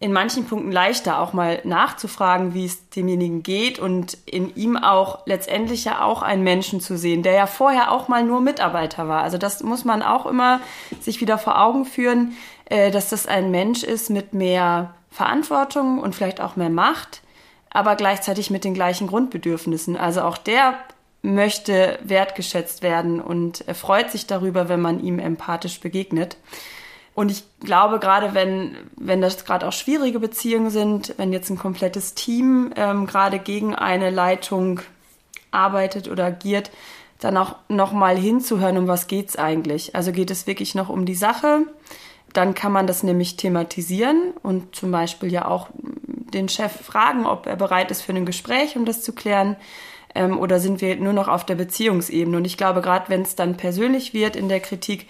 in 0.00 0.12
manchen 0.12 0.44
Punkten 0.44 0.70
leichter, 0.70 1.18
auch 1.18 1.32
mal 1.32 1.60
nachzufragen, 1.64 2.54
wie 2.54 2.66
es 2.66 2.88
demjenigen 2.90 3.42
geht 3.42 3.80
und 3.80 4.16
in 4.26 4.54
ihm 4.54 4.76
auch 4.76 5.26
letztendlich 5.26 5.84
ja 5.84 6.04
auch 6.04 6.22
einen 6.22 6.44
Menschen 6.44 6.80
zu 6.80 6.96
sehen, 6.96 7.24
der 7.24 7.32
ja 7.32 7.46
vorher 7.46 7.90
auch 7.90 8.06
mal 8.06 8.22
nur 8.22 8.40
Mitarbeiter 8.40 9.08
war. 9.08 9.24
Also 9.24 9.38
das 9.38 9.62
muss 9.62 9.84
man 9.84 10.02
auch 10.02 10.26
immer 10.26 10.60
sich 11.00 11.20
wieder 11.20 11.36
vor 11.36 11.60
Augen 11.60 11.84
führen, 11.84 12.36
äh, 12.66 12.92
dass 12.92 13.10
das 13.10 13.26
ein 13.26 13.50
Mensch 13.50 13.82
ist 13.82 14.08
mit 14.08 14.34
mehr 14.34 14.94
Verantwortung 15.10 15.98
und 15.98 16.14
vielleicht 16.14 16.40
auch 16.40 16.56
mehr 16.56 16.70
Macht, 16.70 17.22
aber 17.70 17.96
gleichzeitig 17.96 18.50
mit 18.50 18.64
den 18.64 18.74
gleichen 18.74 19.06
Grundbedürfnissen. 19.06 19.96
Also 19.96 20.22
auch 20.22 20.38
der 20.38 20.74
möchte 21.22 21.98
wertgeschätzt 22.02 22.82
werden 22.82 23.20
und 23.20 23.66
er 23.66 23.74
freut 23.74 24.10
sich 24.10 24.26
darüber, 24.26 24.68
wenn 24.68 24.80
man 24.80 25.02
ihm 25.02 25.18
empathisch 25.18 25.80
begegnet. 25.80 26.36
Und 27.14 27.32
ich 27.32 27.42
glaube, 27.60 27.98
gerade 27.98 28.32
wenn, 28.32 28.76
wenn 28.96 29.20
das 29.20 29.44
gerade 29.44 29.66
auch 29.66 29.72
schwierige 29.72 30.20
Beziehungen 30.20 30.70
sind, 30.70 31.14
wenn 31.16 31.32
jetzt 31.32 31.50
ein 31.50 31.58
komplettes 31.58 32.14
Team 32.14 32.72
ähm, 32.76 33.06
gerade 33.06 33.40
gegen 33.40 33.74
eine 33.74 34.10
Leitung 34.10 34.80
arbeitet 35.50 36.08
oder 36.08 36.26
agiert, 36.26 36.70
dann 37.18 37.36
auch 37.36 37.56
nochmal 37.68 38.16
hinzuhören, 38.16 38.78
um 38.78 38.86
was 38.86 39.08
geht's 39.08 39.34
eigentlich. 39.34 39.96
Also 39.96 40.12
geht 40.12 40.30
es 40.30 40.46
wirklich 40.46 40.76
noch 40.76 40.88
um 40.88 41.06
die 41.06 41.16
Sache? 41.16 41.62
Dann 42.32 42.54
kann 42.54 42.72
man 42.72 42.86
das 42.86 43.02
nämlich 43.02 43.36
thematisieren 43.36 44.32
und 44.42 44.74
zum 44.74 44.90
Beispiel 44.90 45.32
ja 45.32 45.46
auch 45.46 45.68
den 45.74 46.48
Chef 46.48 46.72
fragen, 46.72 47.26
ob 47.26 47.46
er 47.46 47.56
bereit 47.56 47.90
ist 47.90 48.02
für 48.02 48.12
ein 48.12 48.26
Gespräch, 48.26 48.76
um 48.76 48.84
das 48.84 49.02
zu 49.02 49.12
klären. 49.12 49.56
Ähm, 50.14 50.38
oder 50.38 50.60
sind 50.60 50.80
wir 50.80 50.96
nur 50.96 51.12
noch 51.12 51.28
auf 51.28 51.44
der 51.44 51.54
Beziehungsebene? 51.54 52.36
Und 52.36 52.44
ich 52.44 52.56
glaube, 52.56 52.82
gerade 52.82 53.08
wenn 53.08 53.22
es 53.22 53.34
dann 53.34 53.56
persönlich 53.56 54.14
wird 54.14 54.36
in 54.36 54.48
der 54.48 54.60
Kritik, 54.60 55.06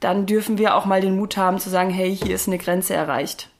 dann 0.00 0.26
dürfen 0.26 0.58
wir 0.58 0.74
auch 0.74 0.84
mal 0.84 1.00
den 1.00 1.16
Mut 1.16 1.36
haben 1.36 1.58
zu 1.58 1.70
sagen, 1.70 1.90
hey, 1.90 2.16
hier 2.16 2.34
ist 2.34 2.48
eine 2.48 2.58
Grenze 2.58 2.94
erreicht. 2.94 3.50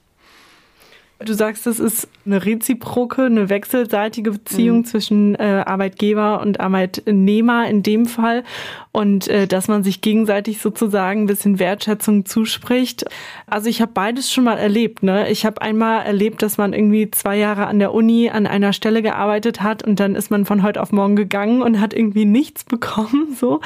Du 1.19 1.33
sagst, 1.33 1.67
es 1.67 1.79
ist 1.79 2.07
eine 2.29 2.45
reziproke, 2.45 3.23
eine 3.23 3.49
wechselseitige 3.49 4.31
Beziehung 4.31 4.79
mhm. 4.79 4.85
zwischen 4.85 5.35
äh, 5.35 5.63
Arbeitgeber 5.65 6.41
und 6.41 6.59
Arbeitnehmer 6.59 7.67
in 7.67 7.83
dem 7.83 8.05
Fall 8.05 8.43
und 8.91 9.27
äh, 9.27 9.47
dass 9.47 9.67
man 9.67 9.83
sich 9.83 10.01
gegenseitig 10.01 10.61
sozusagen 10.61 11.21
ein 11.21 11.27
bisschen 11.27 11.59
Wertschätzung 11.59 12.25
zuspricht. 12.25 13.05
Also 13.45 13.69
ich 13.69 13.81
habe 13.81 13.91
beides 13.93 14.31
schon 14.31 14.43
mal 14.43 14.57
erlebt. 14.57 15.03
Ne? 15.03 15.29
Ich 15.29 15.45
habe 15.45 15.61
einmal 15.61 16.05
erlebt, 16.05 16.41
dass 16.41 16.57
man 16.57 16.73
irgendwie 16.73 17.11
zwei 17.11 17.37
Jahre 17.37 17.67
an 17.67 17.77
der 17.79 17.93
Uni 17.93 18.29
an 18.29 18.47
einer 18.47 18.73
Stelle 18.73 19.01
gearbeitet 19.01 19.61
hat 19.61 19.83
und 19.83 19.99
dann 19.99 20.15
ist 20.15 20.31
man 20.31 20.45
von 20.45 20.63
heute 20.63 20.81
auf 20.81 20.91
morgen 20.91 21.15
gegangen 21.15 21.61
und 21.61 21.79
hat 21.79 21.93
irgendwie 21.93 22.25
nichts 22.25 22.63
bekommen. 22.63 23.27
So, 23.39 23.61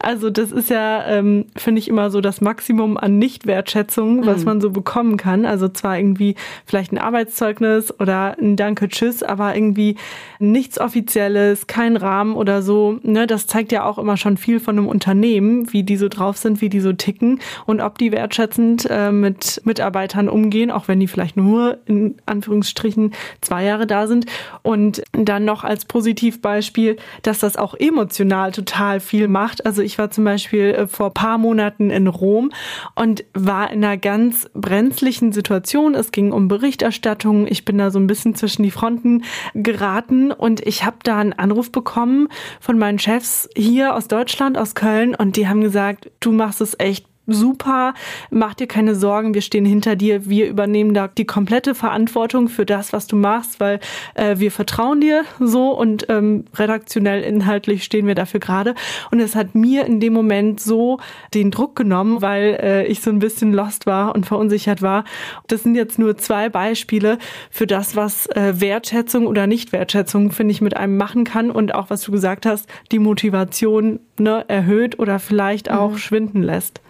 also 0.00 0.30
das 0.30 0.50
ist 0.50 0.68
ja, 0.68 1.06
ähm, 1.06 1.46
finde 1.54 1.78
ich 1.78 1.86
immer 1.86 2.10
so 2.10 2.20
das 2.20 2.40
Maximum 2.40 2.96
an 2.96 3.18
Nichtwertschätzung, 3.18 4.26
was 4.26 4.40
mhm. 4.40 4.44
man 4.44 4.60
so 4.60 4.70
bekommen 4.70 5.16
kann. 5.16 5.46
Also 5.46 5.68
zwar 5.68 5.96
irgendwie 5.96 6.34
vielleicht 6.66 6.90
ein 6.92 6.98
Arbeitszeugnis 6.98 7.94
oder 8.02 8.36
ein 8.38 8.56
Danke, 8.56 8.88
Tschüss, 8.88 9.22
aber 9.22 9.54
irgendwie 9.54 9.96
nichts 10.40 10.78
Offizielles, 10.78 11.68
kein 11.68 11.96
Rahmen 11.96 12.34
oder 12.34 12.60
so. 12.60 12.98
Ne, 13.02 13.26
das 13.26 13.46
zeigt 13.46 13.70
ja 13.72 13.84
auch 13.84 13.96
immer 13.96 14.16
schon 14.16 14.36
viel 14.36 14.60
von 14.60 14.76
einem 14.76 14.88
Unternehmen, 14.88 15.72
wie 15.72 15.84
die 15.84 15.96
so 15.96 16.08
drauf 16.08 16.36
sind, 16.36 16.60
wie 16.60 16.68
die 16.68 16.80
so 16.80 16.92
ticken 16.92 17.40
und 17.64 17.80
ob 17.80 17.98
die 17.98 18.12
wertschätzend 18.12 18.86
äh, 18.90 19.12
mit 19.12 19.62
Mitarbeitern 19.64 20.28
umgehen, 20.28 20.70
auch 20.70 20.88
wenn 20.88 20.98
die 21.00 21.06
vielleicht 21.06 21.36
nur 21.36 21.78
in 21.86 22.16
Anführungsstrichen 22.26 23.12
zwei 23.40 23.64
Jahre 23.64 23.86
da 23.86 24.06
sind. 24.06 24.26
Und 24.62 25.02
dann 25.12 25.44
noch 25.44 25.62
als 25.62 25.84
Positivbeispiel, 25.84 26.96
dass 27.22 27.38
das 27.38 27.56
auch 27.56 27.74
emotional 27.78 28.50
total 28.50 28.98
viel 28.98 29.28
macht. 29.28 29.64
Also 29.64 29.80
ich 29.80 29.96
war 29.98 30.10
zum 30.10 30.24
Beispiel 30.24 30.74
äh, 30.74 30.86
vor 30.88 31.14
paar 31.14 31.38
Monaten 31.38 31.90
in 31.90 32.08
Rom 32.08 32.50
und 32.96 33.24
war 33.32 33.70
in 33.70 33.84
einer 33.84 33.96
ganz 33.96 34.50
brenzlichen 34.54 35.30
Situation. 35.30 35.94
Es 35.94 36.10
ging 36.10 36.32
um 36.32 36.48
Bericht 36.48 36.72
Berichterstattung. 36.72 37.46
Ich 37.46 37.64
bin 37.64 37.76
da 37.76 37.90
so 37.92 37.98
ein 37.98 38.06
bisschen 38.06 38.34
zwischen 38.34 38.62
die 38.62 38.70
Fronten 38.70 39.24
geraten. 39.54 40.32
Und 40.32 40.66
ich 40.66 40.84
habe 40.84 40.96
da 41.02 41.18
einen 41.18 41.32
Anruf 41.32 41.70
bekommen 41.70 42.28
von 42.60 42.78
meinen 42.78 42.98
Chefs 42.98 43.48
hier 43.56 43.94
aus 43.94 44.08
Deutschland, 44.08 44.58
aus 44.58 44.74
Köln. 44.74 45.14
Und 45.14 45.36
die 45.36 45.48
haben 45.48 45.60
gesagt, 45.60 46.10
du 46.20 46.32
machst 46.32 46.60
es 46.60 46.74
echt 46.78 47.06
super, 47.26 47.94
mach 48.30 48.54
dir 48.54 48.66
keine 48.66 48.94
Sorgen, 48.94 49.34
wir 49.34 49.42
stehen 49.42 49.64
hinter 49.64 49.94
dir, 49.94 50.28
wir 50.28 50.48
übernehmen 50.48 50.92
da 50.92 51.08
die 51.08 51.24
komplette 51.24 51.74
Verantwortung 51.74 52.48
für 52.48 52.66
das, 52.66 52.92
was 52.92 53.06
du 53.06 53.16
machst, 53.16 53.60
weil 53.60 53.78
äh, 54.14 54.38
wir 54.38 54.50
vertrauen 54.50 55.00
dir 55.00 55.24
so 55.38 55.70
und 55.70 56.06
ähm, 56.08 56.44
redaktionell, 56.54 57.22
inhaltlich 57.22 57.84
stehen 57.84 58.06
wir 58.06 58.14
dafür 58.14 58.40
gerade. 58.40 58.74
Und 59.10 59.20
es 59.20 59.36
hat 59.36 59.54
mir 59.54 59.86
in 59.86 60.00
dem 60.00 60.12
Moment 60.12 60.60
so 60.60 60.98
den 61.32 61.50
Druck 61.50 61.76
genommen, 61.76 62.22
weil 62.22 62.58
äh, 62.60 62.86
ich 62.86 63.00
so 63.00 63.10
ein 63.10 63.20
bisschen 63.20 63.52
lost 63.52 63.86
war 63.86 64.14
und 64.14 64.26
verunsichert 64.26 64.82
war. 64.82 65.04
Das 65.46 65.62
sind 65.62 65.76
jetzt 65.76 65.98
nur 65.98 66.16
zwei 66.18 66.48
Beispiele 66.48 67.18
für 67.50 67.66
das, 67.66 67.94
was 67.94 68.26
äh, 68.26 68.60
Wertschätzung 68.60 69.26
oder 69.26 69.46
Nicht-Wertschätzung, 69.46 70.32
finde 70.32 70.52
ich, 70.52 70.60
mit 70.60 70.76
einem 70.76 70.96
machen 70.96 71.24
kann 71.24 71.50
und 71.50 71.74
auch, 71.74 71.88
was 71.90 72.02
du 72.02 72.10
gesagt 72.10 72.46
hast, 72.46 72.68
die 72.90 72.98
Motivation 72.98 74.00
ne, 74.18 74.44
erhöht 74.48 74.98
oder 74.98 75.18
vielleicht 75.18 75.70
auch 75.70 75.92
mhm. 75.92 75.98
schwinden 75.98 76.42
lässt. 76.42 76.80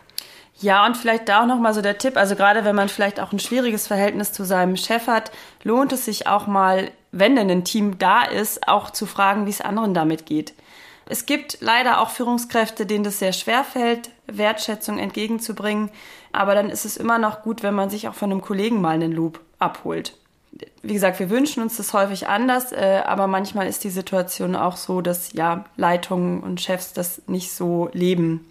Ja, 0.63 0.87
und 0.87 0.97
vielleicht 0.97 1.29
da 1.29 1.43
auch 1.43 1.47
nochmal 1.47 1.75
so 1.75 1.83
der 1.83 1.99
Tipp, 1.99 2.17
also 2.17 2.37
gerade 2.37 2.65
wenn 2.65 2.77
man 2.77 2.89
vielleicht 2.89 3.19
auch 3.19 3.33
ein 3.33 3.41
schwieriges 3.41 3.89
Verhältnis 3.89 4.33
zu 4.33 4.45
seinem 4.45 4.77
Chef 4.77 5.09
hat, 5.09 5.33
lohnt 5.65 5.93
es 5.93 6.05
sich 6.05 6.29
auch 6.29 6.47
mal, 6.47 6.93
wenn 7.11 7.35
denn 7.35 7.51
ein 7.51 7.65
Team 7.65 7.99
da 7.99 8.23
ist, 8.23 8.69
auch 8.69 8.91
zu 8.91 9.07
fragen, 9.07 9.45
wie 9.47 9.51
es 9.51 9.61
anderen 9.61 9.93
damit 9.93 10.25
geht. 10.25 10.55
Es 11.07 11.27
gibt 11.27 11.59
leider 11.61 12.01
auch 12.01 12.11
Führungskräfte, 12.11 12.87
denen 12.87 13.03
das 13.03 13.19
sehr 13.19 13.33
schwer 13.33 13.65
fällt, 13.65 14.11
Wertschätzung 14.29 14.99
entgegenzubringen, 14.99 15.91
aber 16.31 16.55
dann 16.55 16.71
ist 16.71 16.85
es 16.85 16.97
immer 16.97 17.19
noch 17.19 17.43
gut, 17.43 17.65
wenn 17.65 17.75
man 17.75 17.91
sich 17.91 18.07
auch 18.07 18.15
von 18.15 18.31
einem 18.31 18.41
Kollegen 18.41 18.81
mal 18.81 18.95
einen 18.95 19.13
Loop 19.13 19.41
abholt. 19.59 20.17
Wie 20.83 20.95
gesagt, 20.95 21.19
wir 21.19 21.29
wünschen 21.29 21.61
uns 21.61 21.77
das 21.77 21.93
häufig 21.93 22.29
anders, 22.29 22.71
äh, 22.71 23.03
aber 23.05 23.27
manchmal 23.27 23.67
ist 23.67 23.83
die 23.83 23.91
Situation 23.91 24.55
auch 24.55 24.77
so, 24.77 25.01
dass 25.01 25.33
ja 25.33 25.65
Leitungen 25.77 26.41
und 26.41 26.61
Chefs 26.61 26.93
das 26.93 27.23
nicht 27.27 27.53
so 27.53 27.91
leben. 27.93 28.47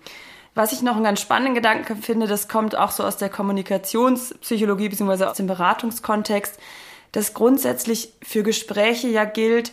Was 0.54 0.74
ich 0.74 0.82
noch 0.82 0.96
einen 0.96 1.06
ganz 1.06 1.22
spannenden 1.22 1.56
Gedanken 1.56 2.02
finde, 2.02 2.28
das 2.28 2.48
kommt 2.48 2.76
auch 2.76 2.92
so 2.92 3.04
aus 3.04 3.18
der 3.18 3.30
Kommunikationspsychologie 3.30 4.90
bzw. 4.90 5.26
aus 5.26 5.38
dem 5.38 5.48
Beratungskontext, 5.48 6.60
dass 7.14 7.34
grundsätzlich 7.34 8.14
für 8.22 8.44
Gespräche 8.44 9.08
ja 9.08 9.24
gilt, 9.26 9.72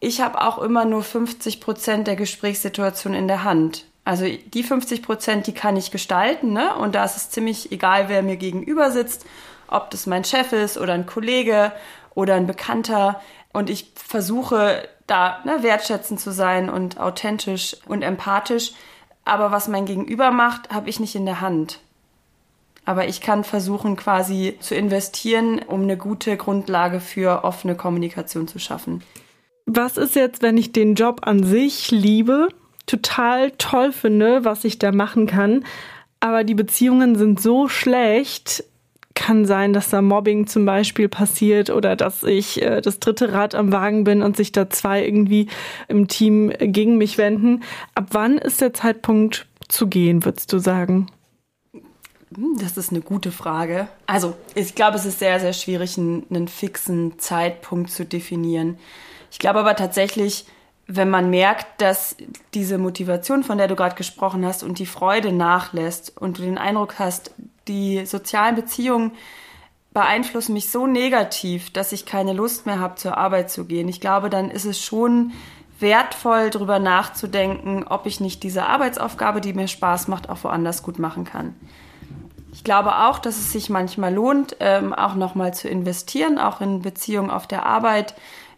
ich 0.00 0.20
habe 0.20 0.40
auch 0.42 0.58
immer 0.58 0.84
nur 0.84 1.02
50 1.02 1.60
Prozent 1.60 2.06
der 2.06 2.16
Gesprächssituation 2.16 3.14
in 3.14 3.26
der 3.26 3.42
Hand. 3.42 3.86
Also 4.04 4.26
die 4.26 4.62
50 4.62 5.02
Prozent, 5.02 5.46
die 5.46 5.54
kann 5.54 5.76
ich 5.76 5.90
gestalten, 5.90 6.52
ne? 6.52 6.76
Und 6.76 6.94
da 6.94 7.04
ist 7.04 7.16
es 7.16 7.30
ziemlich 7.30 7.72
egal, 7.72 8.08
wer 8.08 8.22
mir 8.22 8.36
gegenüber 8.36 8.90
sitzt, 8.90 9.24
ob 9.66 9.90
das 9.90 10.06
mein 10.06 10.24
Chef 10.24 10.52
ist 10.52 10.76
oder 10.76 10.92
ein 10.92 11.06
Kollege 11.06 11.72
oder 12.14 12.34
ein 12.34 12.46
Bekannter. 12.46 13.22
Und 13.52 13.70
ich 13.70 13.92
versuche 13.94 14.86
da 15.06 15.40
ne, 15.44 15.62
wertschätzend 15.62 16.20
zu 16.20 16.32
sein 16.32 16.68
und 16.68 17.00
authentisch 17.00 17.76
und 17.86 18.02
empathisch. 18.02 18.72
Aber 19.24 19.50
was 19.50 19.68
mein 19.68 19.86
Gegenüber 19.86 20.30
macht, 20.30 20.70
habe 20.70 20.90
ich 20.90 21.00
nicht 21.00 21.14
in 21.14 21.26
der 21.26 21.40
Hand. 21.40 21.80
Aber 22.84 23.08
ich 23.08 23.20
kann 23.20 23.44
versuchen, 23.44 23.96
quasi 23.96 24.56
zu 24.60 24.74
investieren, 24.74 25.60
um 25.66 25.82
eine 25.82 25.96
gute 25.96 26.36
Grundlage 26.36 27.00
für 27.00 27.44
offene 27.44 27.76
Kommunikation 27.76 28.46
zu 28.46 28.58
schaffen. 28.58 29.02
Was 29.66 29.96
ist 29.96 30.14
jetzt, 30.14 30.42
wenn 30.42 30.58
ich 30.58 30.72
den 30.72 30.94
Job 30.94 31.20
an 31.22 31.42
sich 31.42 31.90
liebe, 31.90 32.48
total 32.84 33.52
toll 33.52 33.92
finde, 33.92 34.44
was 34.44 34.64
ich 34.64 34.78
da 34.78 34.92
machen 34.92 35.26
kann, 35.26 35.64
aber 36.20 36.44
die 36.44 36.54
Beziehungen 36.54 37.16
sind 37.16 37.40
so 37.40 37.68
schlecht, 37.68 38.64
kann 39.14 39.46
sein, 39.46 39.72
dass 39.72 39.90
da 39.90 40.02
Mobbing 40.02 40.46
zum 40.46 40.66
Beispiel 40.66 41.08
passiert 41.08 41.70
oder 41.70 41.96
dass 41.96 42.22
ich 42.22 42.60
äh, 42.62 42.80
das 42.80 42.98
dritte 42.98 43.32
Rad 43.32 43.54
am 43.54 43.72
Wagen 43.72 44.04
bin 44.04 44.22
und 44.22 44.36
sich 44.36 44.52
da 44.52 44.68
zwei 44.70 45.04
irgendwie 45.04 45.48
im 45.88 46.08
Team 46.08 46.52
gegen 46.58 46.98
mich 46.98 47.16
wenden. 47.16 47.62
Ab 47.94 48.08
wann 48.10 48.38
ist 48.38 48.60
der 48.60 48.74
Zeitpunkt 48.74 49.46
zu 49.68 49.86
gehen, 49.86 50.24
würdest 50.24 50.52
du 50.52 50.58
sagen? 50.58 51.06
Hm, 52.34 52.58
das 52.60 52.76
ist 52.76 52.90
eine 52.90 53.00
gute 53.00 53.30
Frage. 53.30 53.88
Also, 54.06 54.34
ich 54.54 54.74
glaube, 54.74 54.96
es 54.96 55.04
ist 55.04 55.20
sehr, 55.20 55.38
sehr 55.40 55.52
schwierig, 55.52 55.96
einen, 55.96 56.26
einen 56.30 56.48
fixen 56.48 57.18
Zeitpunkt 57.18 57.90
zu 57.90 58.04
definieren. 58.04 58.78
Ich 59.30 59.38
glaube 59.38 59.60
aber 59.60 59.76
tatsächlich, 59.76 60.46
wenn 60.86 61.08
man 61.08 61.30
merkt, 61.30 61.80
dass 61.80 62.16
diese 62.52 62.78
Motivation, 62.78 63.42
von 63.42 63.58
der 63.58 63.68
du 63.68 63.76
gerade 63.76 63.94
gesprochen 63.94 64.44
hast, 64.44 64.62
und 64.62 64.78
die 64.78 64.86
Freude 64.86 65.32
nachlässt 65.32 66.16
und 66.16 66.38
du 66.38 66.42
den 66.42 66.58
Eindruck 66.58 66.98
hast, 66.98 67.32
die 67.68 68.04
sozialen 68.04 68.54
Beziehungen 68.54 69.12
beeinflussen 69.94 70.52
mich 70.52 70.70
so 70.70 70.86
negativ, 70.86 71.72
dass 71.72 71.92
ich 71.92 72.04
keine 72.04 72.32
Lust 72.32 72.66
mehr 72.66 72.80
habe, 72.80 72.96
zur 72.96 73.16
Arbeit 73.16 73.50
zu 73.50 73.64
gehen. 73.64 73.88
Ich 73.88 74.00
glaube, 74.00 74.28
dann 74.28 74.50
ist 74.50 74.64
es 74.64 74.82
schon 74.82 75.32
wertvoll, 75.78 76.50
darüber 76.50 76.78
nachzudenken, 76.78 77.84
ob 77.88 78.06
ich 78.06 78.20
nicht 78.20 78.42
diese 78.42 78.66
Arbeitsaufgabe, 78.66 79.40
die 79.40 79.54
mir 79.54 79.68
Spaß 79.68 80.08
macht, 80.08 80.28
auch 80.28 80.42
woanders 80.42 80.82
gut 80.82 80.98
machen 80.98 81.24
kann. 81.24 81.54
Ich 82.52 82.62
glaube 82.62 82.96
auch, 82.96 83.18
dass 83.18 83.36
es 83.36 83.52
sich 83.52 83.70
manchmal 83.70 84.14
lohnt, 84.14 84.56
ähm, 84.60 84.92
auch 84.92 85.14
nochmal 85.14 85.54
zu 85.54 85.68
investieren, 85.68 86.38
auch 86.38 86.60
in 86.60 86.82
Beziehungen 86.82 87.30
auf 87.30 87.46
der 87.46 87.66
Arbeit, 87.66 88.14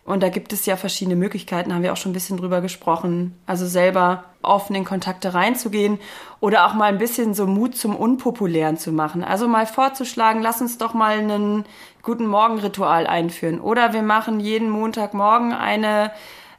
und 0.06 0.22
da 0.22 0.28
gibt 0.28 0.52
es 0.52 0.64
ja 0.66 0.76
verschiedene 0.76 1.16
Möglichkeiten, 1.16 1.74
haben 1.74 1.82
wir 1.82 1.92
auch 1.92 1.96
schon 1.96 2.12
ein 2.12 2.14
bisschen 2.14 2.36
drüber 2.36 2.60
gesprochen. 2.60 3.36
Also 3.44 3.66
selber 3.66 4.24
offen 4.40 4.76
in 4.76 4.84
Kontakte 4.84 5.34
reinzugehen 5.34 5.98
oder 6.38 6.66
auch 6.66 6.74
mal 6.74 6.86
ein 6.86 6.98
bisschen 6.98 7.34
so 7.34 7.46
Mut 7.48 7.76
zum 7.76 7.96
Unpopulären 7.96 8.76
zu 8.76 8.92
machen. 8.92 9.24
Also 9.24 9.48
mal 9.48 9.66
vorzuschlagen, 9.66 10.42
lass 10.42 10.60
uns 10.60 10.78
doch 10.78 10.94
mal 10.94 11.18
einen 11.18 11.64
guten 12.02 12.26
Morgenritual 12.26 13.08
einführen. 13.08 13.60
Oder 13.60 13.92
wir 13.92 14.02
machen 14.02 14.38
jeden 14.38 14.70
Montagmorgen 14.70 15.52
eine 15.52 16.12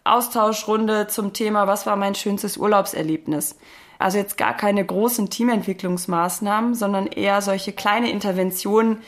Austauschrunde 0.03 1.07
zum 1.07 1.31
Thema, 1.31 1.67
was 1.67 1.85
war 1.85 1.95
mein 1.95 2.15
schönstes 2.15 2.57
Urlaubserlebnis. 2.57 3.55
Also 3.99 4.17
jetzt 4.17 4.37
gar 4.37 4.55
keine 4.55 4.85
großen 4.85 5.29
Teamentwicklungsmaßnahmen, 5.29 6.75
sondern 6.75 7.07
eher 7.07 7.41
solche 7.41 7.71
kleine 7.71 8.11
Interventionen, 8.11 9.01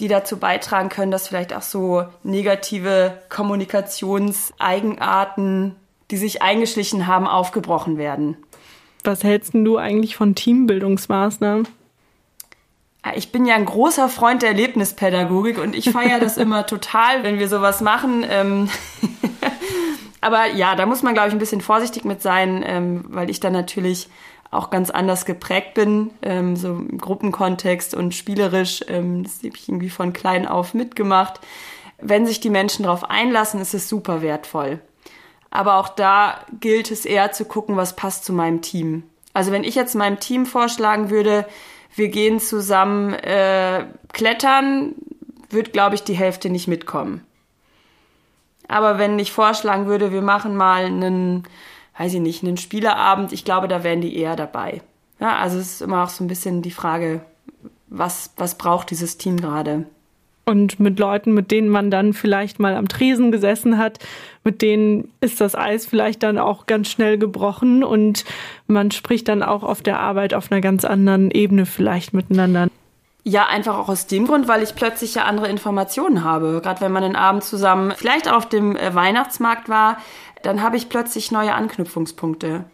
die 0.00 0.08
dazu 0.08 0.38
beitragen 0.38 0.88
können, 0.88 1.10
dass 1.10 1.28
vielleicht 1.28 1.52
auch 1.54 1.60
so 1.62 2.04
negative 2.22 3.18
Kommunikationseigenarten, 3.28 5.76
die 6.10 6.16
sich 6.16 6.40
eingeschlichen 6.42 7.06
haben, 7.06 7.26
aufgebrochen 7.26 7.98
werden. 7.98 8.38
Was 9.04 9.22
hältst 9.24 9.54
du 9.54 9.78
eigentlich 9.78 10.16
von 10.16 10.34
Teambildungsmaßnahmen? 10.34 11.66
Ich 13.16 13.32
bin 13.32 13.46
ja 13.46 13.56
ein 13.56 13.64
großer 13.64 14.08
Freund 14.08 14.42
der 14.42 14.50
Erlebnispädagogik 14.50 15.58
und 15.58 15.74
ich 15.74 15.90
feiere 15.90 16.20
das 16.20 16.36
immer 16.36 16.66
total, 16.66 17.24
wenn 17.24 17.40
wir 17.40 17.48
sowas 17.48 17.80
machen. 17.80 18.24
Ähm, 18.28 18.68
aber 20.20 20.46
ja, 20.46 20.76
da 20.76 20.86
muss 20.86 21.02
man, 21.02 21.14
glaube 21.14 21.28
ich, 21.28 21.34
ein 21.34 21.40
bisschen 21.40 21.60
vorsichtig 21.60 22.04
mit 22.04 22.22
sein, 22.22 22.62
ähm, 22.64 23.04
weil 23.08 23.28
ich 23.28 23.40
dann 23.40 23.52
natürlich 23.52 24.08
auch 24.52 24.70
ganz 24.70 24.90
anders 24.90 25.24
geprägt 25.24 25.74
bin, 25.74 26.10
ähm, 26.22 26.56
so 26.56 26.68
im 26.68 26.98
Gruppenkontext 26.98 27.94
und 27.94 28.14
spielerisch. 28.14 28.84
Ähm, 28.86 29.24
das 29.24 29.38
habe 29.38 29.56
ich 29.56 29.68
irgendwie 29.68 29.90
von 29.90 30.12
klein 30.12 30.46
auf 30.46 30.74
mitgemacht. 30.74 31.40
Wenn 31.98 32.26
sich 32.26 32.38
die 32.38 32.50
Menschen 32.50 32.84
darauf 32.84 33.08
einlassen, 33.08 33.60
ist 33.60 33.74
es 33.74 33.88
super 33.88 34.22
wertvoll. 34.22 34.78
Aber 35.50 35.76
auch 35.76 35.88
da 35.88 36.44
gilt 36.60 36.90
es 36.90 37.06
eher 37.06 37.32
zu 37.32 37.46
gucken, 37.46 37.76
was 37.76 37.96
passt 37.96 38.24
zu 38.24 38.32
meinem 38.32 38.60
Team. 38.60 39.04
Also 39.32 39.52
wenn 39.52 39.64
ich 39.64 39.74
jetzt 39.74 39.94
meinem 39.94 40.20
Team 40.20 40.44
vorschlagen 40.44 41.08
würde, 41.08 41.46
wir 41.94 42.08
gehen 42.08 42.38
zusammen 42.38 43.14
äh, 43.14 43.86
klettern, 44.12 44.94
wird, 45.48 45.72
glaube 45.72 45.94
ich, 45.94 46.04
die 46.04 46.14
Hälfte 46.14 46.50
nicht 46.50 46.68
mitkommen. 46.68 47.26
Aber 48.68 48.98
wenn 48.98 49.18
ich 49.18 49.32
vorschlagen 49.32 49.86
würde, 49.86 50.12
wir 50.12 50.22
machen 50.22 50.56
mal 50.56 50.84
einen, 50.84 51.44
weiß 51.98 52.14
ich 52.14 52.20
nicht, 52.20 52.42
einen 52.42 52.56
Spielerabend, 52.56 53.32
ich 53.32 53.44
glaube, 53.44 53.68
da 53.68 53.84
wären 53.84 54.00
die 54.00 54.16
eher 54.16 54.36
dabei. 54.36 54.82
Ja, 55.20 55.36
also 55.36 55.58
es 55.58 55.74
ist 55.74 55.82
immer 55.82 56.04
auch 56.04 56.08
so 56.08 56.24
ein 56.24 56.28
bisschen 56.28 56.62
die 56.62 56.70
Frage, 56.70 57.20
was, 57.88 58.32
was 58.36 58.56
braucht 58.56 58.90
dieses 58.90 59.18
Team 59.18 59.36
gerade? 59.36 59.84
Und 60.44 60.80
mit 60.80 60.98
Leuten, 60.98 61.34
mit 61.34 61.52
denen 61.52 61.68
man 61.68 61.90
dann 61.90 62.14
vielleicht 62.14 62.58
mal 62.58 62.74
am 62.74 62.88
Tresen 62.88 63.30
gesessen 63.30 63.78
hat, 63.78 64.00
mit 64.42 64.60
denen 64.60 65.12
ist 65.20 65.40
das 65.40 65.54
Eis 65.54 65.86
vielleicht 65.86 66.24
dann 66.24 66.36
auch 66.36 66.66
ganz 66.66 66.88
schnell 66.88 67.16
gebrochen 67.16 67.84
und 67.84 68.24
man 68.66 68.90
spricht 68.90 69.28
dann 69.28 69.44
auch 69.44 69.62
auf 69.62 69.82
der 69.82 70.00
Arbeit 70.00 70.34
auf 70.34 70.50
einer 70.50 70.60
ganz 70.60 70.84
anderen 70.84 71.30
Ebene 71.30 71.64
vielleicht 71.64 72.12
miteinander. 72.12 72.66
Ja, 73.24 73.46
einfach 73.46 73.78
auch 73.78 73.88
aus 73.88 74.08
dem 74.08 74.26
Grund, 74.26 74.48
weil 74.48 74.64
ich 74.64 74.74
plötzlich 74.74 75.14
ja 75.14 75.26
andere 75.26 75.46
Informationen 75.46 76.24
habe. 76.24 76.60
Gerade 76.60 76.80
wenn 76.80 76.90
man 76.90 77.04
den 77.04 77.14
Abend 77.14 77.44
zusammen 77.44 77.92
vielleicht 77.96 78.28
auf 78.28 78.48
dem 78.48 78.74
äh, 78.74 78.96
Weihnachtsmarkt 78.96 79.68
war, 79.68 79.98
dann 80.42 80.62
habe 80.62 80.76
ich 80.76 80.88
plötzlich 80.88 81.30
neue 81.30 81.54
Anknüpfungspunkte. 81.54 82.64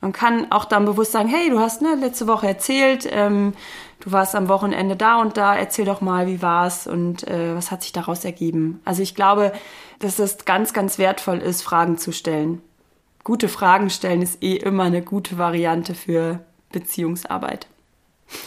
Man 0.00 0.12
kann 0.12 0.52
auch 0.52 0.64
dann 0.64 0.84
bewusst 0.84 1.12
sagen, 1.12 1.28
hey, 1.28 1.50
du 1.50 1.58
hast 1.58 1.82
ne, 1.82 1.96
letzte 1.96 2.28
Woche 2.28 2.46
erzählt, 2.46 3.08
ähm, 3.10 3.52
du 4.00 4.12
warst 4.12 4.36
am 4.36 4.48
Wochenende 4.48 4.94
da 4.94 5.20
und 5.20 5.36
da, 5.36 5.56
erzähl 5.56 5.86
doch 5.86 6.00
mal, 6.00 6.28
wie 6.28 6.40
war's 6.40 6.86
und 6.86 7.26
äh, 7.26 7.56
was 7.56 7.72
hat 7.72 7.82
sich 7.82 7.92
daraus 7.92 8.24
ergeben. 8.24 8.80
Also 8.84 9.02
ich 9.02 9.16
glaube, 9.16 9.52
dass 9.98 10.20
es 10.20 10.44
ganz, 10.44 10.72
ganz 10.72 10.98
wertvoll 10.98 11.38
ist, 11.38 11.62
Fragen 11.62 11.98
zu 11.98 12.12
stellen. 12.12 12.62
Gute 13.24 13.48
Fragen 13.48 13.90
stellen 13.90 14.22
ist 14.22 14.42
eh 14.42 14.56
immer 14.56 14.84
eine 14.84 15.02
gute 15.02 15.36
Variante 15.36 15.94
für 15.94 16.40
Beziehungsarbeit. 16.70 17.66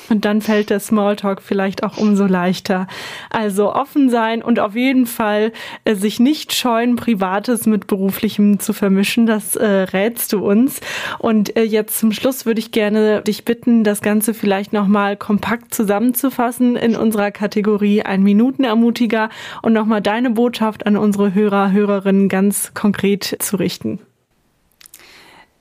Und 0.10 0.26
dann 0.26 0.42
fällt 0.42 0.70
der 0.70 0.80
Smalltalk 0.80 1.42
vielleicht 1.42 1.84
auch 1.84 1.98
umso 1.98 2.26
leichter. 2.26 2.88
Also 3.30 3.74
offen 3.74 4.10
sein 4.10 4.42
und 4.42 4.60
auf 4.60 4.76
jeden 4.76 5.06
Fall 5.06 5.52
äh, 5.86 5.96
sich 5.96 6.20
nicht 6.20 6.54
scheuen, 6.54 6.96
Privates 6.96 7.66
mit 7.66 7.88
Beruflichem 7.88 8.60
zu 8.60 8.74
vermischen. 8.74 9.26
Das 9.26 9.56
äh, 9.56 9.66
rätst 9.66 10.34
du 10.34 10.46
uns. 10.46 10.82
Und 11.20 11.56
äh, 11.56 11.64
jetzt 11.64 12.00
zum 12.00 12.12
Schluss 12.12 12.46
würde 12.46 12.60
ich 12.60 12.72
gerne 12.72 13.22
dich 13.22 13.46
bitten, 13.46 13.84
das 13.84 14.02
Ganze 14.02 14.34
vielleicht 14.34 14.74
nochmal 14.74 15.18
kompakt 15.18 15.74
zusammenzufassen 15.74 16.76
in 16.76 16.96
unserer 16.96 17.32
Kategorie 17.32 18.04
Ein 18.04 18.24
Minutenermutiger 18.24 19.30
und 19.62 19.74
nochmal 19.74 20.02
deine 20.02 20.32
Botschaft 20.32 20.86
an 20.86 20.98
unsere 20.98 21.34
Hörer, 21.34 21.72
Hörerinnen 21.72 22.30
ganz 22.30 22.74
konkret 22.74 23.38
zu 23.40 23.58
richten. 23.58 24.00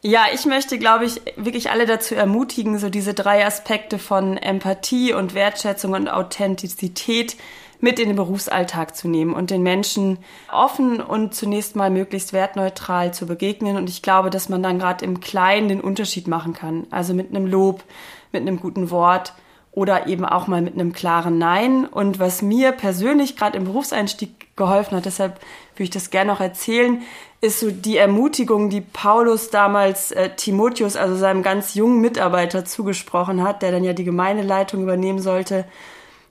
Ja, 0.03 0.25
ich 0.33 0.47
möchte, 0.47 0.79
glaube 0.79 1.05
ich, 1.05 1.21
wirklich 1.37 1.71
alle 1.71 1.85
dazu 1.85 2.15
ermutigen, 2.15 2.79
so 2.79 2.89
diese 2.89 3.13
drei 3.13 3.45
Aspekte 3.45 3.99
von 3.99 4.39
Empathie 4.39 5.13
und 5.13 5.35
Wertschätzung 5.35 5.93
und 5.93 6.09
Authentizität 6.09 7.37
mit 7.81 7.99
in 7.99 8.09
den 8.09 8.17
Berufsalltag 8.17 8.97
zu 8.97 9.09
nehmen 9.09 9.35
und 9.35 9.51
den 9.51 9.63
Menschen 9.63 10.19
offen 10.51 11.01
und 11.01 11.35
zunächst 11.35 11.77
mal 11.77 11.91
möglichst 11.91 12.33
wertneutral 12.33 13.13
zu 13.13 13.27
begegnen. 13.27 13.77
Und 13.77 13.91
ich 13.91 14.01
glaube, 14.01 14.31
dass 14.31 14.49
man 14.49 14.63
dann 14.63 14.79
gerade 14.79 15.05
im 15.05 15.21
Kleinen 15.21 15.69
den 15.69 15.81
Unterschied 15.83 16.29
machen 16.29 16.55
kann. 16.55 16.87
Also 16.91 17.13
mit 17.13 17.31
einem 17.31 17.47
Lob, 17.47 17.85
mit 18.33 18.43
einem 18.43 18.59
guten 18.59 18.91
Wort 18.91 19.35
oder 19.73 20.07
eben 20.07 20.25
auch 20.25 20.47
mal 20.47 20.63
mit 20.63 20.75
einem 20.75 20.93
klaren 20.93 21.39
Nein. 21.39 21.87
Und 21.87 22.19
was 22.19 22.43
mir 22.43 22.73
persönlich 22.73 23.37
gerade 23.37 23.57
im 23.57 23.65
Berufseinstieg 23.65 24.57
geholfen 24.57 24.97
hat, 24.97 25.05
deshalb 25.05 25.41
würde 25.75 25.85
ich 25.85 25.91
das 25.91 26.11
gerne 26.11 26.33
noch 26.33 26.41
erzählen, 26.41 27.03
ist 27.41 27.61
so 27.61 27.71
die 27.71 27.97
Ermutigung, 27.97 28.69
die 28.69 28.83
Paulus 28.83 29.51
damals 29.51 30.13
äh, 30.13 30.31
Timotheus, 30.37 30.97
also 30.97 31.17
seinem 31.17 31.43
ganz 31.43 31.75
jungen 31.75 32.01
Mitarbeiter, 32.01 32.65
zugesprochen 32.65 33.43
hat, 33.43 33.63
der 33.63 33.73
dann 33.73 33.85
ja 33.85 33.95
die 33.95 34.05
Gemeindeleitung 34.05 34.83
übernehmen 34.83 35.21
sollte. 35.21 35.65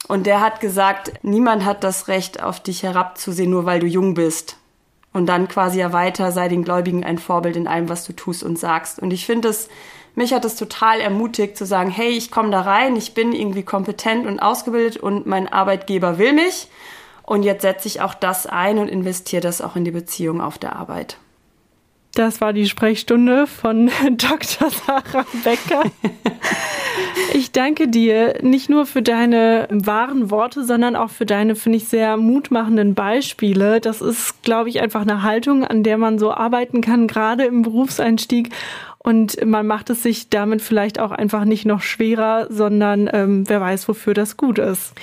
Und 0.07 0.27
der 0.27 0.41
hat 0.41 0.59
gesagt, 0.59 1.13
niemand 1.23 1.65
hat 1.65 1.83
das 1.83 2.07
Recht, 2.07 2.41
auf 2.43 2.59
dich 2.59 2.83
herabzusehen, 2.83 3.49
nur 3.49 3.65
weil 3.65 3.79
du 3.79 3.87
jung 3.87 4.13
bist. 4.13 4.57
Und 5.11 5.25
dann 5.25 5.47
quasi 5.47 5.79
ja 5.79 5.91
weiter, 5.91 6.31
sei 6.31 6.47
den 6.47 6.63
Gläubigen 6.63 7.03
ein 7.03 7.17
Vorbild 7.17 7.55
in 7.55 7.67
allem, 7.67 7.89
was 7.89 8.05
du 8.05 8.13
tust 8.13 8.43
und 8.43 8.59
sagst. 8.59 8.99
Und 8.99 9.11
ich 9.11 9.25
finde 9.25 9.49
es, 9.49 9.67
mich 10.13 10.33
hat 10.33 10.45
es 10.45 10.55
total 10.55 10.99
ermutigt 10.99 11.57
zu 11.57 11.65
sagen, 11.65 11.89
hey, 11.89 12.09
ich 12.09 12.29
komme 12.29 12.51
da 12.51 12.61
rein, 12.61 12.95
ich 12.95 13.15
bin 13.15 13.33
irgendwie 13.33 13.63
kompetent 13.63 14.27
und 14.27 14.39
ausgebildet 14.39 14.97
und 14.97 15.25
mein 15.25 15.47
Arbeitgeber 15.47 16.19
will 16.19 16.33
mich. 16.33 16.67
Und 17.29 17.43
jetzt 17.43 17.61
setze 17.61 17.87
ich 17.87 18.01
auch 18.01 18.15
das 18.15 18.47
ein 18.47 18.79
und 18.79 18.87
investiere 18.87 19.39
das 19.39 19.61
auch 19.61 19.75
in 19.75 19.85
die 19.85 19.91
Beziehung 19.91 20.41
auf 20.41 20.57
der 20.57 20.75
Arbeit. 20.75 21.17
Das 22.15 22.41
war 22.41 22.53
die 22.53 22.65
Sprechstunde 22.65 23.45
von 23.45 23.91
Dr. 24.17 24.71
Sarah 24.71 25.25
Becker. 25.43 25.83
Ich 27.33 27.51
danke 27.51 27.87
dir 27.87 28.39
nicht 28.41 28.69
nur 28.69 28.85
für 28.85 29.01
deine 29.01 29.67
wahren 29.69 30.31
Worte, 30.31 30.63
sondern 30.63 30.95
auch 30.95 31.11
für 31.11 31.25
deine, 31.25 31.55
finde 31.55 31.77
ich, 31.77 31.87
sehr 31.87 32.17
mutmachenden 32.17 32.95
Beispiele. 32.95 33.79
Das 33.79 34.01
ist, 34.01 34.41
glaube 34.41 34.69
ich, 34.69 34.81
einfach 34.81 35.01
eine 35.01 35.21
Haltung, 35.21 35.63
an 35.63 35.83
der 35.83 35.97
man 35.97 36.17
so 36.17 36.31
arbeiten 36.31 36.81
kann, 36.81 37.07
gerade 37.07 37.45
im 37.45 37.61
Berufseinstieg. 37.61 38.49
Und 38.97 39.45
man 39.45 39.67
macht 39.67 39.91
es 39.91 40.01
sich 40.03 40.29
damit 40.29 40.61
vielleicht 40.61 40.99
auch 40.99 41.11
einfach 41.11 41.45
nicht 41.45 41.65
noch 41.65 41.81
schwerer, 41.81 42.47
sondern 42.49 43.09
ähm, 43.13 43.47
wer 43.47 43.61
weiß, 43.61 43.87
wofür 43.87 44.13
das 44.15 44.35
gut 44.35 44.57
ist. 44.57 44.93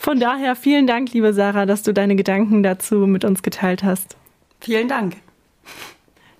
Von 0.00 0.18
daher 0.18 0.56
vielen 0.56 0.86
Dank, 0.86 1.12
liebe 1.12 1.34
Sarah, 1.34 1.66
dass 1.66 1.82
du 1.82 1.92
deine 1.92 2.16
Gedanken 2.16 2.62
dazu 2.62 3.06
mit 3.06 3.22
uns 3.22 3.42
geteilt 3.42 3.84
hast. 3.84 4.16
Vielen 4.58 4.88
Dank. 4.88 5.16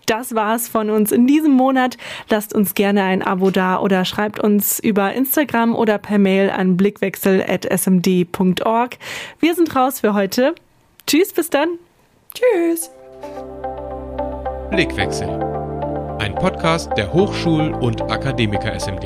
Das 0.06 0.34
war's 0.34 0.66
von 0.66 0.88
uns 0.88 1.12
in 1.12 1.26
diesem 1.26 1.52
Monat. 1.52 1.98
Lasst 2.30 2.54
uns 2.54 2.72
gerne 2.72 3.02
ein 3.02 3.20
Abo 3.20 3.50
da 3.50 3.78
oder 3.78 4.06
schreibt 4.06 4.40
uns 4.40 4.78
über 4.78 5.12
Instagram 5.12 5.76
oder 5.76 5.98
per 5.98 6.16
Mail 6.16 6.48
an 6.48 6.78
blickwechsel.smd.org. 6.78 8.96
Wir 9.40 9.54
sind 9.54 9.76
raus 9.76 10.00
für 10.00 10.14
heute. 10.14 10.54
Tschüss, 11.06 11.34
bis 11.34 11.50
dann. 11.50 11.68
Tschüss. 12.32 12.90
Blickwechsel. 14.70 15.28
Ein 16.18 16.34
Podcast 16.34 16.92
der 16.96 17.12
Hochschul- 17.12 17.74
und 17.74 18.00
Akademiker 18.11 18.72
SMD. 18.72 19.04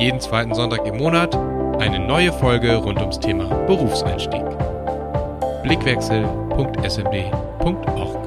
Jeden 0.00 0.18
zweiten 0.18 0.54
Sonntag 0.54 0.84
im 0.86 0.96
Monat 0.96 1.38
eine 1.78 1.98
neue 1.98 2.32
Folge 2.32 2.76
rund 2.76 3.00
ums 3.00 3.18
Thema 3.20 3.44
Berufseinstieg. 3.66 4.44
Blickwechsel.smd.org 5.62 8.17